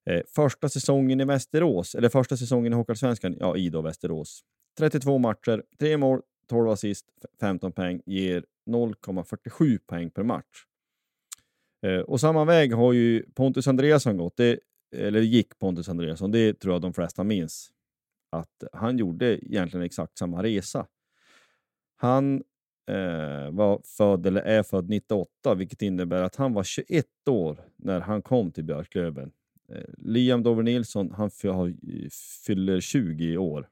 Eh, 0.09 0.21
första 0.27 0.69
säsongen 0.69 1.21
i 1.21 1.25
Västerås, 1.25 1.95
eller 1.95 2.09
första 2.09 2.37
säsongen 2.37 2.73
i 2.73 2.75
Hockeyallsvenskan, 2.75 3.35
ja, 3.39 3.57
i 3.57 3.69
då 3.69 3.81
Västerås. 3.81 4.41
32 4.77 5.17
matcher, 5.17 5.63
3 5.79 5.97
mål, 5.97 6.21
12 6.49 6.69
assist, 6.69 7.05
15 7.39 7.71
poäng, 7.71 8.01
ger 8.05 8.45
0,47 8.69 9.79
poäng 9.87 10.09
per 10.09 10.23
match. 10.23 10.65
Eh, 11.85 11.99
och 11.99 12.19
samma 12.19 12.45
väg 12.45 12.73
har 12.73 12.93
ju 12.93 13.23
Pontus 13.33 13.67
Andreasson 13.67 14.17
gått, 14.17 14.37
det, 14.37 14.59
eller 14.95 15.21
gick 15.21 15.59
Pontus 15.59 15.89
Andreasson, 15.89 16.31
det 16.31 16.53
tror 16.53 16.75
jag 16.75 16.81
de 16.81 16.93
flesta 16.93 17.23
minns. 17.23 17.71
Att 18.31 18.63
han 18.73 18.97
gjorde 18.97 19.45
egentligen 19.45 19.85
exakt 19.85 20.17
samma 20.17 20.43
resa. 20.43 20.87
Han 21.95 22.43
Eh, 22.87 23.51
var 23.51 23.81
född 23.97 24.25
eller 24.25 24.41
är 24.41 24.63
född 24.63 24.89
98, 24.89 25.55
vilket 25.55 25.81
innebär 25.81 26.21
att 26.21 26.35
han 26.35 26.53
var 26.53 26.63
21 26.63 27.05
år 27.29 27.65
när 27.75 27.99
han 27.99 28.21
kom 28.21 28.51
till 28.51 28.63
Björklöven. 28.63 29.31
Eh, 29.69 29.83
Liam 29.97 30.43
Dover 30.43 30.63
Nilsson, 30.63 31.11
han 31.11 31.29
fyller 32.45 32.79
20 32.79 33.33
i 33.33 33.37
år. 33.37 33.69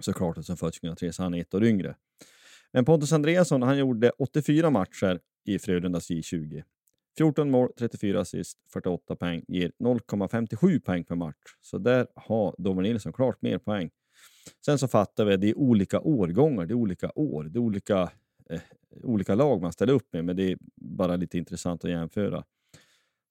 Såklart 0.00 0.38
att 0.38 0.46
född 0.46 0.72
2003, 0.72 1.12
så 1.12 1.22
han 1.22 1.34
är 1.34 1.40
ett 1.40 1.54
år 1.54 1.64
yngre. 1.64 1.96
Men 2.72 2.84
Pontus 2.84 3.12
Andreasson, 3.12 3.62
han 3.62 3.78
gjorde 3.78 4.10
84 4.10 4.70
matcher 4.70 5.20
i 5.44 5.58
Frölundas 5.58 6.10
J20. 6.10 6.62
14 7.18 7.50
mål, 7.50 7.68
34 7.78 8.20
assist, 8.20 8.58
48 8.72 9.16
poäng 9.16 9.44
ger 9.48 9.72
0,57 9.78 10.80
poäng 10.80 11.04
per 11.04 11.14
match. 11.14 11.36
Så 11.60 11.78
där 11.78 12.06
har 12.14 12.54
Dover 12.58 12.82
Nilsson 12.82 13.12
klart 13.12 13.42
mer 13.42 13.58
poäng. 13.58 13.90
Sen 14.64 14.78
så 14.78 14.88
fattar 14.88 15.24
vi 15.24 15.34
att 15.34 15.40
det 15.40 15.50
är 15.50 15.58
olika 15.58 16.00
årgångar, 16.00 16.66
det 16.66 16.72
är 16.72 16.76
olika 16.76 17.10
år, 17.14 17.44
det 17.44 17.58
är 17.58 17.60
olika, 17.60 18.10
eh, 18.50 18.60
olika 19.02 19.34
lag 19.34 19.62
man 19.62 19.72
ställer 19.72 19.92
upp 19.92 20.12
med, 20.12 20.24
men 20.24 20.36
det 20.36 20.52
är 20.52 20.58
bara 20.76 21.16
lite 21.16 21.38
intressant 21.38 21.84
att 21.84 21.90
jämföra. 21.90 22.44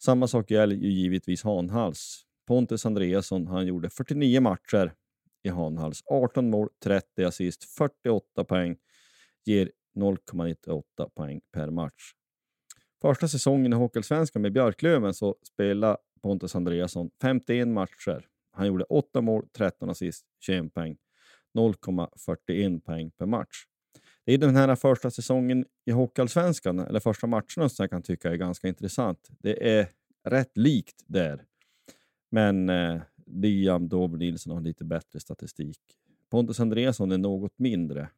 Samma 0.03 0.27
sak 0.27 0.51
gäller 0.51 0.75
ju 0.75 0.89
givetvis 0.89 1.43
Hanhals. 1.43 2.25
Pontus 2.47 2.85
Andreasson, 2.85 3.47
han 3.47 3.67
gjorde 3.67 3.89
49 3.89 4.41
matcher 4.41 4.93
i 5.43 5.49
Hanhals, 5.49 6.03
18 6.05 6.49
mål, 6.49 6.69
30 6.83 7.23
assist, 7.23 7.63
48 7.63 8.43
poäng, 8.43 8.77
ger 9.45 9.71
0,98 9.95 11.09
poäng 11.15 11.41
per 11.51 11.69
match. 11.69 12.13
Första 13.01 13.27
säsongen 13.27 13.73
i 13.73 13.75
Hockeyallsvenskan 13.75 14.41
med 14.41 14.53
Björklöven 14.53 15.13
så 15.13 15.35
spelade 15.47 15.97
Pontus 16.21 16.55
Andreasson 16.55 17.09
51 17.21 17.67
matcher. 17.67 18.27
Han 18.51 18.67
gjorde 18.67 18.83
8 18.83 19.21
mål, 19.21 19.47
13 19.57 19.89
assist, 19.89 20.25
21 20.39 20.73
poäng. 20.73 20.97
0,41 21.53 22.79
poäng 22.79 23.11
per 23.11 23.25
match. 23.25 23.65
Det 24.25 24.33
är 24.33 24.37
den 24.37 24.55
här 24.55 24.75
första 24.75 25.11
säsongen 25.11 25.65
i 25.85 25.91
Hockeyallsvenskan, 25.91 26.79
eller 26.79 26.99
första 26.99 27.27
matcherna, 27.27 27.69
som 27.69 27.83
jag 27.83 27.89
kan 27.89 28.01
tycka 28.01 28.31
är 28.31 28.35
ganska 28.35 28.67
intressant. 28.67 29.29
Det 29.39 29.77
är 29.77 29.87
rätt 30.23 30.57
likt 30.57 31.03
där. 31.05 31.43
Men 32.31 32.69
eh, 32.69 33.01
Liam 33.25 33.89
Dover 33.89 34.17
Nilsson 34.17 34.53
har 34.53 34.61
lite 34.61 34.83
bättre 34.83 35.19
statistik. 35.19 35.79
Pontus 36.29 36.59
Andreasson 36.59 37.11
är 37.11 37.17
något 37.17 37.59
mindre, 37.59 38.09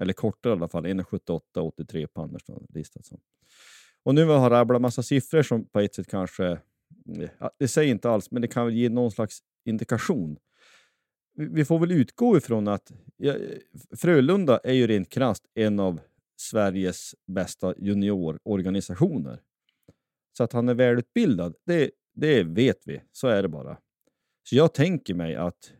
eller 0.00 0.12
kortare 0.12 0.52
i 0.52 0.56
alla 0.56 0.68
fall. 0.68 0.86
1,78 0.86 1.60
83 1.60 2.06
på 2.06 2.22
Andersson 2.22 2.66
listat 2.68 3.06
som. 3.06 3.20
Och 4.02 4.14
nu 4.14 4.24
har 4.24 4.34
jag 4.34 4.50
rabblat 4.50 4.82
massa 4.82 5.02
siffror 5.02 5.42
som 5.42 5.64
på 5.64 5.80
ett 5.80 5.94
sätt 5.94 6.06
kanske, 6.06 6.58
ja, 7.38 7.50
det 7.58 7.68
säger 7.68 7.90
inte 7.90 8.10
alls, 8.10 8.30
men 8.30 8.42
det 8.42 8.48
kan 8.48 8.66
väl 8.66 8.74
ge 8.74 8.88
någon 8.88 9.10
slags 9.10 9.38
indikation. 9.64 10.38
Vi 11.34 11.64
får 11.64 11.78
väl 11.78 11.92
utgå 11.92 12.36
ifrån 12.36 12.68
att 12.68 12.92
ja, 13.16 13.34
Frölunda 13.96 14.58
är 14.64 14.72
ju 14.72 14.86
rent 14.86 15.10
krasst 15.10 15.46
en 15.54 15.80
av 15.80 16.00
Sveriges 16.36 17.14
bästa 17.26 17.74
juniororganisationer. 17.78 19.40
Så 20.36 20.44
att 20.44 20.52
han 20.52 20.68
är 20.68 20.74
välutbildad, 20.74 21.54
det, 21.66 21.90
det 22.14 22.42
vet 22.42 22.86
vi. 22.86 23.02
Så 23.12 23.28
är 23.28 23.42
det 23.42 23.48
bara. 23.48 23.78
Så 24.48 24.56
jag 24.56 24.74
tänker 24.74 25.14
mig 25.14 25.36
att 25.36 25.72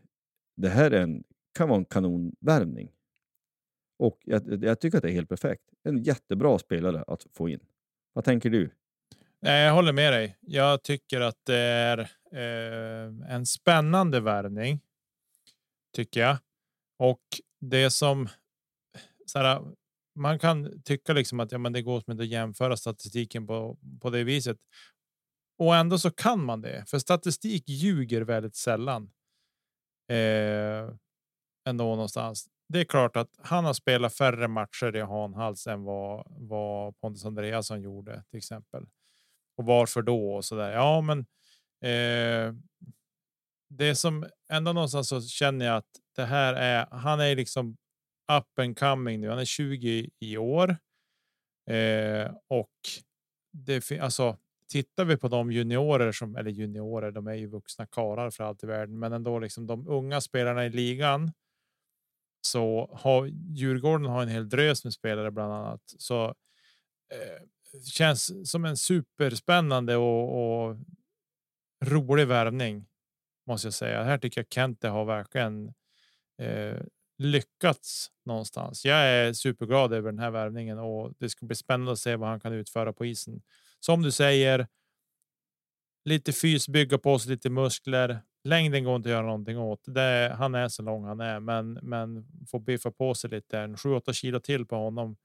det 0.55 0.69
här 0.69 0.91
en, 0.91 1.23
kan 1.57 1.69
vara 1.69 1.79
en 1.79 1.85
kanonvärvning. 1.85 2.91
Och 3.99 4.19
jag, 4.23 4.63
jag, 4.63 4.79
tycker 4.79 4.97
att 4.97 5.03
det 5.03 5.09
är 5.09 5.13
helt 5.13 5.29
perfekt. 5.29 5.63
En 5.83 6.03
jättebra 6.03 6.59
spelare 6.59 7.03
att 7.07 7.25
få 7.33 7.49
in. 7.49 7.59
Vad 8.13 8.23
tänker 8.25 8.49
du? 8.49 8.69
Jag 9.39 9.73
håller 9.73 9.93
med 9.93 10.13
dig. 10.13 10.37
Jag 10.39 10.83
tycker 10.83 11.21
att 11.21 11.45
det 11.45 11.57
är 11.57 11.99
eh, 12.31 13.33
en 13.35 13.45
spännande 13.45 14.19
värvning. 14.19 14.79
Tycker 15.95 16.19
jag. 16.19 16.37
Och 16.99 17.21
det 17.59 17.89
som 17.89 18.29
så 19.25 19.39
här, 19.39 19.61
man 20.15 20.39
kan 20.39 20.81
tycka 20.81 21.13
liksom 21.13 21.39
att 21.39 21.51
ja, 21.51 21.57
men 21.57 21.73
det 21.73 21.81
går 21.81 22.01
som 22.01 22.19
att 22.19 22.27
jämföra 22.27 22.77
statistiken 22.77 23.47
på, 23.47 23.77
på 24.01 24.09
det 24.09 24.23
viset. 24.23 24.57
Och 25.57 25.75
ändå 25.75 25.99
så 25.99 26.11
kan 26.11 26.45
man 26.45 26.61
det, 26.61 26.89
för 26.89 26.99
statistik 26.99 27.69
ljuger 27.69 28.21
väldigt 28.21 28.55
sällan. 28.55 29.11
Eh, 30.09 30.95
ändå 31.65 31.83
någonstans 31.83 32.49
det 32.73 32.79
är 32.79 32.85
klart 32.85 33.15
att 33.15 33.29
han 33.37 33.65
har 33.65 33.73
spelat 33.73 34.13
färre 34.13 34.47
matcher 34.47 34.95
i 34.95 35.01
Hanhals 35.01 35.67
än 35.67 35.83
vad, 35.83 36.27
vad 36.29 36.99
Pontus 36.99 37.25
Andreasson 37.25 37.81
gjorde 37.81 38.23
till 38.29 38.37
exempel. 38.37 38.85
Och 39.57 39.65
varför 39.65 40.01
då? 40.01 40.35
Och 40.35 40.45
så 40.45 40.55
där. 40.55 40.71
Ja, 40.71 41.01
men 41.01 41.19
eh, 41.81 42.53
det 43.69 43.95
som 43.95 44.25
ändå 44.53 44.73
någonstans 44.73 45.09
så 45.09 45.21
känner 45.21 45.65
jag 45.65 45.77
att 45.77 45.99
det 46.15 46.25
här 46.25 46.53
är. 46.53 46.87
Han 46.91 47.19
är 47.19 47.35
liksom 47.35 47.77
up 48.31 48.59
and 48.59 48.79
coming 48.79 49.21
nu. 49.21 49.29
Han 49.29 49.39
är 49.39 49.45
20 49.45 50.09
i 50.19 50.37
år 50.37 50.77
eh, 51.69 52.31
och 52.47 52.69
det 53.51 53.91
alltså 53.91 54.37
tittar 54.67 55.05
vi 55.05 55.17
på 55.17 55.27
de 55.27 55.51
juniorer 55.51 56.11
som 56.11 56.35
eller 56.35 56.51
juniorer, 56.51 57.11
de 57.11 57.27
är 57.27 57.33
ju 57.33 57.47
vuxna 57.47 57.85
karlar 57.85 58.29
för 58.29 58.43
allt 58.43 58.63
i 58.63 58.67
världen, 58.67 58.99
men 58.99 59.13
ändå 59.13 59.39
liksom 59.39 59.67
de 59.67 59.87
unga 59.87 60.21
spelarna 60.21 60.65
i 60.65 60.69
ligan 60.69 61.31
så 62.41 62.89
har 62.93 63.25
Djurgården 63.27 64.05
har 64.05 64.21
en 64.21 64.29
hel 64.29 64.49
drös 64.49 64.83
med 64.83 64.93
spelare 64.93 65.31
bland 65.31 65.53
annat. 65.53 65.81
Så 65.97 66.25
eh, 67.09 67.43
känns 67.85 68.51
som 68.51 68.65
en 68.65 68.77
superspännande 68.77 69.95
och, 69.95 70.67
och 70.67 70.77
rolig 71.85 72.27
värvning 72.27 72.85
måste 73.47 73.67
jag 73.67 73.73
säga. 73.73 74.03
Här 74.03 74.17
tycker 74.17 74.41
jag 74.41 74.49
Kente 74.49 74.87
har 74.87 75.05
verkligen 75.05 75.73
eh, 76.37 76.77
lyckats 77.17 78.11
någonstans. 78.25 78.85
Jag 78.85 78.97
är 78.97 79.33
superglad 79.33 79.93
över 79.93 80.11
den 80.11 80.19
här 80.19 80.31
värvningen 80.31 80.79
och 80.79 81.13
det 81.19 81.29
ska 81.29 81.45
bli 81.45 81.55
spännande 81.55 81.91
att 81.91 81.99
se 81.99 82.15
vad 82.15 82.29
han 82.29 82.39
kan 82.39 82.53
utföra 82.53 82.93
på 82.93 83.05
isen. 83.05 83.41
Som 83.79 84.01
du 84.01 84.11
säger. 84.11 84.67
Lite 86.05 86.33
fys, 86.33 86.67
bygga 86.67 86.97
på 86.97 87.19
sig 87.19 87.31
lite 87.31 87.49
muskler, 87.49 88.21
längden 88.43 88.83
går 88.83 88.95
inte 88.95 89.09
att 89.09 89.13
göra 89.13 89.25
någonting 89.25 89.57
åt. 89.57 89.83
Det, 89.85 90.35
han 90.37 90.55
är 90.55 90.67
så 90.67 90.83
lång 90.83 91.03
han 91.03 91.19
är, 91.19 91.39
men 91.39 91.73
men 91.73 92.27
får 92.47 92.59
biffa 92.59 92.91
på 92.91 93.15
sig 93.15 93.29
lite. 93.29 93.59
En 93.59 93.75
7-8 93.75 94.13
kilo 94.13 94.39
till 94.39 94.65
på 94.65 94.75
honom. 94.75 95.15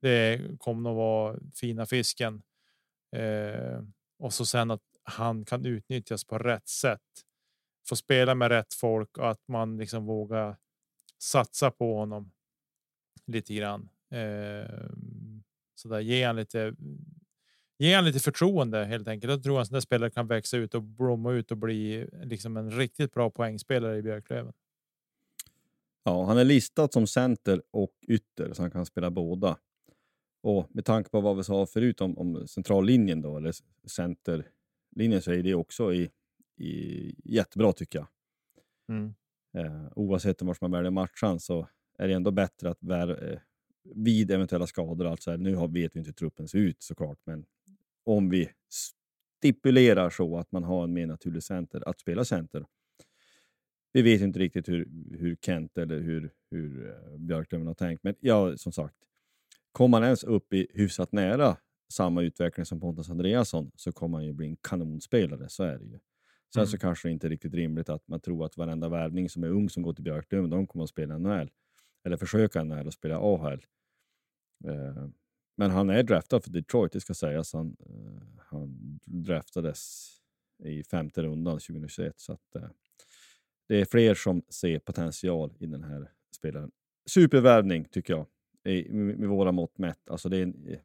Det 0.00 0.40
kommer 0.58 0.82
nog 0.82 0.96
vara 0.96 1.38
fina 1.54 1.86
fisken. 1.86 2.42
Eh, 3.16 3.82
och 4.18 4.32
så 4.32 4.46
sen 4.46 4.70
att 4.70 4.82
han 5.02 5.44
kan 5.44 5.66
utnyttjas 5.66 6.24
på 6.24 6.38
rätt 6.38 6.68
sätt. 6.68 7.00
Få 7.88 7.96
spela 7.96 8.34
med 8.34 8.48
rätt 8.48 8.74
folk 8.74 9.18
och 9.18 9.30
att 9.30 9.48
man 9.48 9.76
liksom 9.76 10.06
vågar 10.06 10.56
satsa 11.18 11.70
på 11.70 11.94
honom 11.94 12.30
lite 13.26 13.54
grann. 13.54 13.88
Eh, 14.10 14.90
så 15.74 15.88
där 15.88 16.00
ge 16.00 16.24
han 16.24 16.36
lite 16.36 16.74
ge 17.78 17.94
han 17.94 18.04
lite 18.04 18.18
förtroende 18.18 18.84
helt 18.84 19.08
enkelt. 19.08 19.30
Jag 19.30 19.42
tror 19.42 19.60
att 19.60 19.70
där 19.70 19.80
spelare 19.80 20.10
kan 20.10 20.26
växa 20.26 20.56
ut 20.56 20.74
och 20.74 20.82
blomma 20.82 21.32
ut 21.32 21.50
och 21.50 21.56
bli 21.56 22.08
liksom 22.22 22.56
en 22.56 22.70
riktigt 22.70 23.12
bra 23.12 23.30
poängspelare 23.30 23.98
i 23.98 24.02
Björklöven. 24.02 24.52
Ja, 26.02 26.24
han 26.24 26.38
är 26.38 26.44
listad 26.44 26.88
som 26.88 27.06
center 27.06 27.62
och 27.70 27.92
ytter 28.08 28.52
så 28.52 28.62
han 28.62 28.70
kan 28.70 28.86
spela 28.86 29.10
båda. 29.10 29.56
Och 30.42 30.66
med 30.70 30.84
tanke 30.84 31.10
på 31.10 31.20
vad 31.20 31.36
vi 31.36 31.44
sa 31.44 31.66
förut 31.66 32.00
om, 32.00 32.18
om 32.18 32.48
centrallinjen 32.48 33.22
då, 33.22 33.36
eller 33.36 33.54
centerlinjen, 33.86 35.22
så 35.22 35.32
är 35.32 35.42
det 35.42 35.54
också 35.54 35.94
i 35.94 36.10
jättebra 37.24 37.72
tycker 37.72 37.98
jag. 37.98 38.08
Mm. 38.88 39.14
Eh, 39.56 39.88
oavsett 39.96 40.42
var 40.42 40.56
man 40.60 40.70
väljer 40.70 40.90
matchan 40.90 41.40
så 41.40 41.68
är 41.98 42.08
det 42.08 42.14
ändå 42.14 42.30
bättre 42.30 42.70
att 42.70 42.78
vär, 42.82 43.32
eh, 43.32 43.38
vid 43.94 44.30
eventuella 44.30 44.66
skador, 44.66 45.06
alltså 45.06 45.36
nu 45.36 45.54
har, 45.54 45.68
vet 45.68 45.96
vi 45.96 45.98
inte 45.98 46.08
hur 46.08 46.14
truppen 46.14 46.48
ser 46.48 46.58
ut 46.58 46.82
såklart, 46.82 47.18
men 47.24 47.44
om 48.04 48.30
vi 48.30 48.50
stipulerar 49.40 50.10
så 50.10 50.38
att 50.38 50.52
man 50.52 50.64
har 50.64 50.84
en 50.84 50.92
mer 50.92 51.06
naturlig 51.06 51.42
center 51.42 51.88
att 51.88 52.00
spela 52.00 52.24
center. 52.24 52.66
Vi 53.92 54.02
vet 54.02 54.20
inte 54.20 54.38
riktigt 54.38 54.68
hur, 54.68 54.88
hur 55.18 55.36
Kent 55.36 55.78
eller 55.78 56.00
hur, 56.00 56.32
hur 56.50 56.88
eh, 56.88 57.18
Björklöven 57.18 57.66
har 57.66 57.74
tänkt, 57.74 58.04
men 58.04 58.14
ja, 58.20 58.56
som 58.56 58.72
sagt, 58.72 58.96
kommer 59.72 59.88
man 59.88 60.04
ens 60.04 60.24
upp 60.24 60.52
i 60.52 60.66
hyfsat 60.70 61.12
nära 61.12 61.56
samma 61.92 62.22
utveckling 62.22 62.66
som 62.66 62.80
Pontus 62.80 63.10
Andreasson 63.10 63.70
så 63.74 63.92
kommer 63.92 64.18
han 64.18 64.24
ju 64.24 64.32
bli 64.32 64.46
en 64.46 64.56
kanonspelare, 64.56 65.48
så 65.48 65.62
är 65.62 65.78
det 65.78 65.84
ju. 65.84 65.98
Sen 66.54 66.60
mm. 66.60 66.66
så 66.66 66.78
kanske 66.78 67.08
det 67.08 67.12
inte 67.12 67.26
är 67.26 67.30
riktigt 67.30 67.54
rimligt 67.54 67.88
att 67.88 68.08
man 68.08 68.20
tror 68.20 68.44
att 68.44 68.56
varenda 68.56 68.88
värvning 68.88 69.28
som 69.28 69.44
är 69.44 69.48
ung 69.48 69.70
som 69.70 69.82
går 69.82 69.92
till 69.92 70.04
Björklöven, 70.04 70.50
de 70.50 70.66
kommer 70.66 70.84
att 70.84 70.90
spela 70.90 71.18
NHL. 71.18 71.50
Eller 72.04 72.16
försöka 72.16 72.64
NHL 72.64 72.86
och 72.86 72.92
spela 72.92 73.18
AHL. 73.18 73.66
Uh, 74.66 75.08
men 75.56 75.70
han 75.70 75.90
är 75.90 76.02
draftad 76.02 76.40
för 76.40 76.50
Detroit, 76.50 76.92
det 76.92 77.00
ska 77.00 77.14
sägas. 77.14 77.52
Han, 77.52 77.76
uh, 77.90 78.22
han 78.38 78.98
draftades 79.04 80.10
i 80.64 80.84
femte 80.84 81.22
rundan 81.22 81.58
2021. 81.58 82.20
Så 82.20 82.32
att, 82.32 82.56
uh, 82.56 82.68
det 83.68 83.80
är 83.80 83.84
fler 83.84 84.14
som 84.14 84.42
ser 84.48 84.78
potential 84.78 85.54
i 85.58 85.66
den 85.66 85.82
här 85.82 86.10
spelaren. 86.36 86.70
Supervärvning 87.06 87.84
tycker 87.84 88.14
jag, 88.14 88.26
i, 88.64 88.92
med, 88.92 89.18
med 89.18 89.28
våra 89.28 89.52
mått 89.52 89.78
mätt. 89.78 90.08
Alltså 90.10 90.28
det 90.28 90.36
är 90.36 90.42
en, 90.42 90.66
eh, 90.66 90.78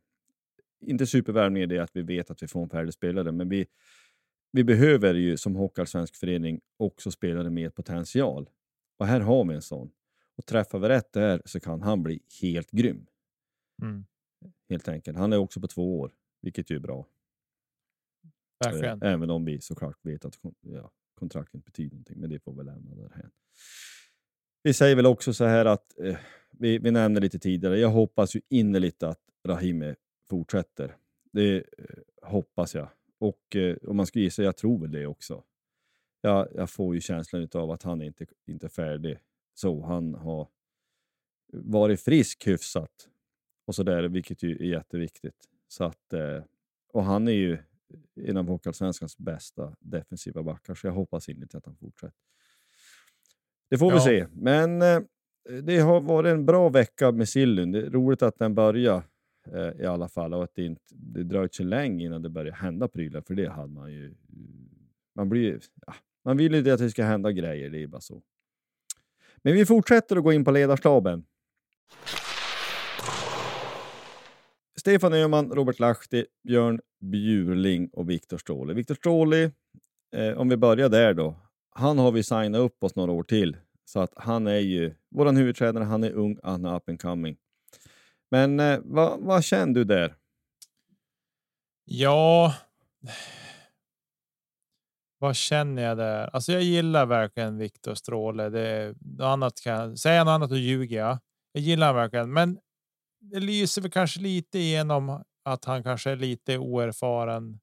inte 0.82 1.08
supervärvning 1.08 1.64
i 1.64 1.66
det 1.66 1.80
att 1.80 1.96
vi 1.96 2.02
vet 2.02 2.32
att 2.32 2.44
vi 2.44 2.48
får 2.48 2.64
en 2.64 2.70
färdig 2.70 2.94
spelare, 2.94 3.32
men 3.32 3.50
vi, 3.50 3.66
vi 4.54 4.64
behöver 4.64 5.14
ju 5.14 5.38
som 5.38 5.56
Hockeyallsvensk 5.56 6.16
förening 6.16 6.62
också 6.78 7.12
spelare 7.12 7.50
med 7.50 7.76
potential. 7.76 8.50
Och 8.98 9.08
här 9.08 9.20
har 9.20 9.46
vi 9.46 9.56
en 9.56 9.62
sån. 9.62 9.92
Och 10.36 10.46
träffar 10.46 10.80
vi 10.80 10.90
rätt 10.90 11.14
där 11.14 11.42
så 11.46 11.60
kan 11.60 11.82
han 11.82 12.04
bli 12.04 12.20
helt 12.42 12.72
grym. 12.72 13.06
Mm. 13.82 14.06
Helt 14.70 14.88
enkelt. 14.88 15.18
Han 15.18 15.34
är 15.34 15.38
också 15.38 15.62
på 15.62 15.68
två 15.68 16.00
år, 16.00 16.14
vilket 16.42 16.70
ju 16.70 16.76
är 16.76 16.80
bra. 16.80 17.08
Verkligen. 18.66 19.02
Eh, 19.02 19.12
Även 19.12 19.30
om 19.30 19.46
vi 19.46 19.62
såklart 19.62 19.98
vet 20.02 20.26
att 20.26 20.40
ja, 20.62 20.92
kontraktet 21.16 21.66
betyder 21.66 21.92
någonting, 21.92 22.20
men 22.20 22.30
det 22.30 22.40
får 22.40 22.54
vi 22.54 22.64
lämna 22.64 22.96
därhän. 22.96 23.32
Vi 24.64 24.74
säger 24.74 24.96
väl 24.96 25.06
också 25.06 25.34
så 25.34 25.46
här 25.46 25.66
att, 25.66 26.00
eh, 26.00 26.18
vi, 26.52 26.78
vi 26.78 26.92
nämnde 26.92 27.22
lite 27.22 27.40
tidigare, 27.40 27.80
jag 27.80 27.90
hoppas 27.90 28.36
ju 28.36 28.42
innerligt 28.50 29.04
att 29.04 29.20
Rahimi 29.48 29.96
fortsätter. 30.30 30.98
Det 31.32 31.58
eh, 31.58 31.64
hoppas 32.22 32.76
jag. 32.76 32.90
Och 33.20 33.56
eh, 33.56 33.76
om 33.82 33.98
man 33.98 34.06
ska 34.06 34.20
gissa, 34.20 34.44
jag 34.44 34.58
tror 34.58 34.80
väl 34.82 34.92
det 34.92 35.08
också. 35.08 35.44
Jag, 36.22 36.48
jag 36.56 36.70
får 36.70 36.96
ju 36.96 37.02
känslan 37.02 37.48
av 37.54 37.72
att 37.72 37.84
han 37.84 38.02
är 38.02 38.06
inte 38.06 38.26
inte 38.48 38.68
är 38.68 38.70
färdig 38.70 39.18
så. 39.54 39.86
Han 39.86 40.16
har 40.16 40.48
varit 41.54 42.02
frisk 42.02 42.48
hyfsat 42.48 43.10
och 43.66 43.76
så 43.76 43.84
där, 43.84 44.04
vilket 44.04 44.44
ju 44.44 44.52
är 44.56 44.64
jätteviktigt. 44.66 45.50
Så 45.68 45.84
att, 45.84 46.14
eh, 46.14 46.44
och 46.94 47.04
han 47.04 47.28
är 47.28 47.32
ju 47.32 47.58
en 48.16 48.38
av 48.38 48.48
Hockeyallsvenskans 48.48 49.18
bästa 49.18 49.76
defensiva 49.80 50.44
backar, 50.44 50.76
så 50.76 50.88
jag 50.88 50.92
hoppas 50.94 51.30
innerligt 51.30 51.56
att 51.56 51.66
han 51.66 51.76
fortsätter. 51.76 52.18
Det 53.70 53.78
får 53.78 53.92
vi 53.92 53.98
Ja. 53.98 54.04
se, 54.04 54.28
men 54.34 54.82
eh, 54.82 55.00
det 55.64 55.80
har 55.80 56.02
varit 56.02 56.32
en 56.32 56.46
bra 56.46 56.70
vecka 56.70 57.12
med 57.12 57.30
sillen. 57.30 57.72
Det 57.72 57.80
är 57.86 57.90
roligt 57.90 58.22
att 58.22 58.38
den 58.40 58.56
börjar 58.56 59.04
eh, 59.48 59.82
i 59.82 59.86
alla 59.86 60.08
fall 60.08 60.34
och 60.34 60.44
att 60.44 60.56
det 60.56 60.66
inte 60.66 60.82
det 60.92 61.24
dröjt 61.24 61.56
så 61.56 61.64
länge 61.64 62.06
innan 62.06 62.22
det 62.22 62.30
började 62.30 62.58
hända 62.58 62.88
prylar, 62.88 63.22
för 63.22 63.36
det 63.36 63.50
hade 63.50 63.74
man 63.74 63.92
ju. 63.92 64.14
Man, 65.16 65.30
blir, 65.30 65.60
ja, 65.88 65.94
man 66.26 66.38
vill 66.38 66.54
ju 66.54 66.62
det 66.62 66.72
att 66.72 66.80
det 66.80 66.90
ska 66.90 67.04
hända 67.04 67.32
grejer, 67.32 67.70
det 67.70 67.84
är 67.84 67.88
bara 67.88 68.02
så. 68.02 68.22
Men 69.42 69.54
vi 69.54 69.66
fortsätter 69.66 70.16
att 70.16 70.24
gå 70.24 70.34
in 70.34 70.46
på 70.46 70.52
ledarstaben. 70.52 71.26
Stefan 74.76 75.14
Öhman, 75.14 75.52
Robert 75.52 75.80
Lahti, 75.80 76.26
Björn 76.44 76.82
Bjurling 77.00 77.90
och 77.94 78.10
Viktor 78.10 78.38
Ståhle. 78.38 78.74
Viktor 78.74 78.96
Ståhle, 78.96 79.52
eh, 80.16 80.38
om 80.38 80.50
vi 80.50 80.58
börjar 80.58 80.90
där 80.90 81.14
då. 81.14 81.36
Han 81.70 81.98
har 82.00 82.12
vi 82.12 82.24
signat 82.24 82.62
upp 82.62 82.84
oss 82.84 82.96
några 82.96 83.12
år 83.12 83.24
till. 83.24 83.58
Så 83.86 84.00
att 84.00 84.14
han 84.16 84.48
är 84.48 84.60
ju 84.60 84.94
vår 85.10 85.32
huvudtränare, 85.32 85.84
han 85.84 86.04
är 86.04 86.12
ung, 86.12 86.38
han 86.44 86.66
är 86.66 86.76
up 86.76 86.90
and 86.90 87.02
coming. 87.02 87.38
Men 88.34 88.60
eh, 88.60 88.80
vad, 88.84 89.20
vad 89.20 89.44
känner 89.44 89.74
du 89.74 89.84
där? 89.84 90.16
Ja. 91.86 92.54
Vad 95.20 95.36
känner 95.36 95.84
jag 95.84 95.98
där? 95.98 96.30
Alltså, 96.34 96.52
jag 96.52 96.62
gillar 96.62 97.06
verkligen 97.06 97.58
Viktor 97.58 97.96
Stråle. 97.96 98.50
Det 98.50 98.68
är 98.68 98.96
något 99.00 99.26
annat 99.26 99.62
kan 99.62 99.98
säga 99.98 100.24
något 100.24 100.32
annat 100.32 100.52
och 100.52 100.58
ljuger 100.58 100.98
jag. 100.98 101.20
Jag 101.52 101.64
gillar 101.64 101.88
han 101.88 101.96
verkligen, 101.96 102.34
men 102.34 102.60
det 103.20 103.40
lyser 103.40 103.82
väl 103.82 103.92
kanske 103.92 104.20
lite 104.20 104.60
igenom 104.60 105.24
att 105.44 105.66
han 105.66 105.84
kanske 105.84 106.12
är 106.12 106.16
lite 106.16 106.58
oerfaren 106.58 107.60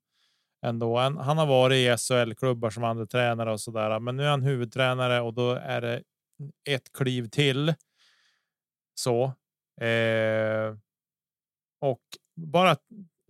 ändå. 0.67 0.99
Han, 0.99 1.17
han 1.17 1.39
har 1.39 1.47
varit 1.47 1.77
i 1.77 1.97
SHL-klubbar 1.97 2.71
som 2.71 2.85
andra 2.85 3.07
tränare 3.07 3.53
och 3.53 3.61
så 3.61 3.71
där, 3.71 4.01
men 4.01 4.17
nu 4.17 4.25
är 4.25 4.31
han 4.31 4.43
huvudtränare 4.43 5.21
och 5.21 5.35
då 5.35 5.53
är 5.53 5.81
det 5.81 6.03
ett 6.69 6.93
kliv 6.93 7.29
till. 7.29 7.75
Så. 8.95 9.33
Eh, 9.81 10.77
och 11.81 12.03
bara 12.37 12.77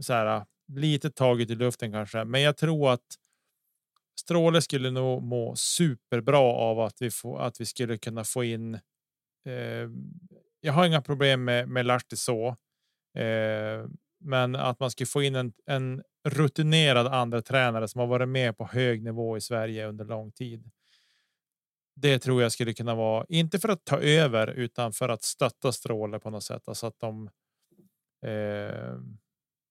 så 0.02 0.12
här 0.12 0.44
lite 0.72 1.10
taget 1.10 1.50
i 1.50 1.54
luften 1.54 1.92
kanske, 1.92 2.24
men 2.24 2.42
jag 2.42 2.56
tror 2.56 2.92
att 2.92 3.16
Stråle 4.20 4.62
skulle 4.62 4.90
nog 4.90 5.22
må 5.22 5.56
superbra 5.56 6.38
av 6.38 6.80
att 6.80 7.02
vi 7.02 7.10
får 7.10 7.40
att 7.40 7.60
vi 7.60 7.66
skulle 7.66 7.98
kunna 7.98 8.24
få 8.24 8.44
in. 8.44 8.74
Eh, 9.46 9.88
jag 10.60 10.72
har 10.72 10.86
inga 10.86 11.02
problem 11.02 11.44
med 11.44 11.68
med 11.68 11.86
Lahti 11.86 12.16
så, 12.16 12.48
eh, 13.18 13.88
men 14.20 14.56
att 14.56 14.80
man 14.80 14.90
skulle 14.90 15.06
få 15.06 15.22
in 15.22 15.34
en, 15.34 15.52
en 15.66 16.02
rutinerad 16.28 17.06
andra 17.06 17.42
tränare 17.42 17.88
som 17.88 17.98
har 17.98 18.06
varit 18.06 18.28
med 18.28 18.56
på 18.56 18.64
hög 18.64 19.02
nivå 19.02 19.36
i 19.36 19.40
Sverige 19.40 19.88
under 19.88 20.04
lång 20.04 20.32
tid. 20.32 20.70
Det 21.94 22.18
tror 22.18 22.42
jag 22.42 22.52
skulle 22.52 22.74
kunna 22.74 22.94
vara, 22.94 23.26
inte 23.28 23.58
för 23.58 23.68
att 23.68 23.84
ta 23.84 23.98
över, 23.98 24.46
utan 24.46 24.92
för 24.92 25.08
att 25.08 25.22
stötta 25.22 25.72
Stråle 25.72 26.18
på 26.18 26.30
något 26.30 26.44
sätt. 26.44 26.68
Alltså 26.68 26.86
att 26.86 26.98
de. 26.98 27.30
Eh, 28.26 28.94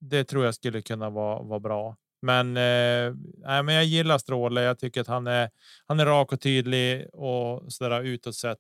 det 0.02 0.24
tror 0.24 0.46
jag 0.46 0.56
skulle 0.56 0.82
kunna 0.82 1.10
vara, 1.10 1.44
vara 1.44 1.60
bra. 1.60 1.98
Men, 2.22 2.58
eh, 2.58 3.16
nej, 3.38 3.64
men 3.64 3.76
jag 3.76 3.86
gillar 3.86 4.18
Stråle. 4.18 4.62
Jag 4.62 4.80
tycker 4.80 5.02
att 5.02 5.08
han 5.08 5.28
är, 5.28 5.50
han 5.86 6.00
är 6.00 6.06
rak 6.06 6.34
och 6.34 6.42
tydlig 6.42 7.08
och 7.14 7.74
så 7.74 7.90
där 7.90 8.02
utåt 8.02 8.36
sett. 8.36 8.58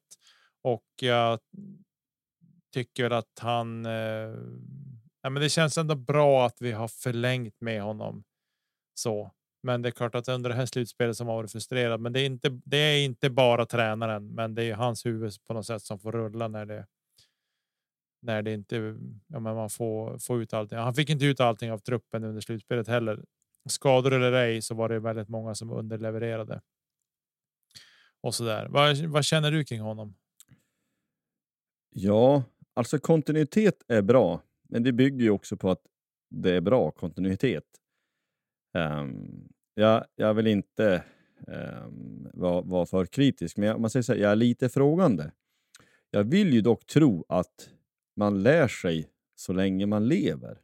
Och 0.64 0.86
jag 1.02 1.40
tycker 2.74 3.04
väl 3.04 3.14
att 3.14 3.40
han. 3.40 3.86
Eh, 3.86 4.30
men 5.24 5.34
det 5.34 5.50
känns 5.50 5.78
ändå 5.78 5.96
bra 5.96 6.46
att 6.46 6.62
vi 6.62 6.72
har 6.72 6.88
förlängt 6.88 7.62
med 7.62 7.82
honom. 7.82 8.24
Så, 8.94 9.32
men 9.62 9.82
det 9.82 9.90
är 9.90 9.92
klart 9.92 10.16
att 10.16 10.28
under 10.28 10.50
det 10.50 10.56
här 10.56 10.66
slutspelet 10.66 11.18
som 11.18 11.28
har 11.28 11.36
varit 11.36 11.52
frustrerad. 11.52 12.02
Men 12.02 12.14
det 12.14 12.20
är 12.20 12.26
inte. 12.26 12.60
Det 12.66 12.78
är 12.78 13.06
inte 13.06 13.30
bara 13.30 13.66
tränaren, 13.66 14.28
men 14.28 14.56
det 14.56 14.64
är 14.64 14.74
hans 14.74 15.06
huvud 15.06 15.34
på 15.48 15.54
något 15.54 15.66
sätt 15.66 15.82
som 15.82 16.00
får 16.00 16.12
rulla 16.12 16.48
när 16.48 16.66
det. 16.66 16.88
När 18.22 18.42
det 18.42 18.54
inte 18.54 18.76
ja, 19.28 19.40
men 19.40 19.56
man 19.56 19.70
får 19.70 20.18
få 20.18 20.42
ut 20.42 20.54
allting. 20.54 20.78
Han 20.78 20.94
fick 20.94 21.10
inte 21.10 21.26
ut 21.26 21.40
allting 21.40 21.72
av 21.72 21.78
truppen 21.78 22.24
under 22.24 22.42
slutspelet 22.42 22.88
heller. 22.88 23.26
Skador 23.70 24.14
eller 24.14 24.32
ej 24.32 24.62
så 24.62 24.76
var 24.76 24.90
det 24.90 25.00
väldigt 25.00 25.30
många 25.30 25.56
som 25.56 25.72
underlevererade. 25.72 26.62
Och 28.22 28.36
så 28.36 28.44
där. 28.44 28.68
Vad, 28.68 28.98
vad 28.98 29.26
känner 29.26 29.52
du 29.52 29.64
kring 29.64 29.82
honom? 29.82 30.16
Ja, 31.90 32.44
alltså 32.74 33.00
kontinuitet 33.00 33.84
är 33.88 34.02
bra, 34.02 34.42
men 34.70 34.84
det 34.84 34.92
bygger 34.92 35.24
ju 35.24 35.30
också 35.30 35.58
på 35.58 35.70
att 35.70 35.82
det 36.30 36.52
är 36.52 36.62
bra 36.62 36.92
kontinuitet. 36.92 37.66
Um, 38.74 39.50
jag, 39.74 40.06
jag 40.16 40.34
vill 40.34 40.48
inte 40.48 41.04
um, 41.48 42.30
vara, 42.34 42.62
var 42.62 42.86
för 42.86 43.06
kritisk, 43.06 43.58
men 43.58 43.68
jag, 43.68 43.76
om 43.76 43.82
man 43.82 43.90
säger 43.90 44.04
så 44.04 44.14
här, 44.14 44.20
jag 44.20 44.32
är 44.32 44.36
lite 44.36 44.70
frågande. 44.70 45.32
Jag 46.12 46.24
vill 46.24 46.54
ju 46.54 46.62
dock 46.62 46.86
tro 46.86 47.26
att 47.30 47.70
man 48.16 48.44
lär 48.44 48.68
sig 48.68 49.10
så 49.36 49.54
länge 49.54 49.86
man 49.86 50.08
lever. 50.08 50.58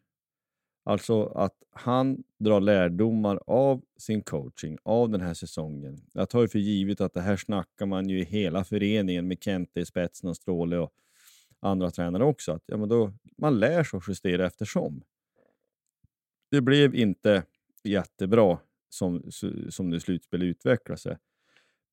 Alltså 0.84 1.26
att 1.26 1.56
han 1.72 2.24
drar 2.40 2.62
lärdomar 2.62 3.40
av 3.48 3.82
sin 3.98 4.22
coaching, 4.22 4.78
av 4.84 5.10
den 5.10 5.22
här 5.22 5.34
säsongen. 5.34 6.02
Jag 6.14 6.30
tar 6.30 6.42
ju 6.42 6.48
för 6.48 6.60
givet 6.60 7.02
att 7.02 7.14
det 7.14 7.22
här 7.22 7.38
snackar 7.38 7.86
man 7.86 8.10
ju 8.10 8.20
i 8.20 8.24
hela 8.24 8.64
föreningen 8.64 9.28
med 9.28 9.44
Kente 9.44 9.80
i 9.80 9.86
spetsen 9.86 10.30
och 10.30 10.36
Stråle 10.36 10.78
och 10.78 10.94
andra 11.60 11.92
tränare 11.92 12.24
också. 12.24 12.52
Att, 12.52 12.64
ja, 12.66 12.78
men 12.78 12.90
då, 12.90 13.14
man 13.38 13.60
lär 13.60 13.84
sig 13.84 13.98
att 13.98 14.08
justera 14.08 14.46
eftersom. 14.46 15.04
Det 16.52 16.62
blev 16.62 16.96
inte 16.96 17.44
jättebra 17.86 18.58
som, 18.90 19.24
som 19.70 19.90
det 19.90 20.00
slutspel 20.00 20.42
utvecklar 20.42 20.96
sig. 20.96 21.18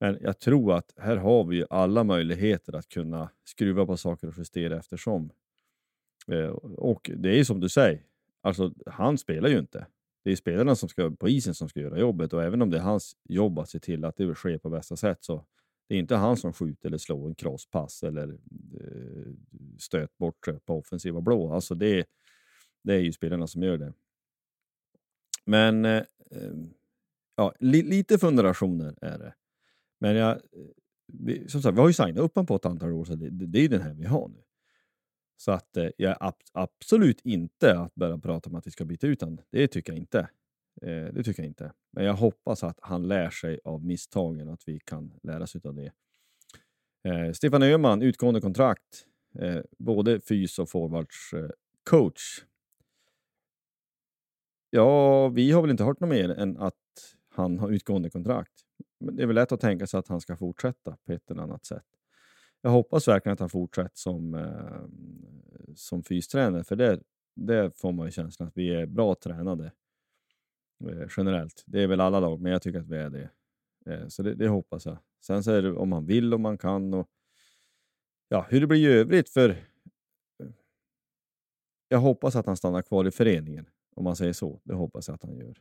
Men 0.00 0.18
jag 0.20 0.38
tror 0.38 0.74
att 0.74 0.92
här 0.96 1.16
har 1.16 1.44
vi 1.44 1.64
alla 1.70 2.04
möjligheter 2.04 2.72
att 2.76 2.88
kunna 2.88 3.30
skruva 3.44 3.86
på 3.86 3.96
saker 3.96 4.28
och 4.28 4.34
justera 4.38 4.78
eftersom. 4.78 5.30
Eh, 6.28 6.46
och 6.46 7.10
det 7.16 7.28
är 7.28 7.36
ju 7.36 7.44
som 7.44 7.60
du 7.60 7.68
säger, 7.68 8.02
alltså 8.40 8.74
han 8.86 9.18
spelar 9.18 9.48
ju 9.48 9.58
inte. 9.58 9.86
Det 10.24 10.32
är 10.32 10.36
spelarna 10.36 10.74
som 10.76 10.88
ska 10.88 11.10
på 11.10 11.28
isen 11.28 11.54
som 11.54 11.68
ska 11.68 11.80
göra 11.80 11.98
jobbet 11.98 12.32
och 12.32 12.42
även 12.42 12.62
om 12.62 12.70
det 12.70 12.76
är 12.76 12.82
hans 12.82 13.16
jobb 13.24 13.58
att 13.58 13.68
se 13.68 13.78
till 13.78 14.04
att 14.04 14.16
det 14.16 14.34
sker 14.34 14.58
på 14.58 14.70
bästa 14.70 14.96
sätt 14.96 15.18
så 15.20 15.46
det 15.88 15.94
är 15.94 15.98
inte 15.98 16.16
han 16.16 16.36
som 16.36 16.52
skjuter 16.52 16.88
eller 16.88 16.98
slår 16.98 17.26
en 17.26 17.34
crosspass 17.34 18.02
eller 18.02 18.28
eh, 18.80 19.32
stöt 19.78 20.18
bort 20.18 20.48
på 20.64 20.78
offensiva 20.78 21.20
blå. 21.20 21.52
Alltså 21.52 21.74
det, 21.74 22.06
det 22.82 22.94
är 22.94 22.98
ju 22.98 23.12
spelarna 23.12 23.46
som 23.46 23.62
gör 23.62 23.78
det. 23.78 23.92
Men 25.46 25.84
eh, 25.84 26.02
ehm, 26.30 26.74
ja, 27.36 27.54
li, 27.60 27.82
lite 27.82 28.18
fundationer 28.18 28.94
är 29.00 29.18
det. 29.18 29.34
Men 30.00 30.16
jag, 30.16 30.30
eh, 30.30 30.40
vi, 31.06 31.48
som 31.48 31.62
sagt, 31.62 31.76
vi 31.76 31.80
har 31.80 31.88
ju 31.88 31.94
signat 31.94 32.18
upp 32.18 32.34
honom 32.34 32.46
på 32.46 32.56
ett 32.56 32.66
antal 32.66 32.92
år, 32.92 33.04
så 33.04 33.14
det, 33.14 33.30
det, 33.30 33.46
det 33.46 33.58
är 33.58 33.62
ju 33.62 33.68
den 33.68 33.82
här 33.82 33.94
vi 33.94 34.04
har 34.04 34.28
nu. 34.28 34.42
Så 35.36 35.52
att 35.52 35.76
eh, 35.76 35.88
jag 35.96 36.16
ab 36.20 36.34
absolut 36.52 37.20
inte 37.20 37.78
att 37.78 37.94
börja 37.94 38.18
prata 38.18 38.50
om 38.50 38.56
att 38.56 38.66
vi 38.66 38.70
ska 38.70 38.84
byta 38.84 39.06
ut 39.06 39.20
honom. 39.20 39.38
Det 39.50 39.68
tycker 39.68 39.92
jag 39.92 39.98
inte. 39.98 40.18
Eh, 40.82 41.04
det 41.12 41.22
tycker 41.22 41.42
jag 41.42 41.50
inte. 41.50 41.72
Men 41.90 42.04
jag 42.04 42.14
hoppas 42.14 42.64
att 42.64 42.78
han 42.82 43.08
lär 43.08 43.30
sig 43.30 43.60
av 43.64 43.84
misstagen 43.84 44.48
och 44.48 44.54
att 44.54 44.68
vi 44.68 44.80
kan 44.84 45.12
lära 45.22 45.42
oss 45.42 45.56
av 45.56 45.74
det. 45.74 45.92
Eh, 47.04 47.32
Stefan 47.32 47.62
Öhman, 47.62 48.02
utgående 48.02 48.40
kontrakt. 48.40 49.06
Eh, 49.38 49.60
både 49.78 50.20
fys 50.20 50.58
och 50.58 50.70
forwards 50.70 51.32
eh, 51.32 51.50
coach. 51.90 52.44
Ja, 54.74 55.28
vi 55.28 55.52
har 55.52 55.62
väl 55.62 55.70
inte 55.70 55.84
hört 55.84 56.00
något 56.00 56.10
mer 56.10 56.28
än 56.30 56.56
att 56.58 56.74
han 57.28 57.58
har 57.58 57.70
utgående 57.70 58.10
kontrakt. 58.10 58.52
Men 59.00 59.16
det 59.16 59.22
är 59.22 59.26
väl 59.26 59.34
lätt 59.34 59.52
att 59.52 59.60
tänka 59.60 59.86
sig 59.86 59.98
att 59.98 60.08
han 60.08 60.20
ska 60.20 60.36
fortsätta 60.36 60.96
på 61.06 61.12
ett 61.12 61.30
eller 61.30 61.42
annat 61.42 61.64
sätt. 61.64 61.86
Jag 62.60 62.70
hoppas 62.70 63.08
verkligen 63.08 63.32
att 63.32 63.40
han 63.40 63.48
fortsätter 63.48 63.90
som, 63.94 64.34
eh, 64.34 64.84
som 65.74 66.02
fystränare, 66.02 66.64
för 66.64 66.76
det, 66.76 67.00
det 67.36 67.78
får 67.80 67.92
man 67.92 68.06
ju 68.06 68.10
känslan 68.10 68.48
att 68.48 68.56
vi 68.56 68.74
är 68.74 68.86
bra 68.86 69.14
tränade 69.14 69.72
eh, 70.84 71.08
generellt. 71.16 71.62
Det 71.66 71.82
är 71.82 71.86
väl 71.86 72.00
alla 72.00 72.20
lag, 72.20 72.40
men 72.40 72.52
jag 72.52 72.62
tycker 72.62 72.80
att 72.80 72.88
vi 72.88 72.96
är 72.96 73.10
det. 73.10 73.30
Eh, 73.86 74.08
så 74.08 74.22
det, 74.22 74.34
det, 74.34 74.48
hoppas 74.48 74.86
jag. 74.86 74.98
Sen 75.20 75.44
så 75.44 75.50
är 75.50 75.62
det 75.62 75.72
om 75.72 75.88
man 75.88 76.06
vill 76.06 76.34
och 76.34 76.40
man 76.40 76.58
kan 76.58 76.94
och 76.94 77.08
ja, 78.28 78.46
hur 78.50 78.60
det 78.60 78.66
blir 78.66 78.90
i 78.90 78.92
övrigt 78.92 79.28
för 79.28 79.50
eh, 79.50 79.56
jag 81.88 81.98
hoppas 81.98 82.36
att 82.36 82.46
han 82.46 82.56
stannar 82.56 82.82
kvar 82.82 83.04
i 83.04 83.10
föreningen, 83.10 83.66
om 83.94 84.04
man 84.04 84.16
säger 84.16 84.32
så. 84.32 84.60
Det 84.64 84.74
hoppas 84.74 85.08
jag 85.08 85.14
att 85.14 85.22
han 85.22 85.36
gör. 85.36 85.60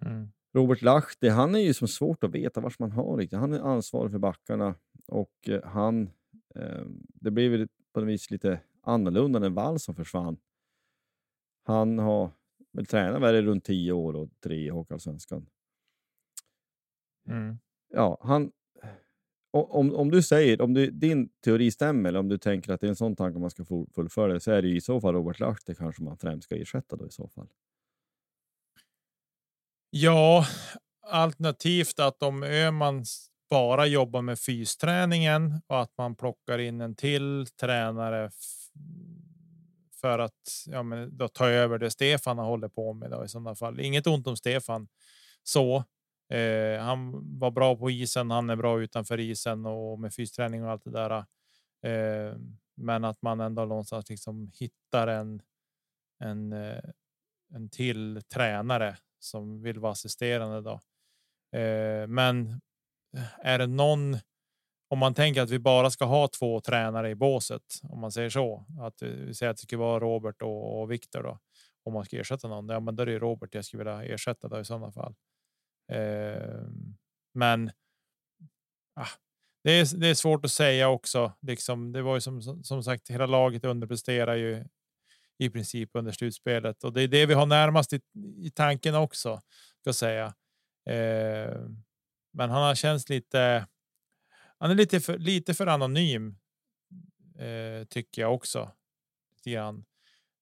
Mm. 0.00 0.32
Robert 0.52 0.82
Lahti, 0.82 1.28
han 1.28 1.54
är 1.54 1.58
ju 1.58 1.74
som 1.74 1.88
svårt 1.88 2.24
att 2.24 2.30
veta 2.30 2.60
vart 2.60 2.78
man 2.78 2.92
har 2.92 3.16
riktigt. 3.16 3.38
Han 3.38 3.52
är 3.52 3.60
ansvarig 3.60 4.10
för 4.10 4.18
backarna 4.18 4.74
och 5.08 5.48
eh, 5.48 5.64
han... 5.64 6.10
Eh, 6.54 6.84
det 6.96 7.30
blev 7.30 7.50
väl 7.50 7.68
på 7.92 8.00
något 8.00 8.08
vis 8.08 8.30
lite 8.30 8.60
annorlunda 8.80 9.38
när 9.38 9.50
Wall 9.50 9.78
som 9.78 9.94
försvann. 9.94 10.36
Han 11.64 11.98
har 11.98 12.30
väl 12.72 12.86
tränat 12.86 13.22
väl 13.22 13.44
runt 13.44 13.64
tio 13.64 13.92
år 13.92 14.16
och 14.16 14.28
tre 14.40 14.66
i 14.66 14.68
Hockeyallsvenskan. 14.68 15.46
Mm. 17.28 17.58
Ja, 17.88 18.18
han... 18.20 18.52
Om, 19.56 19.94
om 19.94 20.10
du 20.10 20.22
säger, 20.22 20.60
om 20.60 20.74
du, 20.74 20.90
din 20.90 21.28
teori 21.44 21.70
stämmer, 21.70 22.08
eller 22.08 22.18
om 22.18 22.28
du 22.28 22.38
tänker 22.38 22.72
att 22.72 22.80
det 22.80 22.86
är 22.86 22.88
en 22.88 22.96
sån 22.96 23.16
tanke 23.16 23.38
man 23.38 23.50
ska 23.50 23.64
fullfölja, 23.94 24.40
så 24.40 24.50
är 24.50 24.62
det 24.62 24.68
ju 24.68 24.76
i 24.76 24.80
så 24.80 25.00
fall 25.00 25.14
Robert 25.14 25.40
Lahti 25.40 25.74
kanske 25.74 26.02
man 26.02 26.18
främst 26.18 26.44
ska 26.44 26.56
ersätta 26.56 26.96
då 26.96 27.06
i 27.06 27.10
så 27.10 27.28
fall. 27.28 27.46
Ja, 29.90 30.46
alternativt 31.06 31.98
att 31.98 32.22
om 32.22 32.42
Öhman 32.42 33.04
bara 33.50 33.86
jobbar 33.86 34.22
med 34.22 34.38
fysträningen 34.38 35.60
och 35.66 35.80
att 35.80 35.92
man 35.98 36.16
plockar 36.16 36.58
in 36.58 36.80
en 36.80 36.96
till 36.96 37.46
tränare 37.60 38.30
för 40.00 40.18
att 40.18 40.64
ja, 40.66 40.82
men 40.82 41.16
då 41.16 41.28
ta 41.28 41.48
över 41.48 41.78
det 41.78 41.90
Stefan 41.90 42.38
har 42.38 42.44
hållit 42.46 42.74
på 42.74 42.92
med 42.92 43.10
då, 43.10 43.24
i 43.24 43.28
sådana 43.28 43.54
fall. 43.54 43.80
Inget 43.80 44.06
ont 44.06 44.26
om 44.26 44.36
Stefan 44.36 44.88
så. 45.42 45.84
Eh, 46.28 46.80
han 46.80 47.12
var 47.38 47.50
bra 47.50 47.76
på 47.76 47.90
isen. 47.90 48.30
Han 48.30 48.50
är 48.50 48.56
bra 48.56 48.80
utanför 48.80 49.20
isen 49.20 49.66
och 49.66 50.00
med 50.00 50.14
fysträning 50.14 50.64
och 50.64 50.70
allt 50.70 50.84
det 50.84 50.90
där. 50.90 51.10
Eh, 51.82 52.36
men 52.76 53.04
att 53.04 53.22
man 53.22 53.40
ändå 53.40 53.64
någonstans 53.64 54.08
liksom 54.08 54.50
hittar 54.54 55.06
en. 55.06 55.42
En, 56.18 56.52
eh, 56.52 56.82
en 57.54 57.68
till 57.68 58.22
tränare 58.34 58.96
som 59.18 59.62
vill 59.62 59.78
vara 59.78 59.92
assisterande 59.92 60.60
då. 60.60 60.80
Eh, 61.58 62.06
men 62.06 62.60
eh, 63.16 63.38
är 63.38 63.58
det 63.58 63.66
någon 63.66 64.16
om 64.88 64.98
man 64.98 65.14
tänker 65.14 65.42
att 65.42 65.50
vi 65.50 65.58
bara 65.58 65.90
ska 65.90 66.04
ha 66.04 66.28
två 66.28 66.60
tränare 66.60 67.10
i 67.10 67.14
båset, 67.14 67.62
om 67.82 68.00
man 68.00 68.12
säger 68.12 68.30
så, 68.30 68.64
att 68.80 69.02
vi 69.02 69.34
säger 69.34 69.50
att 69.50 69.56
det 69.56 69.62
ska 69.62 69.78
vara 69.78 70.00
Robert 70.00 70.42
och, 70.42 70.80
och 70.80 70.90
Viktor 70.92 71.22
då. 71.22 71.38
Om 71.84 71.92
man 71.92 72.04
ska 72.04 72.16
ersätta 72.16 72.48
någon, 72.48 72.68
ja, 72.68 72.80
men 72.80 72.96
då 72.96 73.02
är 73.02 73.06
det 73.06 73.18
Robert 73.18 73.54
jag 73.54 73.64
skulle 73.64 73.84
vilja 73.84 74.14
ersätta 74.14 74.48
då 74.48 74.60
i 74.60 74.64
sådana 74.64 74.92
fall. 74.92 75.14
Eh, 75.92 76.66
men. 77.34 77.70
Ah, 78.96 79.08
det 79.64 79.70
är, 79.70 79.96
det 79.96 80.08
är 80.08 80.14
svårt 80.14 80.44
att 80.44 80.50
säga 80.50 80.88
också. 80.88 81.32
Liksom, 81.40 81.92
det 81.92 82.02
var 82.02 82.14
ju 82.14 82.20
som, 82.20 82.42
som 82.64 82.82
sagt, 82.82 83.10
hela 83.10 83.26
laget 83.26 83.64
underpresterar 83.64 84.34
ju 84.34 84.64
i 85.38 85.50
princip 85.50 85.90
under 85.94 86.12
slutspelet 86.12 86.84
och 86.84 86.92
det 86.92 87.02
är 87.02 87.08
det 87.08 87.26
vi 87.26 87.34
har 87.34 87.46
närmast 87.46 87.92
i, 87.92 88.00
i 88.38 88.50
tanken 88.50 88.94
också. 88.94 89.40
Ska 89.80 89.92
säga. 89.92 90.26
Eh, 90.86 91.60
men 92.32 92.50
han 92.50 92.62
har 92.62 92.74
känts 92.74 93.08
lite. 93.08 93.66
Han 94.58 94.70
är 94.70 94.74
lite 94.74 95.00
för 95.00 95.18
lite 95.18 95.54
för 95.54 95.66
anonym. 95.66 96.36
Eh, 97.38 97.84
tycker 97.84 98.22
jag 98.22 98.34
också. 98.34 98.70
Lite 99.36 99.50
grann. 99.50 99.84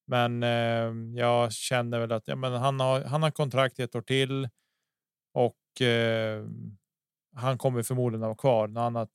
Men 0.06 0.42
eh, 0.42 1.18
jag 1.20 1.52
känner 1.52 2.00
väl 2.00 2.12
att 2.12 2.28
ja, 2.28 2.36
men 2.36 2.52
han 2.52 2.80
har. 2.80 3.00
Han 3.00 3.22
har 3.22 3.30
kontrakt 3.30 3.78
i 3.78 3.82
ett 3.82 3.94
år 3.94 4.02
till 4.02 4.48
och 5.32 5.80
eh, 5.82 6.46
han 7.34 7.58
kommer 7.58 7.82
förmodligen 7.82 8.22
att 8.22 8.26
vara 8.26 8.36
kvar. 8.36 8.68
Något 8.68 8.80
annat 8.80 9.10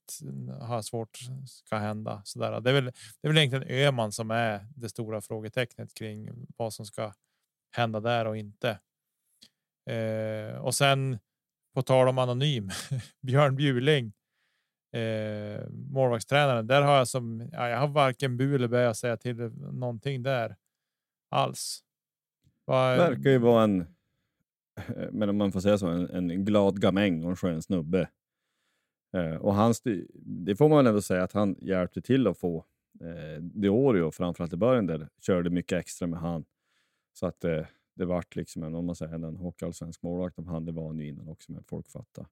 eh, 0.48 0.66
har 0.66 0.82
svårt 0.82 1.18
ska 1.46 1.76
hända 1.76 2.22
så 2.24 2.38
där. 2.38 2.60
Det 2.60 2.70
är 2.70 2.74
väl. 2.74 2.84
Det 2.84 3.28
är 3.28 3.28
väl 3.28 3.38
egentligen 3.38 3.68
Öhman 3.68 4.12
som 4.12 4.30
är 4.30 4.66
det 4.76 4.88
stora 4.88 5.20
frågetecknet 5.20 5.94
kring 5.94 6.46
vad 6.56 6.72
som 6.72 6.86
ska 6.86 7.12
hända 7.76 8.00
där 8.00 8.26
och 8.26 8.36
inte. 8.36 8.78
Eh, 9.90 10.56
och 10.58 10.74
sen 10.74 11.18
på 11.74 11.82
tal 11.82 12.08
om 12.08 12.18
anonym 12.18 12.70
Björn 13.26 13.56
Bjuling. 13.56 14.12
Eh, 14.92 15.68
målvaktstränaren. 15.70 16.66
Där 16.66 16.82
har 16.82 16.96
jag 16.96 17.08
som 17.08 17.48
ja, 17.52 17.68
jag 17.68 17.78
har 17.78 17.88
varken 17.88 18.36
bu 18.36 18.54
eller 18.54 18.68
bä 18.68 18.88
att 18.88 18.96
säga 18.96 19.16
till 19.16 19.36
någonting 19.72 20.22
där 20.22 20.56
alls. 21.30 21.84
Var, 22.64 22.96
verkar 22.96 23.30
ju 23.30 23.38
vara 23.38 23.64
en, 23.64 23.86
men 25.12 25.28
om 25.28 25.36
man 25.36 25.52
får 25.52 25.60
säga 25.60 25.78
så, 25.78 25.86
en, 25.86 26.10
en 26.30 26.44
glad 26.44 26.80
gamäng 26.80 27.24
och 27.24 27.30
en 27.30 27.36
skön 27.36 27.62
snubbe. 27.62 28.08
Eh, 29.16 29.34
och 29.34 29.54
han, 29.54 29.74
det 30.24 30.56
får 30.56 30.68
man 30.68 30.78
väl 30.78 30.86
ändå 30.86 31.00
säga 31.02 31.22
att 31.22 31.32
han 31.32 31.56
hjälpte 31.60 32.02
till 32.02 32.26
att 32.26 32.38
få 32.38 32.64
eh, 33.00 33.42
Diorio, 33.42 34.10
framförallt 34.10 34.52
i 34.52 34.56
början 34.56 34.86
där, 34.86 35.08
körde 35.20 35.50
mycket 35.50 35.78
extra 35.78 36.06
med 36.06 36.20
han. 36.20 36.44
Så 37.12 37.26
att 37.26 37.44
eh, 37.44 37.66
det 37.94 38.04
vart 38.04 38.36
liksom 38.36 38.62
en, 38.62 38.74
om 38.74 38.86
man 38.86 38.96
säger 38.96 39.14
en 39.14 39.36
hockeyallsvensk 39.36 40.02
målvakt 40.02 40.38
om 40.38 40.46
han, 40.46 40.64
det 40.64 40.72
var 40.72 40.86
han 40.86 40.98
ju 40.98 41.08
innan 41.08 41.28
också, 41.28 41.52
men 41.52 41.64
folk 41.64 41.88
fattar. 41.88 42.26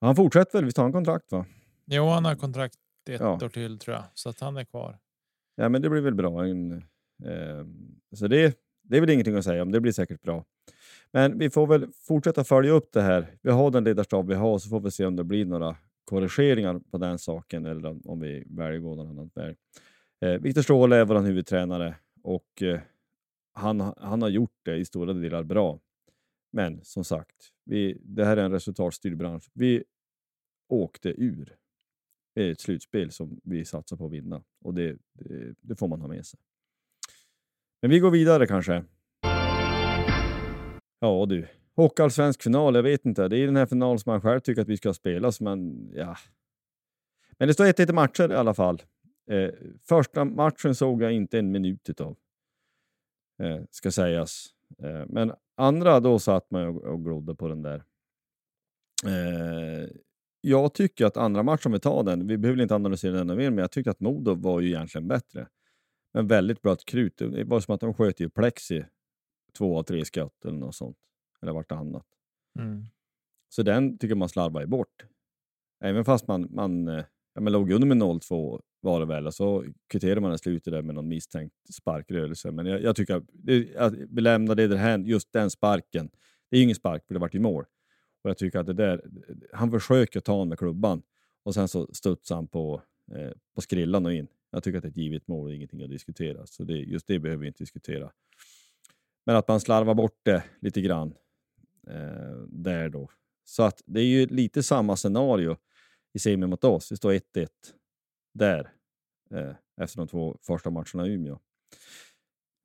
Han 0.00 0.16
fortsätter 0.16 0.58
väl, 0.58 0.64
visst 0.64 0.76
har 0.76 0.84
han 0.84 0.92
kontrakt 0.92 1.32
va? 1.32 1.46
Jo, 1.86 2.04
han 2.08 2.24
har 2.24 2.34
kontrakt 2.36 2.74
ett 3.10 3.20
Ja. 3.20 3.34
år 3.44 3.48
till 3.48 3.78
tror 3.78 3.96
jag, 3.96 4.04
så 4.14 4.28
att 4.28 4.40
han 4.40 4.56
är 4.56 4.64
kvar. 4.64 4.98
Ja, 5.54 5.68
men 5.68 5.82
det 5.82 5.90
blir 5.90 6.00
väl 6.00 6.14
bra. 6.14 6.46
En, 6.46 6.72
eh, 7.24 7.66
så 8.14 8.26
det, 8.28 8.58
det 8.82 8.96
är 8.96 9.00
väl 9.00 9.10
ingenting 9.10 9.34
att 9.36 9.44
säga 9.44 9.62
om, 9.62 9.72
det 9.72 9.80
blir 9.80 9.92
säkert 9.92 10.22
bra. 10.22 10.44
Men 11.12 11.38
vi 11.38 11.50
får 11.50 11.66
väl 11.66 11.92
fortsätta 11.92 12.44
följa 12.44 12.72
upp 12.72 12.92
det 12.92 13.02
här. 13.02 13.36
Vi 13.42 13.50
har 13.50 13.70
den 13.70 13.84
ledarstab 13.84 14.28
vi 14.28 14.34
har, 14.34 14.58
så 14.58 14.68
får 14.68 14.80
vi 14.80 14.90
se 14.90 15.06
om 15.06 15.16
det 15.16 15.24
blir 15.24 15.44
några 15.44 15.76
korrigeringar 16.04 16.78
på 16.90 16.98
den 16.98 17.18
saken 17.18 17.66
eller 17.66 18.08
om- 18.10 18.20
vi 18.20 18.44
väljer 18.46 18.76
att 18.76 18.82
gå 18.82 18.94
någon 18.94 19.08
annan 19.10 19.30
väg. 19.34 19.56
Eh, 20.20 20.40
Viktor 20.40 20.62
Stråhle 20.62 20.96
är 20.96 21.04
vår 21.04 21.20
huvudtränare 21.20 21.94
och 22.22 22.62
eh, 22.62 22.80
han, 23.52 23.80
han 23.96 24.22
har 24.22 24.28
gjort 24.28 24.58
det 24.62 24.76
i 24.76 24.84
stora 24.84 25.12
delar 25.12 25.42
bra. 25.42 25.80
Men 26.52 26.84
som 26.84 27.04
sagt, 27.04 27.52
vi, 27.64 27.98
det 28.04 28.24
här 28.24 28.36
är 28.36 28.44
en 28.44 28.52
resultatstyrd 28.52 29.16
bransch. 29.16 29.50
Vi 29.52 29.84
åkte 30.68 31.08
ur 31.08 31.56
ett 32.34 32.60
slutspel 32.60 33.10
som 33.10 33.40
vi 33.44 33.64
satsar 33.64 33.96
på 33.96 34.06
att 34.06 34.12
vinna 34.12 34.42
och 34.64 34.74
det, 34.74 34.96
det, 35.12 35.54
det 35.60 35.76
får 35.76 35.88
man 35.88 36.00
ha 36.00 36.08
med 36.08 36.26
sig. 36.26 36.40
Men 37.82 37.90
vi 37.90 37.98
går 37.98 38.10
vidare 38.10 38.46
kanske. 38.46 38.84
Ja 41.00 41.26
du, 41.28 41.46
Hockeyallsvensk 41.76 42.42
final, 42.42 42.74
jag 42.74 42.82
vet 42.82 43.06
inte. 43.06 43.28
Det 43.28 43.38
är 43.38 43.46
den 43.46 43.56
här 43.56 43.66
finalen 43.66 43.98
som 43.98 44.12
man 44.12 44.20
själv 44.20 44.40
tycker 44.40 44.62
att 44.62 44.68
vi 44.68 44.76
ska 44.76 44.94
spela, 44.94 45.32
men 45.40 45.90
ja. 45.94 46.16
Men 47.38 47.48
det 47.48 47.54
står 47.54 47.64
1-1 47.64 47.90
i 47.90 47.92
matcher 47.92 48.32
i 48.32 48.34
alla 48.34 48.54
fall. 48.54 48.82
Eh, 49.30 49.50
första 49.88 50.24
matchen 50.24 50.74
såg 50.74 51.02
jag 51.02 51.12
inte 51.12 51.38
en 51.38 51.50
minut 51.50 51.88
utav. 51.88 52.16
Eh, 53.42 53.60
ska 53.70 53.90
sägas. 53.90 54.46
Eh, 54.82 55.04
men 55.08 55.32
andra, 55.56 56.00
då 56.00 56.18
satt 56.18 56.50
man 56.50 56.66
och, 56.66 56.84
och 56.84 57.04
glodde 57.04 57.34
på 57.34 57.48
den 57.48 57.62
där. 57.62 57.84
Eh, 59.06 59.88
jag 60.40 60.74
tycker 60.74 61.06
att 61.06 61.16
andra 61.16 61.42
matchen, 61.42 61.68
om 61.68 61.72
vi 61.72 61.80
tar 61.80 62.02
den, 62.02 62.26
vi 62.26 62.38
behöver 62.38 62.62
inte 62.62 62.74
analysera 62.74 63.12
den 63.12 63.20
ännu 63.20 63.36
mer, 63.36 63.50
men 63.50 63.58
jag 63.58 63.70
tyckte 63.70 63.90
att 63.90 64.00
Modo 64.00 64.34
var 64.34 64.60
ju 64.60 64.68
egentligen 64.68 65.08
bättre. 65.08 65.46
Men 66.14 66.26
väldigt 66.26 66.62
blött 66.62 66.84
krut. 66.84 67.18
Det 67.18 67.44
var 67.44 67.60
som 67.60 67.74
att 67.74 67.80
de 67.80 67.94
sköt 67.94 68.20
i 68.20 68.28
plexi 68.28 68.84
två 69.52 69.78
av 69.78 69.82
tre 69.82 70.04
skott 70.04 70.44
eller 70.44 70.58
något 70.58 70.74
sånt. 70.74 70.96
Eller 71.42 71.52
vartannat. 71.52 72.06
Mm. 72.58 72.84
Så 73.48 73.62
den 73.62 73.98
tycker 73.98 74.14
man 74.14 74.28
slarvar 74.28 74.66
bort. 74.66 75.06
Även 75.84 76.04
fast 76.04 76.28
man, 76.28 76.48
man 76.50 76.88
eh, 76.88 77.04
ja, 77.34 77.40
men 77.40 77.52
låg 77.52 77.70
under 77.70 77.86
med 77.86 77.96
0-2 77.96 78.60
var 78.80 79.00
det 79.00 79.06
väl 79.06 79.26
och 79.26 79.34
så 79.34 79.64
kvitterade 79.86 80.20
man 80.20 80.34
i 80.34 80.38
slutet 80.38 80.72
där 80.72 80.82
med 80.82 80.94
någon 80.94 81.08
misstänkt 81.08 81.54
sparkrörelse. 81.74 82.50
Men 82.50 82.66
jag, 82.66 82.82
jag 82.82 82.96
tycker 82.96 83.14
att 83.76 83.94
vi 83.94 84.20
lämnar 84.20 84.54
det 84.54 84.68
därhän, 84.68 85.06
just 85.06 85.32
den 85.32 85.50
sparken. 85.50 86.10
Det 86.50 86.56
är 86.56 86.58
ju 86.58 86.64
ingen 86.64 86.76
spark 86.76 87.06
för 87.06 87.14
det 87.14 87.20
vart 87.20 87.34
ju 87.34 87.40
mål. 87.40 87.64
Och 88.22 88.30
jag 88.30 88.38
tycker 88.38 88.58
att 88.58 88.66
det 88.66 88.72
där, 88.72 89.04
han 89.52 89.70
försöker 89.70 90.20
ta 90.20 90.32
honom 90.32 90.48
med 90.48 90.58
klubban 90.58 91.02
och 91.42 91.54
sen 91.54 91.68
så 91.68 91.86
studsar 91.92 92.34
han 92.34 92.46
på, 92.46 92.82
eh, 93.12 93.30
på 93.54 93.60
skrillan 93.60 94.06
och 94.06 94.12
in. 94.12 94.28
Jag 94.50 94.62
tycker 94.62 94.78
att 94.78 94.82
det 94.82 94.88
är 94.88 94.90
ett 94.90 94.96
givet 94.96 95.28
mål 95.28 95.46
och 95.46 95.54
ingenting 95.54 95.82
att 95.82 95.90
diskutera. 95.90 96.46
Så 96.46 96.64
det, 96.64 96.74
just 96.74 97.06
det 97.06 97.18
behöver 97.18 97.40
vi 97.40 97.46
inte 97.46 97.62
diskutera. 97.62 98.10
Men 99.26 99.36
att 99.36 99.48
man 99.48 99.60
slarvar 99.60 99.94
bort 99.94 100.20
det 100.22 100.42
lite 100.60 100.80
grann 100.80 101.14
eh, 101.86 102.36
där 102.48 102.88
då. 102.88 103.10
Så 103.44 103.62
att 103.62 103.82
det 103.86 104.00
är 104.00 104.04
ju 104.04 104.26
lite 104.26 104.62
samma 104.62 104.96
scenario 104.96 105.56
i 106.14 106.18
semi 106.18 106.46
mot 106.46 106.64
oss. 106.64 106.88
Det 106.88 106.96
står 106.96 107.12
1-1 107.12 107.48
där 108.34 108.72
eh, 109.34 109.54
efter 109.80 109.98
de 109.98 110.08
två 110.08 110.38
första 110.46 110.70
matcherna 110.70 111.06
i 111.06 111.10
Umeå. 111.10 111.38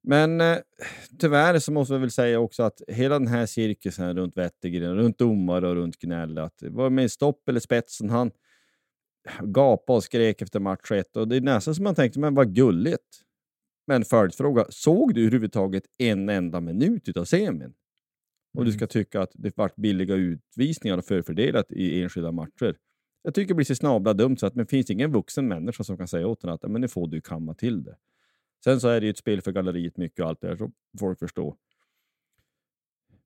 Men 0.07 0.41
eh, 0.41 0.57
tyvärr 1.19 1.59
så 1.59 1.71
måste 1.71 1.93
vi 1.93 1.99
väl 1.99 2.11
säga 2.11 2.39
också 2.39 2.63
att 2.63 2.81
hela 2.87 3.19
den 3.19 3.27
här 3.27 3.45
cirkusen 3.45 4.17
runt 4.17 4.37
Wettergren, 4.37 4.95
runt 4.95 5.17
domare 5.17 5.67
och 5.67 5.75
runt 5.75 5.99
gnäll, 5.99 6.37
att 6.37 6.57
det 6.57 6.69
var 6.69 6.89
med 6.89 7.11
stopp 7.11 7.49
eller 7.49 7.59
spetsen, 7.59 8.09
han 8.09 8.31
gapade 9.41 9.97
och 9.97 10.03
skrek 10.03 10.41
efter 10.41 10.59
match 10.59 10.91
1 10.91 11.17
och 11.17 11.27
det 11.27 11.35
är 11.35 11.41
nästan 11.41 11.75
som 11.75 11.83
man 11.83 11.95
tänkte, 11.95 12.19
men 12.19 12.35
vad 12.35 12.55
gulligt. 12.55 13.21
Men 13.87 14.05
följdfråga, 14.05 14.65
såg 14.69 15.13
du 15.13 15.21
överhuvudtaget 15.21 15.83
en 15.97 16.29
enda 16.29 16.61
minut 16.61 17.09
utav 17.09 17.25
semin? 17.25 17.73
Och 18.57 18.65
du 18.65 18.71
ska 18.71 18.87
tycka 18.87 19.21
att 19.21 19.31
det 19.33 19.57
varit 19.57 19.75
billiga 19.75 20.15
utvisningar 20.15 20.97
och 20.97 21.05
förfördelat 21.05 21.71
i 21.71 22.03
enskilda 22.03 22.31
matcher. 22.31 22.77
Jag 23.23 23.33
tycker 23.33 23.47
det 23.47 23.53
blir 23.53 23.65
så 23.65 23.75
snabla 23.75 24.13
dumt 24.13 24.37
så 24.37 24.45
att 24.45 24.55
det 24.55 24.65
finns 24.65 24.89
ingen 24.89 25.11
vuxen 25.11 25.47
människa 25.47 25.83
som 25.83 25.97
kan 25.97 26.07
säga 26.07 26.27
åt 26.27 26.43
en 26.43 26.49
att 26.49 26.71
men 26.71 26.81
nu 26.81 26.87
får 26.87 27.07
du 27.07 27.21
kamma 27.21 27.53
till 27.53 27.83
det. 27.83 27.97
Sen 28.63 28.79
så 28.79 28.87
är 28.87 29.01
det 29.01 29.05
ju 29.05 29.09
ett 29.09 29.17
spel 29.17 29.41
för 29.41 29.51
galleriet 29.51 29.97
mycket 29.97 30.19
och 30.19 30.29
allt 30.29 30.41
det 30.41 30.47
där, 30.47 30.55
så 30.55 30.71
folk 30.99 31.19
förstår. 31.19 31.55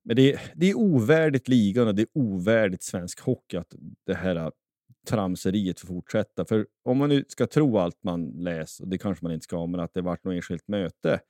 Men 0.02 0.16
det 0.16 0.32
är, 0.32 0.40
det 0.54 0.70
är 0.70 0.74
ovärdigt 0.74 1.48
ligan 1.48 1.88
och 1.88 1.94
det 1.94 2.02
är 2.02 2.08
ovärdigt 2.12 2.82
svensk 2.82 3.20
hockey 3.20 3.56
att 3.56 3.74
det 4.06 4.14
här 4.14 4.52
tramseriet 5.06 5.80
får 5.80 5.88
fortsätta. 5.88 6.44
För 6.44 6.66
om 6.82 6.98
man 6.98 7.08
nu 7.08 7.24
ska 7.28 7.46
tro 7.46 7.78
allt 7.78 8.02
man 8.02 8.26
läser, 8.26 8.84
och 8.84 8.90
det 8.90 8.98
kanske 8.98 9.24
man 9.24 9.32
inte 9.32 9.44
ska, 9.44 9.66
men 9.66 9.80
att 9.80 9.94
det 9.94 10.00
varit 10.00 10.24
något 10.24 10.34
enskilt 10.34 10.68
möte 10.68 11.20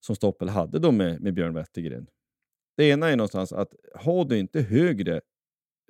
som 0.00 0.16
Stoppel 0.16 0.48
hade 0.48 0.78
då 0.78 0.92
med, 0.92 1.20
med 1.20 1.34
Björn 1.34 1.54
Wettergren. 1.54 2.06
Det 2.76 2.84
ena 2.84 3.08
är 3.08 3.16
någonstans 3.16 3.52
att 3.52 3.74
har 3.94 4.24
du 4.24 4.38
inte 4.38 4.60
högre, 4.60 5.20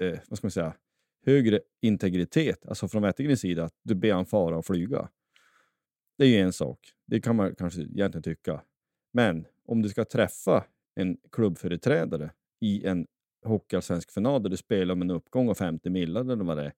eh, 0.03 0.19
vad 0.29 0.39
ska 0.39 0.47
man 0.47 0.51
säga, 0.51 0.75
högre 1.27 1.61
integritet, 1.83 2.67
alltså 2.67 2.89
från 2.89 3.03
Wettergrens 3.03 3.41
sida, 3.41 3.65
att 3.65 3.75
du 3.83 3.95
ber 3.95 4.13
han 4.13 4.27
fara 4.27 4.59
och 4.59 4.67
flyga. 4.67 5.09
Det 6.19 6.25
är 6.25 6.29
ju 6.29 6.37
en 6.37 6.53
sak. 6.53 6.79
Det 7.07 7.21
kan 7.21 7.37
man 7.37 7.55
kanske 7.55 7.81
egentligen 7.81 8.23
tycka. 8.23 8.63
Men 9.13 9.47
om 9.67 9.83
du 9.83 9.89
ska 9.89 10.05
träffa 10.05 10.65
en 10.95 11.17
klubbföreträdare 11.33 12.31
i 12.61 12.87
en 12.87 13.07
hockeyallsvensk 13.45 14.11
final 14.13 14.43
där 14.43 14.51
du 14.51 14.57
spelar 14.57 14.93
om 14.93 15.03
en 15.03 15.11
uppgång 15.11 15.49
av 15.49 15.55
50 15.55 15.91
millar 15.91 16.21
eller 16.21 16.45
vad 16.45 16.57
det 16.57 16.65
är, 16.65 16.73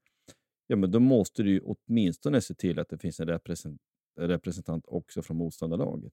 ja, 0.69 0.77
men 0.77 0.91
då 0.91 1.01
måste 1.01 1.43
du 1.43 1.51
ju 1.51 1.61
åtminstone 1.61 2.41
se 2.41 2.55
till 2.55 2.79
att 2.79 2.89
det 2.89 2.99
finns 2.99 3.21
en 3.21 3.27
represent 3.27 3.81
representant 4.19 4.85
också 4.89 5.23
från 5.23 5.37
motståndarlaget. 5.37 6.13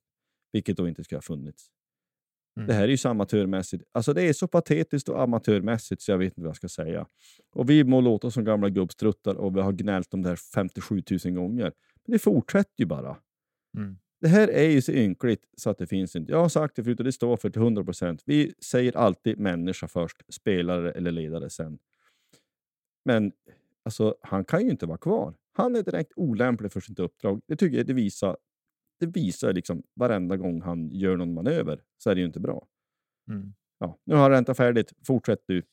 Vilket 0.51 0.77
då 0.77 0.87
inte 0.87 1.03
ska 1.03 1.15
ha 1.15 1.21
funnits. 1.21 1.71
Mm. 2.57 2.67
Det 2.67 2.73
här 2.73 2.83
är 2.83 2.87
ju 2.87 2.97
så 2.97 3.09
amatörmässigt. 3.09 3.83
Alltså 3.91 4.13
det 4.13 4.21
är 4.21 4.33
så 4.33 4.47
patetiskt 4.47 5.09
och 5.09 5.21
amatörmässigt 5.21 6.01
så 6.01 6.11
jag 6.11 6.17
vet 6.17 6.25
inte 6.25 6.41
vad 6.41 6.49
jag 6.49 6.55
ska 6.55 6.69
säga. 6.69 7.07
Och 7.51 7.69
vi 7.69 7.83
må 7.83 8.01
låta 8.01 8.31
som 8.31 8.43
gamla 8.43 8.69
gubbstruttar 8.69 9.35
och 9.35 9.55
vi 9.55 9.61
har 9.61 9.71
gnällt 9.71 10.13
om 10.13 10.21
det 10.21 10.29
här 10.29 10.35
57 10.35 11.03
000 11.25 11.33
gånger. 11.33 11.73
Men 12.05 12.11
det 12.13 12.19
fortsätter 12.19 12.73
ju 12.77 12.85
bara. 12.85 13.17
Mm. 13.77 13.97
Det 14.21 14.27
här 14.27 14.47
är 14.47 14.69
ju 14.69 14.81
så 14.81 14.91
ynkligt 14.91 15.45
så 15.57 15.69
att 15.69 15.77
det 15.77 15.87
finns 15.87 16.15
inte. 16.15 16.31
Jag 16.31 16.39
har 16.39 16.49
sagt 16.49 16.75
det 16.75 16.83
förut 16.83 16.99
och 16.99 17.05
det 17.05 17.11
står 17.11 17.37
för 17.37 17.49
till 17.49 17.61
100 17.61 17.83
procent. 17.83 18.23
Vi 18.25 18.53
säger 18.59 18.97
alltid 18.97 19.39
människa 19.39 19.87
först, 19.87 20.33
spelare 20.33 20.91
eller 20.91 21.11
ledare 21.11 21.49
sen. 21.49 21.79
Men 23.05 23.31
alltså, 23.85 24.15
han 24.21 24.45
kan 24.45 24.63
ju 24.63 24.69
inte 24.69 24.85
vara 24.85 24.97
kvar. 24.97 25.33
Han 25.53 25.75
är 25.75 25.83
direkt 25.83 26.11
olämplig 26.15 26.71
för 26.71 26.79
sitt 26.79 26.99
uppdrag. 26.99 27.41
Det 27.47 27.55
tycker 27.55 27.77
jag 27.77 27.87
det 27.87 27.93
visar, 27.93 28.37
det 28.99 29.05
visar 29.05 29.53
liksom 29.53 29.83
varenda 29.95 30.37
gång 30.37 30.61
han 30.61 30.89
gör 30.91 31.17
någon 31.17 31.33
manöver 31.33 31.81
så 31.97 32.09
är 32.09 32.15
det 32.15 32.21
ju 32.21 32.27
inte 32.27 32.39
bra. 32.39 32.67
Mm. 33.29 33.53
Ja, 33.79 33.97
nu 34.05 34.15
har 34.15 34.21
jag 34.21 34.31
räntat 34.31 34.57
färdigt. 34.57 34.93
Fortsätt 35.07 35.39
du. 35.47 35.63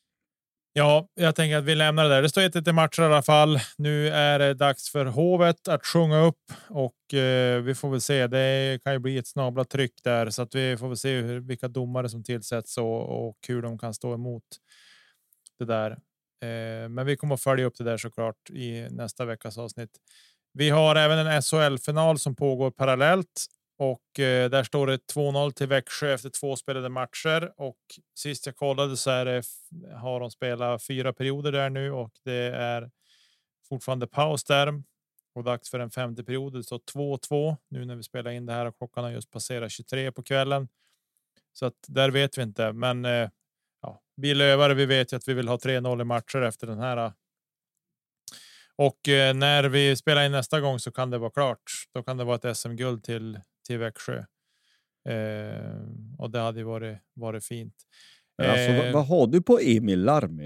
Ja, 0.74 1.08
jag 1.14 1.34
tänker 1.34 1.56
att 1.56 1.64
vi 1.64 1.74
lämnar 1.74 2.04
det 2.04 2.08
där. 2.08 2.22
Det 2.22 2.28
står 2.28 2.42
1 2.42 2.68
i 2.68 2.72
matcher 2.72 3.02
i 3.02 3.04
alla 3.04 3.22
fall. 3.22 3.58
Nu 3.78 4.08
är 4.08 4.38
det 4.38 4.54
dags 4.54 4.90
för 4.90 5.04
Hovet 5.04 5.68
att 5.68 5.86
sjunga 5.86 6.20
upp 6.20 6.52
och 6.68 7.14
eh, 7.14 7.62
vi 7.62 7.74
får 7.74 7.90
väl 7.90 8.00
se. 8.00 8.26
Det 8.26 8.78
kan 8.84 8.92
ju 8.92 8.98
bli 8.98 9.18
ett 9.18 9.26
snabla 9.26 9.64
tryck 9.64 9.92
där 10.04 10.30
så 10.30 10.42
att 10.42 10.54
vi 10.54 10.76
får 10.76 10.88
väl 10.88 10.96
se 10.96 11.20
hur, 11.20 11.40
vilka 11.40 11.68
domare 11.68 12.08
som 12.08 12.24
tillsätts 12.24 12.78
och, 12.78 13.28
och 13.28 13.36
hur 13.48 13.62
de 13.62 13.78
kan 13.78 13.94
stå 13.94 14.14
emot 14.14 14.44
det 15.58 15.64
där. 15.64 15.98
Eh, 16.42 16.88
men 16.88 17.06
vi 17.06 17.16
kommer 17.16 17.34
att 17.34 17.42
följa 17.42 17.66
upp 17.66 17.78
det 17.78 17.84
där 17.84 17.96
såklart 17.96 18.50
i 18.50 18.88
nästa 18.90 19.24
veckas 19.24 19.58
avsnitt. 19.58 19.90
Vi 20.52 20.70
har 20.70 20.96
även 20.96 21.26
en 21.26 21.42
SHL 21.42 21.76
final 21.76 22.18
som 22.18 22.36
pågår 22.36 22.70
parallellt 22.70 23.46
och 23.78 24.20
eh, 24.20 24.50
där 24.50 24.64
står 24.64 24.86
det 24.86 24.96
2-0 25.14 25.50
till 25.52 25.66
Växjö 25.66 26.14
efter 26.14 26.30
två 26.30 26.56
spelade 26.56 26.88
matcher 26.88 27.52
och 27.56 27.78
sist 28.18 28.46
jag 28.46 28.56
kollade 28.56 28.96
så 28.96 29.10
är 29.10 29.24
det, 29.24 29.42
har 29.94 30.20
de 30.20 30.30
spelat 30.30 30.82
fyra 30.82 31.12
perioder 31.12 31.52
där 31.52 31.70
nu 31.70 31.92
och 31.92 32.12
det 32.24 32.54
är 32.54 32.90
fortfarande 33.68 34.06
paus 34.06 34.44
där 34.44 34.82
och 35.34 35.44
dags 35.44 35.70
för 35.70 35.78
en 35.78 35.90
femte 35.90 36.24
period. 36.24 36.66
Så 36.66 36.78
2-2 36.78 37.56
nu 37.68 37.84
när 37.84 37.96
vi 37.96 38.02
spelar 38.02 38.30
in 38.30 38.46
det 38.46 38.52
här 38.52 38.66
och 38.66 38.78
klockan 38.78 39.04
har 39.04 39.10
just 39.10 39.30
passerat 39.30 39.72
23 39.72 40.12
på 40.12 40.22
kvällen. 40.22 40.68
Så 41.52 41.66
att 41.66 41.84
där 41.88 42.10
vet 42.10 42.38
vi 42.38 42.42
inte, 42.42 42.72
men 42.72 43.04
eh, 43.04 43.30
ja, 43.82 44.02
vi 44.16 44.34
lövare. 44.34 44.74
Vi 44.74 44.86
vet 44.86 45.12
ju 45.12 45.16
att 45.16 45.28
vi 45.28 45.34
vill 45.34 45.48
ha 45.48 45.56
3-0 45.56 46.00
i 46.00 46.04
matcher 46.04 46.42
efter 46.42 46.66
den 46.66 46.78
här. 46.78 47.12
Och 48.76 49.08
eh, 49.08 49.34
när 49.34 49.64
vi 49.64 49.96
spelar 49.96 50.26
in 50.26 50.32
nästa 50.32 50.60
gång 50.60 50.78
så 50.78 50.92
kan 50.92 51.10
det 51.10 51.18
vara 51.18 51.30
klart. 51.30 51.62
Då 51.94 52.02
kan 52.02 52.16
det 52.16 52.24
vara 52.24 52.36
ett 52.36 52.56
SM-guld 52.56 53.04
till 53.04 53.40
till 53.66 53.78
Växjö. 53.78 54.18
Eh, 55.08 55.80
och 56.18 56.30
det 56.30 56.38
hade 56.40 56.64
varit, 56.64 56.98
varit 57.14 57.44
fint. 57.44 57.74
Alltså, 58.42 58.72
vad, 58.72 58.86
eh, 58.86 58.92
vad, 58.92 59.06
har 59.06 59.26
du 59.26 59.42
på 59.42 59.58
Emil 59.58 60.04
Larmi? 60.04 60.44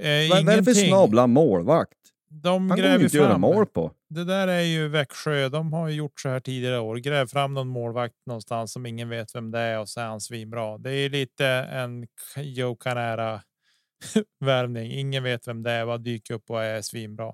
Eh, 0.00 0.30
vad, 0.30 0.44
vad 0.44 0.54
är 0.54 0.56
det 0.56 0.64
för 0.64 0.74
snabla 0.74 1.26
målvakt? 1.26 1.98
De 2.28 2.70
Han 2.70 2.80
går 2.80 3.02
inte 3.02 3.16
göra 3.16 3.38
mål 3.38 3.66
på. 3.66 3.92
Det 4.10 4.24
där 4.24 4.48
är 4.48 4.60
ju 4.62 4.88
Växjö. 4.88 5.48
De 5.48 5.72
har 5.72 5.88
gjort 5.88 6.20
så 6.20 6.28
här 6.28 6.40
tidigare 6.40 6.78
år. 6.80 6.96
Gräv 6.96 7.26
fram 7.26 7.54
någon 7.54 7.68
målvakt 7.68 8.14
någonstans 8.26 8.72
som 8.72 8.86
ingen 8.86 9.08
vet 9.08 9.34
vem 9.34 9.50
det 9.50 9.58
är 9.58 9.78
och 9.78 9.88
så 9.88 10.00
är 10.00 10.04
han 10.04 10.20
svinbra. 10.20 10.78
Det 10.78 10.92
är 10.92 11.10
lite 11.10 11.46
en 11.46 12.06
Joe 12.36 12.76
Canera 12.76 13.42
värvning. 14.40 14.92
Ingen 14.92 15.22
vet 15.22 15.48
vem 15.48 15.62
det 15.62 15.70
är. 15.70 15.84
Vad 15.84 16.04
dyker 16.04 16.34
upp 16.34 16.50
och 16.50 16.62
är 16.62 16.82
svinbra 16.82 17.32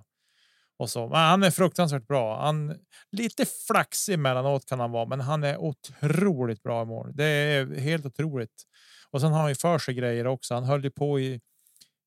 och 0.79 0.91
så. 0.91 1.09
Men 1.09 1.19
han 1.19 1.43
är 1.43 1.51
fruktansvärt 1.51 2.07
bra. 2.07 2.41
Han 2.45 2.77
lite 3.13 3.47
flaxig 3.67 4.15
emellanåt 4.15 4.67
kan 4.67 4.81
han 4.81 4.91
vara, 4.91 5.07
men 5.07 5.21
han 5.21 5.45
är 5.45 5.57
otroligt 5.59 6.63
bra 6.63 6.83
i 6.83 6.87
mål. 6.87 7.11
Det 7.15 7.25
är 7.25 7.81
helt 7.81 8.07
otroligt. 8.07 8.65
Och 9.11 9.21
sen 9.21 9.33
har 9.33 9.41
han 9.41 9.49
ju 9.49 9.55
för 9.55 9.79
sig 9.79 9.95
grejer 9.95 10.27
också. 10.27 10.55
Han 10.55 10.65
höll 10.65 10.85
ju 10.85 10.91
på 10.91 11.21
i 11.21 11.41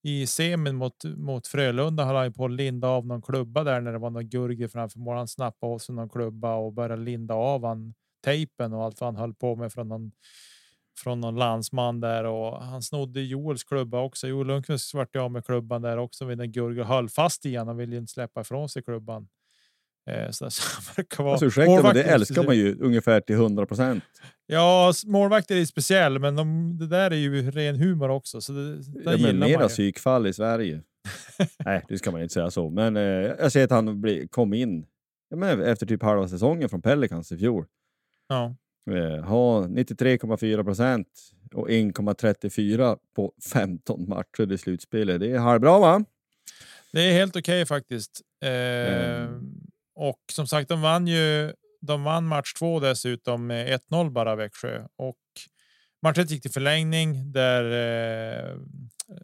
i 0.03 0.27
semin 0.27 0.75
mot 0.75 1.03
mot 1.17 1.47
Frölunda 1.47 2.05
höll 2.05 2.15
han 2.15 2.25
ju 2.25 2.31
på 2.31 2.45
att 2.45 2.51
linda 2.51 2.87
av 2.87 3.05
någon 3.05 3.21
klubba 3.21 3.63
där 3.63 3.81
när 3.81 3.91
det 3.91 3.97
var 3.99 4.09
någon 4.09 4.29
gurgel 4.29 4.69
framför 4.69 4.99
mål. 4.99 5.17
Han 5.17 5.27
snappade 5.27 5.73
av 5.73 5.77
sig 5.79 5.95
någon 5.95 6.09
klubba 6.09 6.55
och 6.55 6.73
började 6.73 7.03
linda 7.03 7.33
av 7.33 7.65
han 7.65 7.93
tejpen 8.23 8.73
och 8.73 8.83
allt 8.83 9.01
vad 9.01 9.07
han 9.07 9.15
höll 9.15 9.33
på 9.33 9.55
med 9.55 9.73
från 9.73 9.87
någon 9.87 10.11
från 11.03 11.19
någon 11.19 11.35
landsman 11.35 11.99
där 11.99 12.23
och 12.23 12.63
han 12.63 12.81
snodde 12.81 13.21
Joels 13.21 13.63
klubba 13.63 14.01
också. 14.01 14.27
Joel 14.27 14.47
Lundqvist 14.47 14.89
svart 14.89 15.15
av 15.15 15.31
med 15.31 15.45
klubban 15.45 15.81
där 15.81 15.97
också 15.97 16.25
vid 16.25 16.41
en 16.41 16.51
Gurg 16.51 16.83
höll 16.83 17.09
fast 17.09 17.45
i 17.45 17.55
han 17.55 17.67
Han 17.67 17.77
ville 17.77 17.97
inte 17.97 18.11
släppa 18.11 18.41
ifrån 18.41 18.69
sig 18.69 18.83
klubban. 18.83 19.27
Eh, 20.09 20.31
så, 20.31 20.49
så 20.49 20.63
verkar 20.95 21.23
vara. 21.23 21.33
Alltså, 21.33 21.45
ursäkta, 21.45 21.83
men 21.83 21.95
det 21.95 22.03
älskar 22.03 22.43
man 22.43 22.55
ju 22.55 22.77
ungefär 22.79 23.21
till 23.21 23.35
100 23.35 23.65
procent. 23.65 24.03
Ja, 24.47 24.93
målvakter 25.05 25.55
är 25.55 25.65
speciell, 25.65 26.19
men 26.19 26.35
de, 26.35 26.77
det 26.79 26.87
där 26.87 27.11
är 27.11 27.15
ju 27.15 27.51
ren 27.51 27.75
humor 27.75 28.09
också. 28.09 28.41
Så 28.41 28.51
det, 28.51 28.79
ja, 29.05 29.17
men 29.17 29.39
mera 29.39 29.67
psykfall 29.67 30.27
i 30.27 30.33
Sverige. 30.33 30.81
Nej, 31.65 31.85
det 31.89 31.97
ska 31.97 32.11
man 32.11 32.21
inte 32.21 32.33
säga 32.33 32.51
så, 32.51 32.69
men 32.69 32.97
eh, 32.97 33.03
jag 33.03 33.51
ser 33.51 33.63
att 33.63 33.71
han 33.71 34.01
bli, 34.01 34.27
kom 34.27 34.53
in 34.53 34.85
men 35.35 35.61
efter 35.61 35.85
typ 35.85 36.03
halva 36.03 36.27
säsongen 36.27 36.69
från 36.69 36.81
Pelicans 36.81 37.31
i 37.31 37.37
fjol. 37.37 37.65
Ja. 38.27 38.55
Eh, 38.91 39.23
ha 39.23 39.61
93,4 39.61 40.63
procent 40.63 41.07
och 41.53 41.69
1,34 41.69 42.97
på 43.15 43.33
15 43.53 44.09
matcher 44.09 44.51
i 44.51 44.57
slutspelet. 44.57 45.19
Det 45.19 45.31
är 45.31 45.37
halvbra 45.37 45.79
va? 45.79 46.05
Det 46.91 47.01
är 47.01 47.13
helt 47.13 47.35
okej 47.35 47.61
okay, 47.61 47.65
faktiskt. 47.65 48.21
Eh, 48.43 48.49
mm. 48.49 49.68
Och 50.01 50.19
som 50.31 50.47
sagt, 50.47 50.69
de 50.69 50.81
vann 50.81 51.07
ju. 51.07 51.53
De 51.81 52.03
vann 52.03 52.27
match 52.27 52.53
två 52.53 52.79
dessutom 52.79 53.47
med 53.47 53.79
1-0 53.89 54.09
bara 54.09 54.35
Växjö 54.35 54.85
och 54.95 55.17
matchen 56.01 56.25
gick 56.25 56.41
till 56.41 56.51
förlängning 56.51 57.31
där. 57.31 57.63
Eh, 57.63 58.57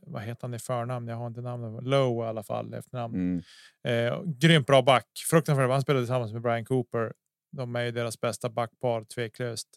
vad 0.01 0.21
heter 0.21 0.41
han 0.41 0.53
i 0.53 0.59
förnamn? 0.59 1.07
Jag 1.07 1.15
har 1.15 1.27
inte 1.27 1.41
namnet. 1.41 1.83
Low 1.83 2.23
i 2.23 2.27
alla 2.27 2.43
fall 2.43 2.73
efternamn. 2.73 3.15
Mm. 3.15 3.41
Eh, 3.87 4.21
grymt 4.25 4.67
bra 4.67 4.81
back. 4.81 5.07
Fruktansvärt. 5.29 5.69
Han 5.69 5.81
spelade 5.81 6.03
tillsammans 6.03 6.33
med 6.33 6.41
Brian 6.41 6.65
Cooper 6.65 7.11
de 7.55 7.75
är 7.75 7.83
ju 7.83 7.91
deras 7.91 8.21
bästa 8.21 8.49
backpar 8.49 9.03
tveklöst. 9.03 9.67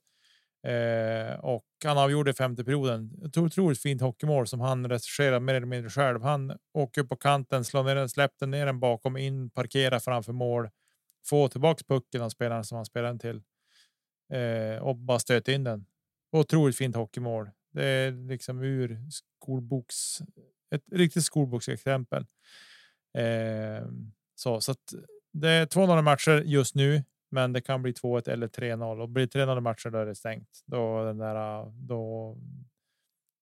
Eh, 0.67 1.39
och 1.41 1.65
han 1.85 1.99
avgjorde 1.99 2.35
femte 2.35 2.65
perioden. 2.65 3.23
Ett 3.27 3.37
otroligt 3.37 3.83
fint 3.83 4.01
hockeymål 4.01 4.47
som 4.47 4.61
han 4.61 4.89
regisserar 4.89 5.41
mer 5.41 5.55
eller 5.55 5.67
mindre 5.67 5.91
själv. 5.91 6.23
Han 6.23 6.53
åker 6.75 7.01
upp 7.01 7.09
på 7.09 7.17
kanten, 7.17 7.65
slår 7.65 7.85
ner 7.85 7.95
den, 7.95 8.09
släppte 8.09 8.47
ner 8.47 8.67
den 8.67 8.81
bakom 8.81 9.17
in, 9.17 9.51
parkerar 9.51 9.99
framför 9.99 10.33
mål, 10.33 10.69
få 11.27 11.49
tillbaka 11.49 11.85
pucken 11.89 12.23
av 12.23 12.29
spelaren 12.29 12.65
som 12.65 12.77
han 12.77 12.85
spelade 12.85 13.11
den 13.11 13.19
till 13.19 13.43
eh, 14.33 14.83
och 14.83 14.97
bara 14.97 15.19
stöt 15.19 15.49
in 15.49 15.65
den. 15.65 15.87
Otroligt 16.33 16.77
fint 16.77 16.97
hockeymål. 16.97 17.51
Det 17.73 17.85
är 17.85 18.13
liksom 18.13 18.63
ur 18.63 18.99
skolboks, 19.11 20.19
ett 20.75 20.83
riktigt 20.93 21.25
skolboksexempel. 21.25 22.27
Eh, 23.19 23.87
så 24.35 24.61
så 24.61 24.73
att 24.73 24.95
det 25.33 25.49
är 25.49 25.67
2-0 25.67 26.03
matcher 26.03 26.43
just 26.45 26.75
nu. 26.75 27.05
Men 27.31 27.53
det 27.53 27.61
kan 27.61 27.83
bli 27.83 27.93
2-1 27.93 28.31
eller 28.31 28.49
3-0 28.49 29.01
och 29.01 29.09
blir 29.09 29.27
3-0 29.27 29.61
matcher 29.61 29.91
då 29.91 29.99
är 29.99 30.07
det 30.07 30.15
stängt. 30.15 30.63
Då 30.67 31.05
den 31.05 31.19
där 31.19 31.65
då. 31.71 32.37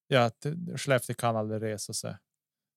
Ja, 0.09 0.31
Skellefteå 0.77 1.15
kan 1.15 1.37
aldrig 1.37 1.63
resa 1.63 1.93
sig. 1.93 2.17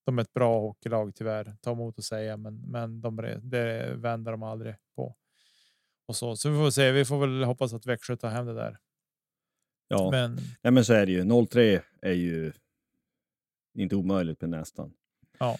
De 0.09 0.17
är 0.17 0.21
ett 0.21 0.33
bra 0.33 0.59
hockeylag 0.59 1.15
tyvärr. 1.15 1.55
Ta 1.61 1.71
emot 1.71 1.99
att 1.99 2.05
säga, 2.05 2.37
men 2.37 2.61
men 2.71 3.01
de 3.01 3.15
det 3.41 3.93
vänder 3.95 4.31
de 4.31 4.43
aldrig 4.43 4.75
på. 4.95 5.15
Och 6.07 6.15
så 6.15 6.35
så 6.35 6.49
vi 6.49 6.57
får 6.57 6.71
se. 6.71 6.91
Vi 6.91 7.05
får 7.05 7.19
väl 7.19 7.43
hoppas 7.43 7.73
att 7.73 7.85
Växjö 7.85 8.15
tar 8.15 8.29
hem 8.29 8.45
det 8.45 8.53
där. 8.53 8.77
Ja, 9.87 10.11
men, 10.11 10.37
ja, 10.61 10.71
men 10.71 10.85
så 10.85 10.93
är 10.93 11.05
det 11.05 11.11
ju. 11.11 11.23
0-3 11.23 11.81
är 12.01 12.13
ju 12.13 12.51
inte 13.77 13.95
omöjligt, 13.95 14.41
men 14.41 14.49
nästan. 14.49 14.93
Ja, 15.39 15.57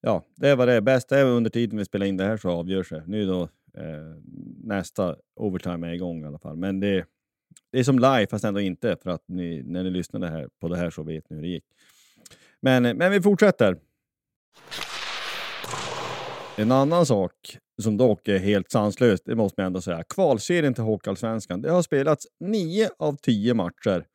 ja, 0.00 0.24
det 0.36 0.54
var 0.54 0.66
det. 0.66 0.80
Bästa 0.80 1.18
är 1.18 1.24
under 1.24 1.50
tiden 1.50 1.78
vi 1.78 1.84
spelar 1.84 2.06
in 2.06 2.16
det 2.16 2.24
här 2.24 2.36
så 2.36 2.50
avgörs 2.50 2.88
det. 2.88 3.04
Nu 3.06 3.26
då 3.26 3.42
eh, 3.74 4.16
nästa 4.64 5.16
overtime 5.34 5.88
är 5.88 5.92
igång 5.92 6.22
i 6.22 6.26
alla 6.26 6.38
fall. 6.38 6.56
Men 6.56 6.80
det, 6.80 7.06
det 7.70 7.78
är 7.78 7.84
som 7.84 7.98
live 7.98 8.26
fast 8.26 8.44
ändå 8.44 8.60
inte 8.60 8.96
för 9.02 9.10
att 9.10 9.24
ni, 9.28 9.62
när 9.62 9.84
ni 9.84 9.90
lyssnade 9.90 10.28
här, 10.28 10.48
på 10.60 10.68
det 10.68 10.76
här 10.76 10.90
så 10.90 11.02
vet 11.02 11.30
ni 11.30 11.36
hur 11.36 11.42
det 11.42 11.48
gick. 11.48 11.64
Men, 12.62 12.82
men 12.82 13.12
vi 13.12 13.22
fortsätter. 13.22 13.76
En 16.56 16.72
annan 16.72 17.06
sak 17.06 17.58
som 17.82 17.96
dock 17.96 18.28
är 18.28 18.38
helt 18.38 18.70
sanslöst, 18.70 19.22
det 19.26 19.36
måste 19.36 19.60
man 19.60 19.66
ändå 19.66 19.80
säga. 19.80 20.04
Kvalserien 20.08 20.74
till 20.74 20.84
Hockeyallsvenskan. 20.84 21.62
Det 21.62 21.70
har 21.70 21.82
spelats 21.82 22.26
nio 22.40 22.90
av 22.98 23.16
tio 23.16 23.54
matcher 23.54 24.06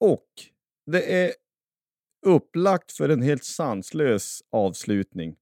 och 0.00 0.26
det 0.86 1.22
är 1.24 1.32
upplagt 2.26 2.92
för 2.92 3.08
en 3.08 3.22
helt 3.22 3.44
sanslös 3.44 4.40
avslutning. 4.50 5.36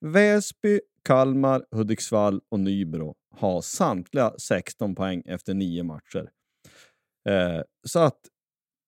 Väsby, 0.00 0.80
Kalmar, 1.04 1.66
Hudiksvall 1.70 2.40
och 2.48 2.60
Nybro 2.60 3.14
har 3.30 3.60
samtliga 3.60 4.32
16 4.38 4.94
poäng 4.94 5.22
efter 5.26 5.54
nio 5.54 5.82
matcher. 5.82 6.30
Eh, 7.28 7.62
så 7.86 7.98
att 7.98 8.20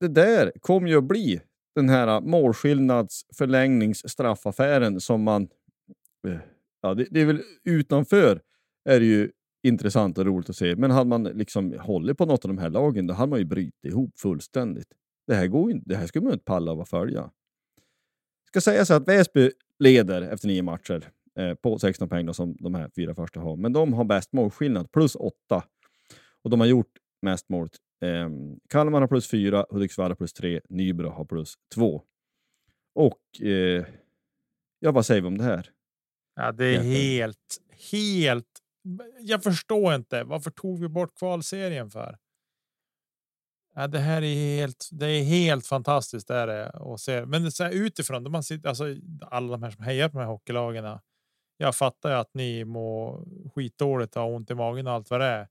det 0.00 0.08
där 0.08 0.52
kommer 0.60 0.88
ju 0.88 0.98
att 0.98 1.04
bli 1.04 1.40
den 1.78 1.88
här 1.88 2.08
äh, 2.08 2.20
målskillnads 2.20 3.26
förlängningsstraffaffären 3.36 5.00
som 5.00 5.22
man... 5.22 5.48
Eh, 6.28 6.38
ja, 6.82 6.94
det, 6.94 7.06
det, 7.10 7.20
är 7.20 7.26
väl 7.26 7.42
utanför 7.64 8.40
är 8.84 9.00
det 9.00 9.06
ju 9.06 9.30
intressant 9.62 10.18
och 10.18 10.26
roligt 10.26 10.50
att 10.50 10.56
se, 10.56 10.76
men 10.76 10.90
hade 10.90 11.10
man 11.10 11.24
liksom 11.24 11.74
hållit 11.80 12.18
på 12.18 12.26
något 12.26 12.44
av 12.44 12.48
de 12.48 12.58
här 12.58 12.70
lagen, 12.70 13.06
då 13.06 13.14
hade 13.14 13.30
man 13.30 13.38
ju 13.38 13.44
brutit 13.44 13.84
ihop 13.84 14.18
fullständigt. 14.18 14.88
Det 15.26 15.34
här, 15.34 15.46
går 15.46 15.70
inte, 15.70 15.88
det 15.88 15.96
här 15.96 16.06
skulle 16.06 16.24
man 16.24 16.32
inte 16.32 16.44
palla 16.44 16.72
av 16.72 16.80
att 16.80 16.88
följa. 16.88 17.30
Ska 18.48 18.60
sägas 18.60 18.90
att 18.90 19.08
Väsby 19.08 19.50
leder 19.78 20.22
efter 20.22 20.48
nio 20.48 20.62
matcher 20.62 21.10
eh, 21.38 21.54
på 21.54 21.78
16 21.78 22.08
poäng 22.08 22.26
då, 22.26 22.34
som 22.34 22.56
de 22.60 22.74
här 22.74 22.90
fyra 22.96 23.14
första 23.14 23.40
har, 23.40 23.56
men 23.56 23.72
de 23.72 23.92
har 23.92 24.04
bäst 24.04 24.32
målskillnad, 24.32 24.92
plus 24.92 25.14
åtta. 25.14 25.62
Och 26.42 26.50
de 26.50 26.60
har 26.60 26.66
gjort 26.66 26.92
mest 27.22 27.48
mål 27.48 27.68
Eh, 28.00 28.28
Kalmar 28.68 29.00
har 29.00 29.08
plus 29.08 29.30
fyra, 29.30 29.66
Hudiksvall 29.70 30.10
har 30.10 30.16
plus 30.16 30.32
tre, 30.32 30.60
Nybro 30.68 31.08
har 31.08 31.24
plus 31.24 31.54
två. 31.74 32.02
Och 32.94 33.42
eh, 33.42 33.86
ja, 34.78 34.92
vad 34.92 35.06
säger 35.06 35.20
vi 35.20 35.26
om 35.28 35.38
det 35.38 35.44
här? 35.44 35.70
Ja, 36.34 36.52
det 36.52 36.64
är 36.64 36.80
helt, 36.82 37.58
helt. 37.90 38.46
Jag 39.20 39.42
förstår 39.42 39.94
inte. 39.94 40.24
Varför 40.24 40.50
tog 40.50 40.80
vi 40.80 40.88
bort 40.88 41.18
kvalserien 41.18 41.90
för? 41.90 42.18
Ja, 43.74 43.86
det 43.86 43.98
här 43.98 44.22
är 44.22 44.34
helt. 44.34 44.88
Det 44.92 45.06
är 45.06 45.22
helt 45.22 45.66
fantastiskt. 45.66 46.28
Det 46.28 46.34
är 46.34 46.46
det 46.46 46.70
och 46.70 47.00
se. 47.00 47.26
Men 47.26 47.52
så 47.52 47.64
här, 47.64 47.70
utifrån 47.70 48.24
då 48.24 48.30
man 48.30 48.42
sitter 48.42 48.68
alltså 48.68 48.84
alla 49.20 49.50
de 49.52 49.62
här 49.62 49.70
som 49.70 49.84
hejar 49.84 50.08
på 50.08 50.18
de 50.18 50.24
här 50.24 50.30
hockeylagen. 50.30 50.98
Jag 51.56 51.76
fattar 51.76 52.10
ju 52.10 52.16
att 52.16 52.34
ni 52.34 52.64
mår 52.64 53.24
skitdåligt 53.54 54.16
och 54.16 54.34
ont 54.34 54.50
i 54.50 54.54
magen 54.54 54.86
och 54.86 54.92
allt 54.92 55.10
vad 55.10 55.20
det 55.20 55.26
är. 55.26 55.48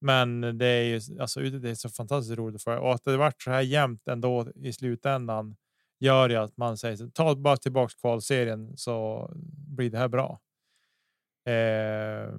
Men 0.00 0.58
det 0.58 0.66
är 0.66 0.82
ju 0.82 1.20
alltså, 1.20 1.40
det 1.40 1.70
är 1.70 1.74
så 1.74 1.88
fantastiskt 1.88 2.38
roligt 2.38 2.62
för 2.62 2.76
och 2.76 2.94
att 2.94 3.04
det 3.04 3.16
varit 3.16 3.42
så 3.42 3.50
här 3.50 3.60
jämnt 3.60 4.08
ändå 4.08 4.46
i 4.54 4.72
slutändan 4.72 5.56
gör 5.98 6.28
ju 6.28 6.36
att 6.36 6.56
man 6.56 6.78
säger 6.78 7.08
ta 7.08 7.34
bara 7.34 7.56
tillbaks 7.56 7.94
kvalserien 7.94 8.76
så 8.76 9.30
blir 9.76 9.90
det 9.90 9.98
här 9.98 10.08
bra. 10.08 10.40
Eh, 11.46 12.34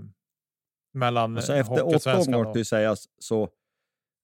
mellan 0.94 1.36
alltså 1.36 1.54
efter 1.54 1.96
åtta 1.96 2.20
omgångar 2.20 2.54
till 2.54 2.66
sägas 2.66 3.06
så 3.20 3.50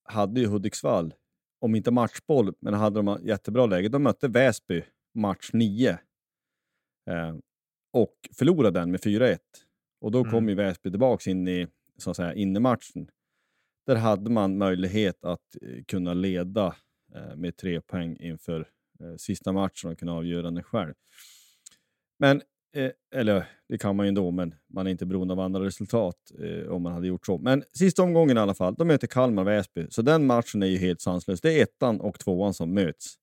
hade 0.03 0.39
ju 0.39 0.47
Hudiksvall, 0.47 1.13
om 1.59 1.75
inte 1.75 1.91
matchboll, 1.91 2.53
men 2.59 2.73
hade 2.73 3.01
de 3.01 3.19
jättebra 3.23 3.65
läge. 3.65 3.89
De 3.89 4.03
mötte 4.03 4.27
Väsby 4.27 4.83
match 5.13 5.49
9 5.53 5.89
eh, 7.09 7.35
och 7.93 8.13
förlorade 8.37 8.79
den 8.79 8.91
med 8.91 8.99
4-1 8.99 9.37
och 10.01 10.11
då 10.11 10.19
mm. 10.19 10.31
kom 10.31 10.49
ju 10.49 10.55
Väsby 10.55 10.91
tillbaks 10.91 11.27
in 11.27 11.47
i 11.47 11.67
så 11.97 12.09
att 12.09 12.17
säga 12.17 12.33
innematchen 12.33 13.07
där 13.85 13.95
hade 13.95 14.29
man 14.29 14.57
möjlighet 14.57 15.25
att 15.25 15.55
eh, 15.61 15.83
kunna 15.87 16.13
leda 16.13 16.75
eh, 17.15 17.35
med 17.35 17.57
tre 17.57 17.81
poäng 17.81 18.17
inför 18.19 18.59
eh, 18.99 19.15
sista 19.17 19.51
matchen 19.51 19.91
och 19.91 19.99
kunna 19.99 20.13
avgöra 20.13 20.51
den 20.51 20.63
själv. 20.63 20.93
Men, 22.19 22.41
eller 23.15 23.45
det 23.69 23.77
kan 23.77 23.95
man 23.95 24.05
ju 24.05 24.07
ändå, 24.07 24.31
men 24.31 24.55
man 24.69 24.87
är 24.87 24.91
inte 24.91 25.05
beroende 25.05 25.33
av 25.33 25.39
andra 25.39 25.65
resultat 25.65 26.15
om 26.69 26.81
man 26.81 26.93
hade 26.93 27.07
gjort 27.07 27.25
så. 27.25 27.37
Men 27.37 27.63
sista 27.73 28.03
omgången 28.03 28.37
i 28.37 28.39
alla 28.39 28.53
fall, 28.53 28.75
de 28.75 28.87
möter 28.87 29.07
Kalmar 29.07 29.43
Väsby, 29.43 29.87
så 29.89 30.01
den 30.01 30.25
matchen 30.25 30.63
är 30.63 30.67
ju 30.67 30.77
helt 30.77 31.01
sanslös. 31.01 31.41
Det 31.41 31.59
är 31.59 31.63
ettan 31.63 32.01
och 32.01 32.19
tvåan 32.19 32.53
som 32.53 32.73
möts. 32.73 33.15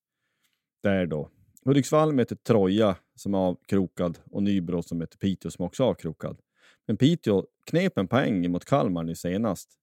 Där 0.82 1.06
då. 1.06 1.30
Hudiksvall 1.64 2.12
möter 2.12 2.36
Troja 2.36 2.96
som 3.14 3.34
är 3.34 3.38
avkrokad 3.38 4.18
och 4.30 4.42
Nybro 4.42 4.82
som 4.82 4.98
möter 4.98 5.18
Piteå 5.18 5.50
som 5.50 5.64
också 5.64 5.82
är 5.82 5.86
avkrokad. 5.86 6.40
Men 6.86 6.96
Piteå 6.96 7.46
knep 7.64 7.98
en 7.98 8.08
poäng 8.08 8.50
mot 8.50 8.64
Kalmar 8.64 9.02
nu 9.02 9.14
senast. 9.14 9.79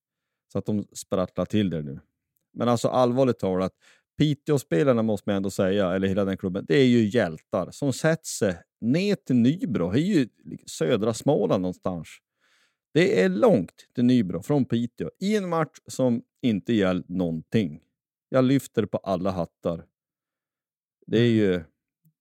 Så 0.52 0.58
att 0.58 0.66
de 0.66 0.86
sprattlar 0.92 1.44
till 1.44 1.70
det 1.70 1.82
nu. 1.82 2.00
Men 2.52 2.68
alltså 2.68 2.88
allvarligt 2.88 3.38
talat, 3.38 3.72
Piteå-spelarna 4.18 5.02
måste 5.02 5.28
man 5.28 5.36
ändå 5.36 5.50
säga, 5.50 5.94
eller 5.94 6.08
hela 6.08 6.24
den 6.24 6.36
klubben, 6.36 6.64
det 6.68 6.76
är 6.76 6.86
ju 6.86 7.08
hjältar 7.08 7.70
som 7.70 7.92
sätter 7.92 8.26
sig 8.26 8.62
ner 8.80 9.14
till 9.14 9.36
Nybro. 9.36 9.90
Det 9.90 10.00
är 10.00 10.02
ju 10.02 10.28
södra 10.66 11.14
Småland 11.14 11.62
någonstans. 11.62 12.08
Det 12.94 13.22
är 13.22 13.28
långt 13.28 13.88
till 13.94 14.04
Nybro 14.04 14.42
från 14.42 14.64
Piteå 14.64 15.10
i 15.20 15.36
en 15.36 15.48
match 15.48 15.78
som 15.86 16.22
inte 16.42 16.72
gäller 16.72 17.04
någonting. 17.08 17.80
Jag 18.28 18.44
lyfter 18.44 18.86
på 18.86 18.98
alla 18.98 19.30
hattar. 19.30 19.84
Det 21.06 21.18
är 21.18 21.30
ju... 21.30 21.62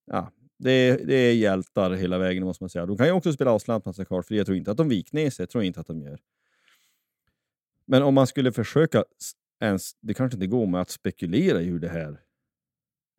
Ja, 0.05 0.31
det 0.59 0.71
är, 0.71 1.05
det 1.05 1.15
är 1.15 1.33
hjältar 1.33 1.91
hela 1.91 2.17
vägen 2.17 2.43
måste 2.43 2.63
man 2.63 2.69
säga. 2.69 2.85
De 2.85 2.97
kan 2.97 3.05
ju 3.05 3.11
också 3.11 3.33
spela 3.33 3.51
avslappnat 3.51 3.95
såklart, 3.95 4.25
för 4.25 4.35
jag 4.35 4.45
tror 4.45 4.57
inte 4.57 4.71
att 4.71 4.77
de 4.77 4.89
viker 4.89 5.15
ner 5.15 5.29
sig. 5.29 5.43
Jag 5.43 5.49
tror 5.49 5.63
inte 5.63 5.79
att 5.79 5.87
de 5.87 6.01
gör. 6.01 6.19
Men 7.87 8.03
om 8.03 8.13
man 8.13 8.27
skulle 8.27 8.51
försöka 8.51 9.03
ens, 9.63 9.91
det 10.01 10.13
kanske 10.13 10.35
inte 10.35 10.47
går 10.47 10.65
med 10.65 10.81
att 10.81 10.89
spekulera 10.89 11.61
i 11.61 11.65
hur 11.65 11.79
det 11.79 11.89
här 11.89 12.19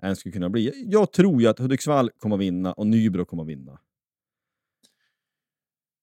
ens 0.02 0.18
skulle 0.18 0.32
kunna 0.32 0.48
bli. 0.50 0.84
Jag 0.86 1.12
tror 1.12 1.42
ju 1.42 1.48
att 1.48 1.58
Hudiksvall 1.58 2.10
kommer 2.18 2.36
att 2.36 2.40
vinna 2.40 2.72
och 2.72 2.86
Nybro 2.86 3.24
kommer 3.24 3.42
att 3.42 3.48
vinna. 3.48 3.80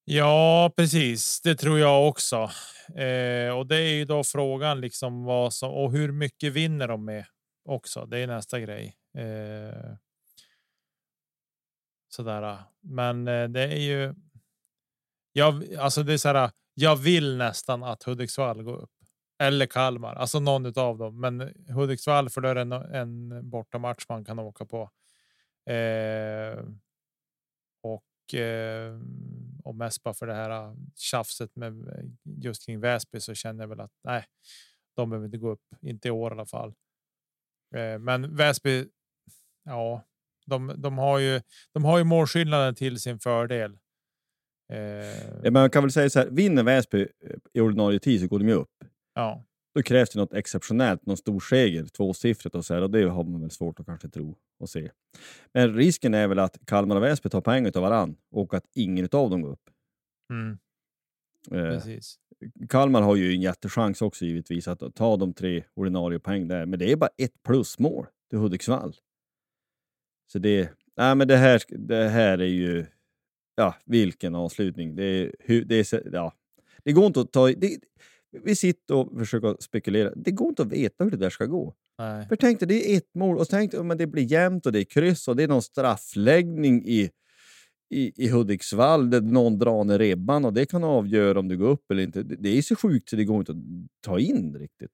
Ja, 0.04 0.72
precis. 0.76 1.40
Det 1.40 1.54
tror 1.54 1.78
jag 1.78 2.08
också. 2.08 2.50
Eh, 2.94 3.58
och 3.58 3.66
det 3.66 3.76
är 3.76 3.94
ju 3.94 4.04
då 4.04 4.24
frågan 4.24 4.80
liksom 4.80 5.24
vad 5.24 5.52
som 5.54 5.70
och 5.70 5.92
hur 5.92 6.12
mycket 6.12 6.52
vinner 6.52 6.88
de 6.88 7.04
med 7.04 7.24
också. 7.64 8.06
Det 8.06 8.18
är 8.18 8.26
nästa 8.26 8.60
grej. 8.60 8.96
Eh, 9.18 9.96
sådär. 12.08 12.58
Men 12.80 13.28
eh, 13.28 13.48
det 13.48 13.62
är 13.62 13.80
ju. 13.80 14.14
Ja, 15.32 15.62
alltså 15.78 16.02
det 16.02 16.12
är 16.12 16.18
så 16.18 16.28
här 16.28 16.50
jag 16.78 16.96
vill 16.96 17.36
nästan 17.36 17.82
att 17.82 18.02
Hudiksvall 18.02 18.62
går 18.62 18.76
upp 18.76 18.90
eller 19.38 19.66
Kalmar, 19.66 20.14
alltså 20.14 20.40
någon 20.40 20.78
av 20.78 20.98
dem. 20.98 21.20
Men 21.20 21.52
Hudiksvall 21.68 22.30
för 22.30 22.40
då 22.40 22.48
är 22.48 22.54
det 22.54 22.60
en, 22.60 22.72
en 22.72 23.50
bortamatch 23.50 24.06
man 24.08 24.24
kan 24.24 24.38
åka 24.38 24.64
på. 24.64 24.90
Eh, 25.70 26.64
och 27.82 28.34
eh, 28.34 29.00
och 29.66 29.74
mest 29.74 30.02
bara 30.02 30.14
för 30.14 30.26
det 30.26 30.34
här 30.34 30.50
eh, 30.50 30.74
tjafset 30.96 31.56
med 31.56 31.88
eh, 31.88 32.04
just 32.24 32.66
kring 32.66 32.80
Väsby 32.80 33.20
så 33.20 33.34
känner 33.34 33.62
jag 33.62 33.68
väl 33.68 33.80
att 33.80 33.92
nej, 34.04 34.24
de 34.96 35.10
behöver 35.10 35.26
inte 35.26 35.38
gå 35.38 35.50
upp, 35.50 35.62
inte 35.80 36.08
i 36.08 36.10
år 36.10 36.30
i 36.30 36.34
alla 36.34 36.46
fall. 36.46 36.74
Eh, 37.74 37.98
men 37.98 38.36
Väsby, 38.36 38.88
ja, 39.64 40.04
de, 40.46 40.74
de 40.76 40.98
har 40.98 41.18
ju. 41.18 41.40
De 41.72 41.84
har 41.84 41.98
ju 41.98 42.04
målskillnaden 42.04 42.74
till 42.74 43.00
sin 43.00 43.18
fördel. 43.18 43.78
Eh... 44.72 45.52
Man 45.52 45.70
kan 45.70 45.82
väl 45.82 45.92
säga 45.92 46.10
så 46.10 46.18
här, 46.18 46.28
vinner 46.30 46.62
Väsby 46.62 47.00
eh, 47.00 47.08
i 47.52 47.60
ordinarie 47.60 47.98
tid 47.98 48.20
så 48.20 48.26
går 48.26 48.38
de 48.38 48.48
ju 48.48 48.54
upp. 48.54 48.84
Ja. 49.14 49.44
Då 49.74 49.82
krävs 49.82 50.10
det 50.10 50.18
något 50.18 50.34
exceptionellt, 50.34 51.06
någon 51.06 51.16
stor 51.16 51.40
seger, 51.40 51.84
tvåsiffrigt 51.84 52.54
och 52.54 52.64
så 52.64 52.74
här, 52.74 52.82
och 52.82 52.90
det 52.90 53.02
har 53.08 53.24
man 53.24 53.40
väl 53.40 53.50
svårt 53.50 53.80
att 53.80 53.86
kanske 53.86 54.08
tro 54.08 54.36
och 54.60 54.68
se. 54.68 54.90
Men 55.52 55.74
risken 55.74 56.14
är 56.14 56.28
väl 56.28 56.38
att 56.38 56.58
Kalmar 56.66 56.96
och 56.96 57.02
Väsby 57.02 57.28
tar 57.28 57.40
poäng 57.40 57.66
av 57.66 57.82
varann 57.82 58.16
och 58.30 58.54
att 58.54 58.64
ingen 58.74 59.08
av 59.12 59.30
dem 59.30 59.42
går 59.42 59.50
upp. 59.50 59.70
Mm. 60.30 60.58
Eh, 61.52 61.82
Kalmar 62.68 63.02
har 63.02 63.16
ju 63.16 63.32
en 63.32 63.40
jättechans 63.40 64.02
också 64.02 64.24
givetvis 64.24 64.68
att 64.68 64.94
ta 64.94 65.16
de 65.16 65.32
tre 65.32 65.64
ordinarie 65.74 66.18
poäng 66.18 66.48
där, 66.48 66.66
men 66.66 66.78
det 66.78 66.92
är 66.92 66.96
bara 66.96 67.10
ett 67.16 67.42
plusmål 67.42 68.06
till 68.30 68.38
Hudiksvall. 68.38 68.96
Så 70.32 70.38
det, 70.38 70.70
nej, 70.96 71.14
men 71.14 71.28
det, 71.28 71.36
här, 71.36 71.62
det 71.68 72.08
här 72.08 72.38
är 72.38 72.44
ju 72.44 72.86
ja, 73.56 73.74
vilken 73.84 74.34
avslutning. 74.34 74.96
Det, 74.96 75.04
är, 75.04 75.64
det, 75.64 75.92
är, 75.92 76.10
ja, 76.12 76.32
det 76.84 76.92
går 76.92 77.06
inte 77.06 77.20
att 77.20 77.32
ta... 77.32 77.46
Det, 77.46 77.78
vi 78.44 78.56
sitter 78.56 78.94
och 78.94 79.18
försöker 79.18 79.56
spekulera. 79.60 80.12
Det 80.16 80.30
går 80.30 80.48
inte 80.48 80.62
att 80.62 80.72
veta 80.72 81.04
hur 81.04 81.10
det 81.10 81.16
där 81.16 81.30
ska 81.30 81.46
gå. 81.46 81.74
Nej. 81.98 82.28
För 82.28 82.36
tänk 82.36 82.60
dig, 82.60 82.68
det 82.68 82.92
är 82.92 82.96
ett 82.96 83.14
mål 83.14 83.38
och 83.38 83.48
tänk 83.48 83.72
dig, 83.72 83.82
men 83.82 83.98
det 83.98 84.06
blir 84.06 84.32
jämnt 84.32 84.66
och 84.66 84.72
det 84.72 84.80
är 84.80 84.84
kryss 84.84 85.28
och 85.28 85.36
det 85.36 85.42
är 85.42 85.48
någon 85.48 85.62
straffläggning 85.62 86.84
i, 86.86 87.10
i, 87.90 88.24
i 88.24 88.28
Hudiksvall 88.28 89.10
där 89.10 89.20
någon 89.20 89.58
drar 89.58 89.84
ner 89.84 89.98
ribban 89.98 90.44
och 90.44 90.52
det 90.52 90.66
kan 90.66 90.84
avgöra 90.84 91.38
om 91.38 91.48
du 91.48 91.56
går 91.56 91.68
upp 91.68 91.90
eller 91.90 92.02
inte. 92.02 92.22
Det, 92.22 92.36
det 92.36 92.58
är 92.58 92.62
så 92.62 92.76
sjukt 92.76 93.08
så 93.08 93.16
det 93.16 93.24
går 93.24 93.38
inte 93.38 93.52
att 93.52 93.58
ta 94.00 94.18
in 94.18 94.56
riktigt. 94.58 94.90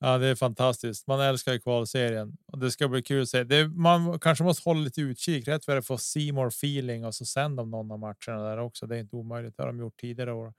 Ja, 0.00 0.18
det 0.18 0.26
är 0.26 0.34
fantastiskt. 0.34 1.06
Man 1.06 1.20
älskar 1.20 1.52
ju 1.52 1.58
kvalserien 1.60 2.36
och 2.46 2.58
det 2.58 2.70
ska 2.70 2.88
bli 2.88 3.02
kul 3.02 3.22
att 3.22 3.28
se. 3.28 3.44
Det, 3.44 3.68
man 3.68 4.18
kanske 4.20 4.44
måste 4.44 4.68
hålla 4.68 4.80
lite 4.80 5.00
utkik 5.00 5.48
rätt 5.48 5.64
för 5.64 5.76
att 5.76 5.86
få 5.86 5.98
Seymour 5.98 6.46
feeling 6.48 7.04
och 7.06 7.14
så 7.14 7.24
sänder 7.24 7.62
de 7.62 7.70
någon 7.70 7.90
av 7.92 7.98
matcherna 7.98 8.42
där 8.50 8.58
också. 8.58 8.86
Det 8.86 8.96
är 8.96 9.00
inte 9.00 9.16
omöjligt. 9.16 9.56
Det 9.56 9.62
har 9.62 9.68
de 9.68 9.78
gjort 9.78 10.00
tidigare 10.00 10.32
år. 10.32 10.54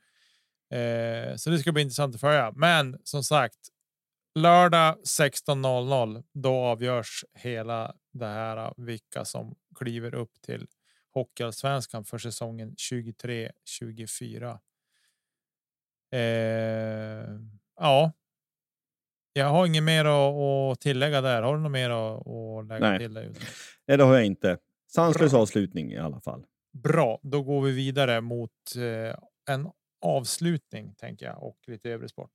Eh, 0.73 1.35
så 1.35 1.49
det 1.49 1.59
ska 1.59 1.71
bli 1.71 1.81
intressant 1.81 2.15
att 2.15 2.21
följa. 2.21 2.51
Men 2.55 2.97
som 3.03 3.23
sagt, 3.23 3.57
lördag 4.35 4.97
16.00. 5.05 6.23
Då 6.33 6.53
avgörs 6.55 7.25
hela 7.33 7.95
det 8.13 8.25
här 8.25 8.57
eh, 8.57 8.71
vilka 8.77 9.25
som 9.25 9.55
kliver 9.75 10.15
upp 10.15 10.41
till 10.41 10.67
Hockeyallsvenskan 11.13 12.05
för 12.05 12.17
säsongen 12.17 12.75
23 12.77 13.51
24. 13.65 14.59
Eh, 16.11 17.39
ja. 17.79 18.11
Jag 19.33 19.45
har 19.45 19.65
inget 19.65 19.83
mer 19.83 20.05
att, 20.05 20.81
tillägga 20.81 21.21
där. 21.21 21.41
Har 21.41 21.55
du 21.55 21.61
något 21.61 21.71
mer 21.71 21.89
att, 21.89 22.67
lägga 22.67 22.89
Nej. 22.89 22.99
till? 22.99 23.13
Där? 23.13 23.31
Nej, 23.87 23.97
det 23.97 24.03
har 24.03 24.13
jag 24.13 24.25
inte. 24.25 24.57
Sanslös 24.91 25.33
avslutning 25.33 25.91
i 25.91 25.97
alla 25.97 26.21
fall. 26.21 26.43
Bra, 26.83 27.19
då 27.23 27.43
går 27.43 27.61
vi 27.61 27.71
vidare 27.71 28.21
mot 28.21 28.51
eh, 28.77 29.53
en 29.53 29.69
avslutning 30.01 30.95
tänker 30.95 31.25
jag 31.25 31.43
och 31.43 31.57
lite 31.67 31.89
övrig 31.89 32.09
sport. 32.09 32.31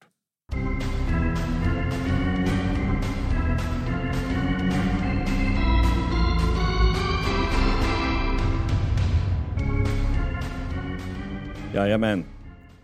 Jajamän. 11.74 12.24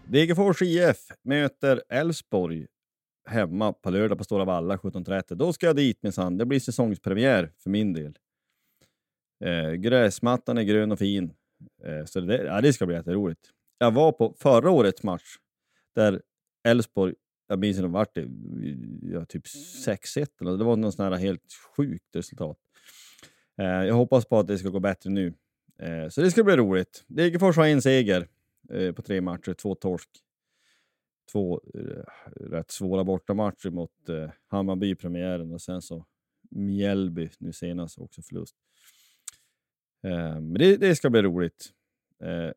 Degerfors 0.04 0.62
IF 0.62 0.96
möter 1.24 1.82
Elfsborg 1.88 2.66
hemma 3.30 3.72
på 3.72 3.90
lördag 3.90 4.18
på 4.18 4.24
Stora 4.24 4.44
Valla 4.44 4.76
17.30. 4.76 5.34
Då 5.34 5.52
ska 5.52 5.66
jag 5.66 5.76
dit 5.76 6.02
minsann. 6.02 6.38
Det 6.38 6.46
blir 6.46 6.60
säsongspremiär 6.60 7.52
för 7.58 7.70
min 7.70 7.92
del. 7.92 8.18
Eh, 9.44 9.72
gräsmattan 9.72 10.58
är 10.58 10.62
grön 10.62 10.92
och 10.92 10.98
fin. 10.98 11.32
Eh, 11.84 12.04
så 12.04 12.20
det, 12.20 12.44
ja, 12.44 12.60
det 12.60 12.72
ska 12.72 12.86
bli 12.86 12.96
jätteroligt. 12.96 13.40
Jag 13.78 13.90
var 13.90 14.12
på 14.12 14.34
förra 14.38 14.70
årets 14.70 15.02
match 15.02 15.36
där 15.94 16.22
Elfsborg, 16.68 17.14
jag 17.48 17.58
minns 17.58 17.76
inte 17.76 17.88
vart 17.88 18.14
det 18.14 18.28
ja, 19.12 19.24
typ 19.24 19.44
6-1 19.86 20.26
eller 20.40 20.56
det 20.56 20.64
var 20.64 20.76
något 20.76 20.94
sånt 20.94 21.12
här 21.12 21.18
helt 21.18 21.52
sjukt 21.76 22.16
resultat. 22.16 22.58
Eh, 23.60 23.66
jag 23.66 23.94
hoppas 23.94 24.24
på 24.24 24.38
att 24.38 24.46
det 24.46 24.58
ska 24.58 24.68
gå 24.68 24.80
bättre 24.80 25.10
nu. 25.10 25.34
Eh, 25.82 26.08
så 26.08 26.20
det 26.20 26.30
ska 26.30 26.44
bli 26.44 26.56
roligt. 26.56 27.04
Degerfors 27.06 27.56
har 27.56 27.66
en 27.66 27.82
seger 27.82 28.28
eh, 28.72 28.92
på 28.92 29.02
tre 29.02 29.20
matcher, 29.20 29.54
två 29.54 29.74
torsk. 29.74 30.08
Två 31.32 31.60
eh, 31.74 32.30
rätt 32.50 32.70
svåra 32.70 33.04
bortamatcher 33.04 33.70
mot 33.70 34.08
eh, 34.08 34.30
Hammarby 34.46 34.90
i 34.90 34.94
premiären 34.94 35.52
och 35.52 35.60
sen 35.60 35.82
så 35.82 36.06
Mjällby 36.50 37.30
nu 37.38 37.52
senast 37.52 37.98
också 37.98 38.22
förlust. 38.22 38.54
Eh, 40.04 40.40
men 40.40 40.54
det, 40.54 40.76
det 40.76 40.96
ska 40.96 41.10
bli 41.10 41.22
roligt. 41.22 41.70
Eh, 42.22 42.52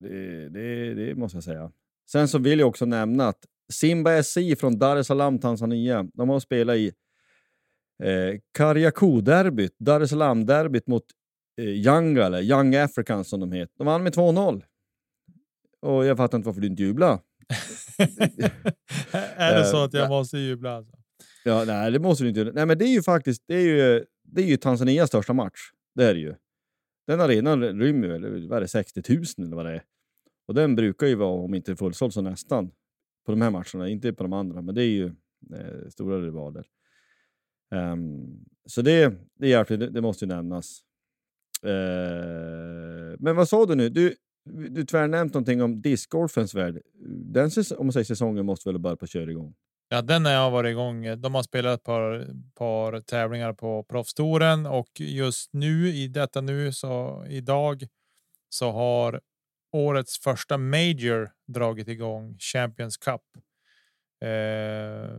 det, 0.00 0.48
det, 0.48 0.94
det 0.94 1.14
måste 1.14 1.36
jag 1.36 1.44
säga. 1.44 1.72
Sen 2.10 2.28
så 2.28 2.38
vill 2.38 2.58
jag 2.58 2.68
också 2.68 2.84
nämna 2.84 3.28
att 3.28 3.44
Simba 3.72 4.22
SI 4.22 4.56
från 4.56 4.78
Dar 4.78 4.96
es 4.96 5.06
Salaam, 5.06 5.38
Tanzania, 5.38 6.06
de 6.14 6.28
har 6.28 6.40
spelat 6.40 6.76
i 6.76 6.92
eh, 8.02 8.40
Kariakou-derbyt, 8.58 9.74
Dar 9.78 10.00
es 10.00 10.10
Salaam-derbyt 10.10 10.86
mot 10.86 11.04
eh, 11.56 11.64
Young, 11.64 12.16
eller 12.16 12.42
Young 12.42 12.76
Africans 12.76 13.28
som 13.28 13.40
de 13.40 13.52
heter. 13.52 13.74
De 13.78 13.86
vann 13.86 14.02
med 14.02 14.14
2-0. 14.14 14.62
Och 15.80 16.06
jag 16.06 16.16
fattar 16.16 16.38
inte 16.38 16.46
varför 16.46 16.60
du 16.60 16.66
inte 16.66 16.82
jublar. 16.82 17.20
är 19.36 19.58
det 19.58 19.64
så 19.64 19.84
att 19.84 19.94
jag 19.94 20.08
måste 20.08 20.38
jubla? 20.38 20.76
Alltså? 20.76 20.96
Ja, 21.44 21.64
nej, 21.66 21.92
det 21.92 21.98
måste 21.98 22.24
du 22.24 22.28
inte. 22.28 22.44
Nej, 22.44 22.66
men 22.66 22.78
det 22.78 22.84
är 22.84 22.92
ju 22.92 23.02
faktiskt 23.02 23.42
det 23.46 23.54
är 23.54 23.60
ju, 23.60 24.04
det 24.22 24.42
är 24.42 24.46
ju 24.46 24.56
Tanzanias 24.56 25.08
största 25.08 25.32
match. 25.32 25.60
Det 25.94 26.04
är 26.04 26.14
det 26.14 26.20
ju. 26.20 26.34
Den 27.06 27.20
arenan 27.20 27.62
rymmer 27.62 28.08
väl 28.08 28.48
vad 28.48 28.56
är 28.56 28.60
det, 28.60 28.68
60 28.68 29.02
000 29.08 29.24
eller 29.38 29.56
vad 29.56 29.66
det 29.66 29.72
är. 29.72 29.82
Och 30.48 30.54
den 30.54 30.76
brukar 30.76 31.06
ju 31.06 31.14
vara, 31.14 31.44
om 31.44 31.54
inte 31.54 31.76
fullsåld, 31.76 32.12
så 32.12 32.20
nästan. 32.20 32.70
På 33.26 33.32
de 33.32 33.42
här 33.42 33.50
matcherna, 33.50 33.88
inte 33.88 34.12
på 34.12 34.22
de 34.22 34.32
andra, 34.32 34.62
men 34.62 34.74
det 34.74 34.82
är 34.82 34.90
ju 34.90 35.06
eh, 35.54 35.88
stora 35.90 36.20
rivaler. 36.20 36.66
Um, 37.70 38.44
så 38.66 38.82
det, 38.82 39.14
det 39.34 39.46
är 39.46 39.50
hjärtligt, 39.50 39.80
det, 39.80 39.90
det 39.90 40.00
måste 40.00 40.24
ju 40.24 40.28
nämnas. 40.28 40.80
Uh, 41.64 43.16
men 43.18 43.36
vad 43.36 43.48
sa 43.48 43.66
du 43.66 43.74
nu? 43.74 43.88
Du, 43.88 44.14
du 44.70 44.84
tvärnämnt 44.84 45.34
någonting 45.34 45.62
om 45.62 45.80
discgolfens 45.82 46.54
värld. 46.54 46.78
Den 47.32 47.50
om 47.78 47.86
man 47.86 47.92
säger 47.92 48.04
säsongen 48.04 48.46
måste 48.46 48.68
väl 48.68 48.78
börja 48.78 48.96
på 48.96 49.06
köra 49.06 49.30
igång? 49.30 49.54
Ja, 49.88 50.02
den 50.02 50.24
har 50.26 50.50
varit 50.50 50.70
igång. 50.70 51.20
De 51.20 51.34
har 51.34 51.42
spelat 51.42 51.80
ett 51.80 51.84
par, 51.84 52.26
par 52.54 53.00
tävlingar 53.00 53.52
på 53.52 53.82
proffstouren 53.82 54.66
och 54.66 54.88
just 55.00 55.52
nu 55.52 55.88
i 55.88 56.08
detta 56.08 56.40
nu 56.40 56.72
så 56.72 57.24
idag 57.28 57.86
så 58.48 58.70
har 58.70 59.20
årets 59.72 60.18
första 60.18 60.58
major 60.58 61.30
dragit 61.46 61.88
igång 61.88 62.36
Champions 62.38 62.96
Cup. 62.96 63.22
Eh, 64.20 64.28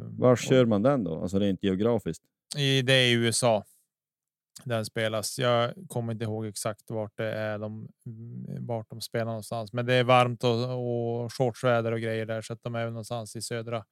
Var 0.10 0.36
kör 0.36 0.66
man 0.66 0.82
den 0.82 1.04
då? 1.04 1.22
Alltså 1.22 1.40
rent 1.40 1.64
geografiskt? 1.64 2.24
I, 2.58 2.82
det 2.82 2.94
är 2.94 3.08
i 3.08 3.12
USA. 3.14 3.64
Den 4.64 4.86
spelas. 4.86 5.40
Jag 5.40 5.74
kommer 5.88 6.14
inte 6.14 6.26
ihåg 6.26 6.46
exakt 6.46 6.92
vart 6.92 7.18
det 7.18 7.32
är 7.32 7.60
de 7.60 7.90
mm, 8.06 8.66
vart 8.66 8.90
de 8.90 9.02
spelar 9.02 9.26
någonstans, 9.26 9.74
men 9.74 9.86
det 9.86 9.94
är 9.94 10.04
varmt 10.04 10.44
och, 10.44 11.24
och 11.24 11.34
shortsväder 11.34 11.92
och 11.92 12.02
grejer 12.02 12.26
där 12.26 12.42
så 12.42 12.54
att 12.54 12.64
de 12.64 12.76
är 12.76 12.86
någonstans 12.86 13.36
i 13.36 13.42
södra 13.42 13.86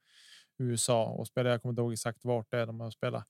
USA 0.58 1.04
och 1.04 1.26
spelar. 1.26 1.50
Jag 1.50 1.62
kommer 1.62 1.72
inte 1.72 1.82
ihåg 1.82 1.92
exakt 1.92 2.24
vart 2.24 2.50
det 2.50 2.58
är 2.58 2.66
de 2.66 2.80
har 2.80 2.90
spelat. 2.90 3.24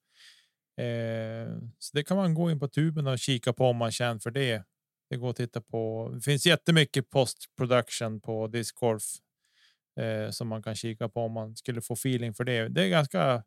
Eh, 0.77 1.53
så 1.79 1.91
det 1.97 2.05
kan 2.05 2.17
man 2.17 2.35
gå 2.35 2.51
in 2.51 2.61
på 2.61 2.69
tuben 2.69 3.07
och 3.07 3.19
kika 3.19 3.53
på 3.53 3.67
om 3.67 3.77
man 3.77 3.93
känner 3.93 4.21
för 4.21 4.31
det. 4.31 4.65
Det 5.11 5.17
går 5.17 5.31
att 5.31 5.37
titta 5.37 5.61
på. 5.61 6.11
Det 6.15 6.21
finns 6.21 6.47
jättemycket 6.47 7.11
post 7.11 7.47
production 7.57 8.21
på 8.21 8.47
Discord 8.47 9.01
eh, 10.01 10.31
som 10.31 10.49
man 10.49 10.63
kan 10.63 10.75
kika 10.75 11.09
på 11.09 11.21
om 11.21 11.33
man 11.33 11.57
skulle 11.57 11.81
få 11.81 11.95
feeling 11.95 12.35
för 12.35 12.45
det. 12.45 12.69
Det 12.69 12.83
är 12.83 12.89
ganska. 12.89 13.45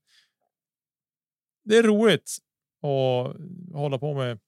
Det 1.64 1.78
är 1.78 1.84
roligt 1.84 2.38
och 2.82 3.36
hålla 3.74 3.98
på 3.98 4.14
med, 4.14 4.40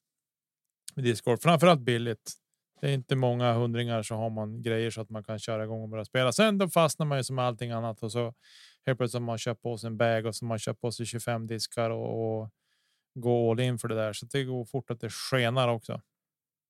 med 0.96 1.06
discgolf, 1.06 1.42
framförallt 1.42 1.82
billigt. 1.82 2.34
Det 2.82 2.90
är 2.90 2.94
inte 2.94 3.16
många 3.16 3.54
hundringar 3.54 4.04
så 4.04 4.16
har 4.16 4.30
man 4.30 4.62
grejer 4.62 4.92
så 4.92 5.02
att 5.02 5.10
man 5.10 5.24
kan 5.24 5.40
köra 5.40 5.64
igång 5.64 5.82
och 5.82 5.90
börja 5.90 6.06
spela. 6.06 6.32
Sen 6.32 6.58
då 6.58 6.70
fastnar 6.70 7.06
man 7.06 7.18
ju 7.18 7.24
som 7.24 7.40
allting 7.40 7.72
annat 7.72 8.04
och 8.04 8.12
så 8.12 8.34
helt 8.86 8.98
plötsligt 9.00 9.20
har 9.20 9.26
man 9.26 9.38
köpt 9.38 9.62
på 9.62 9.78
sig 9.78 9.88
en 9.88 9.98
bag 9.98 10.26
och 10.26 10.36
så 10.36 10.46
man 10.46 10.60
köpt 10.60 10.82
på 10.82 10.92
sig 10.92 11.06
25 11.06 11.48
diskar 11.48 11.90
och, 11.90 12.42
och 12.42 12.50
gå 13.16 13.52
all 13.52 13.60
in 13.60 13.80
för 13.80 13.88
det 13.88 13.96
där. 13.96 14.14
Så 14.14 14.26
det 14.26 14.44
går 14.44 14.66
fort 14.66 14.92
att 14.92 15.00
det 15.00 15.10
skenar 15.10 15.68
också. 15.68 16.02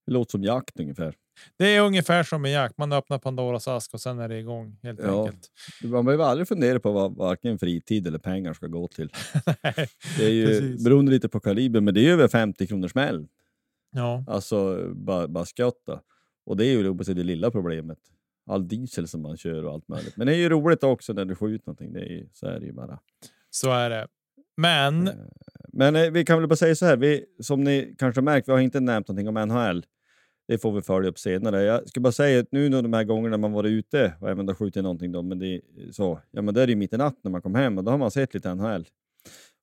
Det 0.06 0.14
låter 0.14 0.32
som 0.32 0.44
jakt 0.44 0.80
ungefär. 0.80 1.16
Det 1.58 1.76
är 1.76 1.82
ungefär 1.82 2.24
som 2.24 2.42
med 2.42 2.52
jakt. 2.52 2.78
Man 2.78 2.92
öppnar 2.92 3.20
Pandoras 3.20 3.68
ask 3.68 3.94
och 3.94 4.02
sen 4.02 4.20
är 4.20 4.30
det 4.30 4.40
igång 4.40 4.78
helt 4.84 5.00
ja. 5.04 5.26
enkelt. 5.26 5.50
Man 5.84 6.06
behöver 6.06 6.24
aldrig 6.24 6.48
fundera 6.48 6.80
på 6.80 6.92
vad 6.92 7.16
varken 7.16 7.60
fritid 7.60 8.08
eller 8.08 8.20
pengar 8.20 8.54
ska 8.54 8.68
gå 8.68 8.88
till. 8.88 9.10
det 10.18 10.26
är 10.26 10.30
ju 10.30 10.46
Precis. 10.46 10.84
beroende 10.84 11.12
lite 11.12 11.30
på 11.30 11.40
kaliber, 11.40 11.82
men 11.82 11.94
det 11.94 12.08
är 12.08 12.12
över 12.12 12.28
50 12.28 12.68
kronor 12.68 12.88
smäll. 12.88 13.28
Ja. 13.92 14.24
Alltså 14.28 14.90
bara, 14.94 15.28
bara 15.28 15.46
skotta. 15.46 16.02
Och 16.46 16.58
det 16.58 16.66
är 16.66 16.72
ju 16.72 16.84
det 17.14 17.24
lilla 17.24 17.52
problemet. 17.52 18.00
All 18.50 18.68
diesel 18.68 19.08
som 19.08 19.22
man 19.22 19.38
kör 19.38 19.66
och 19.66 19.74
allt 19.74 19.88
möjligt. 19.88 20.18
Men 20.18 20.28
det 20.28 20.34
är 20.34 20.38
ju 20.38 20.50
roligt 20.50 20.84
också 20.84 21.14
när 21.14 21.26
du 21.26 21.36
ut 21.50 21.66
någonting. 21.66 21.94
Det 21.94 22.00
är 22.00 22.10
ju, 22.10 22.30
så 22.34 22.48
är 22.48 22.60
det 22.60 22.66
ju 22.66 22.74
bara. 22.74 23.00
Så 23.50 23.72
är 23.72 23.90
det. 23.90 24.08
Men. 24.58 25.10
Men 25.74 25.96
eh, 25.96 26.12
vi 26.12 26.26
kan 26.26 26.40
väl 26.40 26.48
bara 26.48 26.56
säga 26.56 26.76
så 26.76 26.86
här. 26.86 26.98
Vi, 26.98 27.26
som 27.40 27.64
ni 27.64 27.96
kanske 27.98 28.22
märkt, 28.22 28.48
vi 28.48 28.52
har 28.52 28.60
inte 28.60 28.80
nämnt 28.80 29.08
någonting 29.08 29.28
om 29.28 29.48
NHL. 29.48 29.86
Det 30.48 30.58
får 30.58 30.72
vi 30.72 30.82
följa 30.82 31.10
upp 31.10 31.20
senare. 31.20 31.64
Jag 31.64 31.90
ska 31.90 32.00
bara 32.00 32.12
säga 32.12 32.40
att 32.40 32.52
nu 32.52 32.70
de 32.70 32.94
här 32.94 33.04
gångerna 33.04 33.38
man 33.38 33.52
varit 33.52 33.70
ute 33.70 34.14
och 34.22 34.30
även 34.30 34.56
skjutit 34.56 34.84
någonting, 34.84 35.12
då, 35.12 35.22
men 35.22 35.40
det, 35.40 35.62
så, 35.92 36.20
ja, 36.32 36.42
men 36.42 36.54
det 36.54 36.62
är 36.64 36.68
ju 36.68 36.76
mitt 36.76 36.94
i 36.94 36.98
natten 36.98 37.20
när 37.24 37.32
man 37.32 37.42
kom 37.42 37.56
hem 37.56 37.78
och 37.78 37.84
då 37.84 37.92
har 37.92 37.98
man 37.98 38.12
sett 38.12 38.34
lite 38.34 38.56
NHL. 38.56 38.88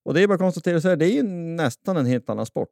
Och 0.04 0.14
det 0.14 0.22
är 0.22 0.26
bara 0.26 0.34
att 0.34 0.40
konstatera 0.40 0.80
så 0.80 0.88
här, 0.88 0.96
det 0.96 1.06
är 1.06 1.14
ju 1.14 1.22
nästan 1.22 1.96
en 1.96 2.06
helt 2.06 2.30
annan 2.30 2.46
sport. 2.46 2.68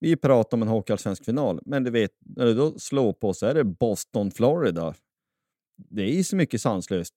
Vi 0.00 0.16
pratar 0.16 0.56
om 0.56 0.62
en 0.62 0.68
hockeyallsvensk 0.68 1.24
final, 1.24 1.60
men 1.64 1.84
du 1.84 1.90
vet, 1.90 2.10
när 2.20 2.44
du 2.44 2.54
då 2.54 2.78
slår 2.78 3.12
på 3.12 3.34
så 3.34 3.46
är 3.46 3.54
det 3.54 3.64
Boston, 3.64 4.30
Florida. 4.30 4.94
Det 5.76 6.18
är 6.18 6.22
så 6.22 6.36
mycket 6.36 6.60
sanslöst. 6.60 7.14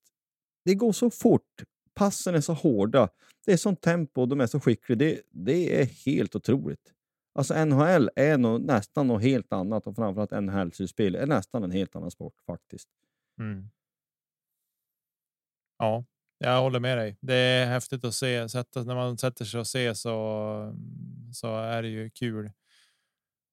Det 0.66 0.76
går 0.76 0.92
så 0.92 1.10
fort. 1.10 1.64
Passen 1.98 2.36
är 2.36 2.42
så 2.42 2.54
hårda. 2.54 3.10
Det 3.46 3.54
är 3.54 3.58
sånt 3.58 3.82
tempo 3.82 4.22
och 4.22 4.28
de 4.28 4.42
är 4.42 4.48
så 4.48 4.60
skickliga. 4.60 4.98
Det, 4.98 5.22
det 5.32 5.82
är 5.82 5.86
helt 5.86 6.36
otroligt. 6.36 6.94
Alltså 7.36 7.66
NHL 7.66 8.10
är 8.16 8.38
nog 8.38 8.62
nästan 8.62 9.08
något 9.08 9.22
helt 9.22 9.54
annat 9.54 9.88
och 9.88 9.96
framförallt 9.96 10.32
NHL-slutspel 10.32 11.16
är 11.16 11.26
nästan 11.26 11.64
en 11.64 11.72
helt 11.72 11.96
annan 11.96 12.12
sport 12.12 12.34
faktiskt. 12.46 12.90
Mm. 13.40 13.70
Ja, 15.78 16.06
jag 16.38 16.62
håller 16.62 16.80
med 16.80 16.98
dig. 16.98 17.18
Det 17.22 17.36
är 17.36 17.66
häftigt 17.66 18.06
att 18.06 18.14
se. 18.14 18.50
Sätta, 18.50 18.84
när 18.84 18.96
man 18.96 19.18
sätter 19.18 19.46
sig 19.46 19.60
och 19.60 19.68
ser 19.68 19.94
så, 19.94 20.76
så 21.34 21.58
är 21.58 21.82
det 21.82 21.90
ju 21.90 22.10
kul. 22.10 22.52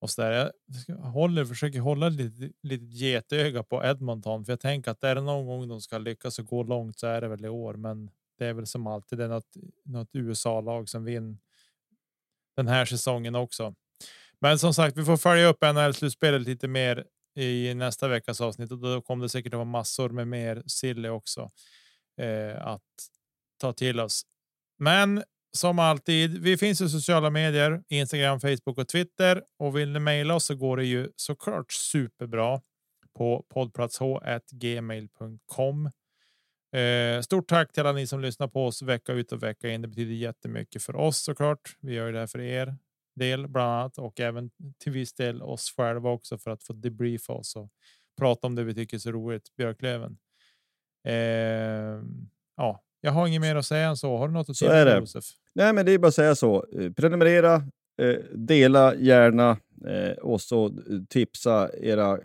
Och 0.01 0.11
så 0.11 0.23
där. 0.23 0.53
Jag 0.89 0.97
håller, 0.97 1.45
försöker 1.45 1.81
hålla 1.81 2.09
lite, 2.09 2.51
lite 2.63 2.85
getöga 2.85 3.63
på 3.63 3.85
Edmonton, 3.85 4.45
för 4.45 4.53
jag 4.53 4.61
tänker 4.61 4.91
att 4.91 5.05
är 5.05 5.15
det 5.15 5.21
någon 5.21 5.47
gång 5.47 5.69
de 5.69 5.81
ska 5.81 5.99
lyckas 5.99 6.39
och 6.39 6.47
gå 6.47 6.63
långt 6.63 6.99
så 6.99 7.07
är 7.07 7.21
det 7.21 7.29
väl 7.29 7.45
i 7.45 7.49
år. 7.49 7.75
Men 7.75 8.11
det 8.39 8.47
är 8.47 8.53
väl 8.53 8.67
som 8.67 8.87
alltid 8.87 9.19
det 9.19 9.25
är 9.25 9.29
något, 9.29 9.57
något 9.85 10.09
USA-lag 10.13 10.89
som 10.89 11.05
vinner 11.05 11.37
den 12.57 12.69
här 12.69 12.85
säsongen 12.85 13.35
också. 13.35 13.75
Men 14.41 14.59
som 14.59 14.75
sagt, 14.75 14.97
vi 14.97 15.05
får 15.05 15.17
följa 15.17 15.47
upp 15.47 15.63
NHL-slutspelet 15.63 16.43
lite 16.43 16.69
mer 16.69 17.05
i 17.37 17.75
nästa 17.75 18.09
veckas 18.09 18.41
avsnitt 18.41 18.73
och 18.73 18.79
då 18.79 19.01
kommer 19.01 19.23
det 19.23 19.29
säkert 19.29 19.55
att 19.55 19.59
vara 19.59 19.65
massor 19.65 20.09
med 20.09 20.29
mer 20.29 20.63
silly 20.67 21.09
också 21.09 21.51
eh, 22.21 22.67
att 22.67 22.83
ta 23.61 23.73
till 23.73 24.01
oss. 24.01 24.23
Men 24.79 25.23
som 25.53 25.79
alltid, 25.79 26.43
vi 26.43 26.57
finns 26.57 26.81
i 26.81 26.89
sociala 26.89 27.31
medier, 27.31 27.83
Instagram, 27.89 28.41
Facebook 28.41 28.79
och 28.79 28.89
Twitter 28.89 29.43
och 29.59 29.77
vill 29.77 29.93
ni 29.93 29.99
mejla 29.99 30.35
oss 30.35 30.47
så 30.47 30.55
går 30.55 30.77
det 30.77 30.85
ju 30.85 31.11
såklart 31.17 31.73
superbra 31.73 32.61
på 33.19 33.47
poddplatsh.gmail.com. 33.49 35.91
Eh, 36.75 37.21
stort 37.21 37.49
tack 37.49 37.73
till 37.73 37.81
alla 37.81 37.93
ni 37.93 38.07
som 38.07 38.21
lyssnar 38.21 38.49
på 38.49 38.67
oss 38.67 38.83
vecka 38.83 39.13
ut 39.13 39.33
och 39.33 39.43
vecka 39.43 39.69
in. 39.69 39.83
Det 39.83 39.89
betyder 39.89 40.15
jättemycket 40.15 40.83
för 40.83 40.97
oss 40.97 41.19
såklart. 41.19 41.77
Vi 41.81 41.95
gör 41.95 42.13
det 42.13 42.19
här 42.19 42.27
för 42.27 42.41
er 42.41 42.77
del 43.17 43.49
bland 43.49 43.71
annat 43.73 43.99
och 43.99 44.21
även 44.21 44.51
till 44.79 44.93
viss 44.93 45.15
del 45.15 45.43
oss 45.43 45.75
själva 45.77 46.11
också 46.11 46.39
för 46.39 46.51
att 46.51 46.63
få 46.63 46.73
debriefa 46.73 47.33
oss 47.33 47.57
och 47.57 47.71
prata 48.19 48.47
om 48.47 48.55
det 48.55 48.65
vi 48.65 48.75
tycker 48.75 48.97
är 48.97 49.01
så 49.01 49.13
roligt. 49.13 49.57
Björklöven. 49.57 50.17
Eh, 51.07 52.03
ja, 52.57 52.83
jag 53.01 53.13
har 53.13 53.27
inget 53.27 53.41
mer 53.41 53.57
att 53.57 53.67
säga 53.67 53.89
än 53.89 53.97
så. 53.97 54.17
Har 54.17 54.29
du 54.29 54.35
något 54.35 54.51
att 54.51 54.57
säga? 54.57 54.99
Josef? 54.99 55.25
Nej, 55.55 55.73
men 55.73 55.87
det 55.87 55.93
är 55.93 55.99
bara 55.99 56.09
att 56.09 56.15
säga 56.15 56.35
så. 56.35 56.67
Eh, 56.79 56.93
prenumerera, 56.93 57.55
eh, 58.03 58.17
dela 58.33 58.95
gärna 58.95 59.59
eh, 59.87 60.13
och 60.13 60.41
så 60.41 60.73
tipsa 61.09 61.71
era 61.81 62.19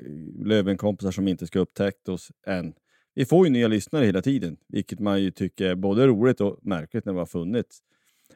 Lövenkompisar 0.44 1.12
som 1.12 1.28
inte 1.28 1.48
ska 1.48 1.60
upptäckt 1.60 2.10
oss 2.10 2.32
än. 2.48 2.74
Vi 3.16 3.26
får 3.26 3.48
ju 3.48 3.54
nya 3.54 3.68
lyssnare 3.68 4.06
hela 4.06 4.22
tiden, 4.22 4.58
vilket 4.68 5.00
man 5.00 5.22
ju 5.22 5.32
tycker 5.32 5.66
är 5.66 5.76
både 5.76 6.08
roligt 6.08 6.42
och 6.42 6.60
märkligt 6.62 7.06
när 7.06 7.14
vi 7.14 7.20
har 7.20 7.26
funnits 7.26 7.80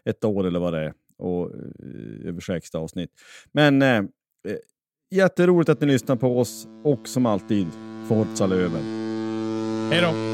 ett 0.06 0.24
år 0.24 0.48
eller 0.48 0.60
vad 0.60 0.74
det 0.74 0.80
är 0.80 0.94
och 1.18 1.52
över 2.26 2.40
60 2.40 2.78
avsnitt. 2.78 3.12
Men 3.52 3.82
eh, 3.82 4.04
jätteroligt 5.12 5.70
att 5.70 5.82
ni 5.82 5.88
lyssnar 5.88 6.16
på 6.16 6.40
oss 6.40 6.68
och 6.84 7.08
som 7.08 7.26
alltid, 7.26 7.68
Forza 8.08 8.48
Löven. 8.48 8.84
Hej 9.92 10.02
då! 10.02 10.34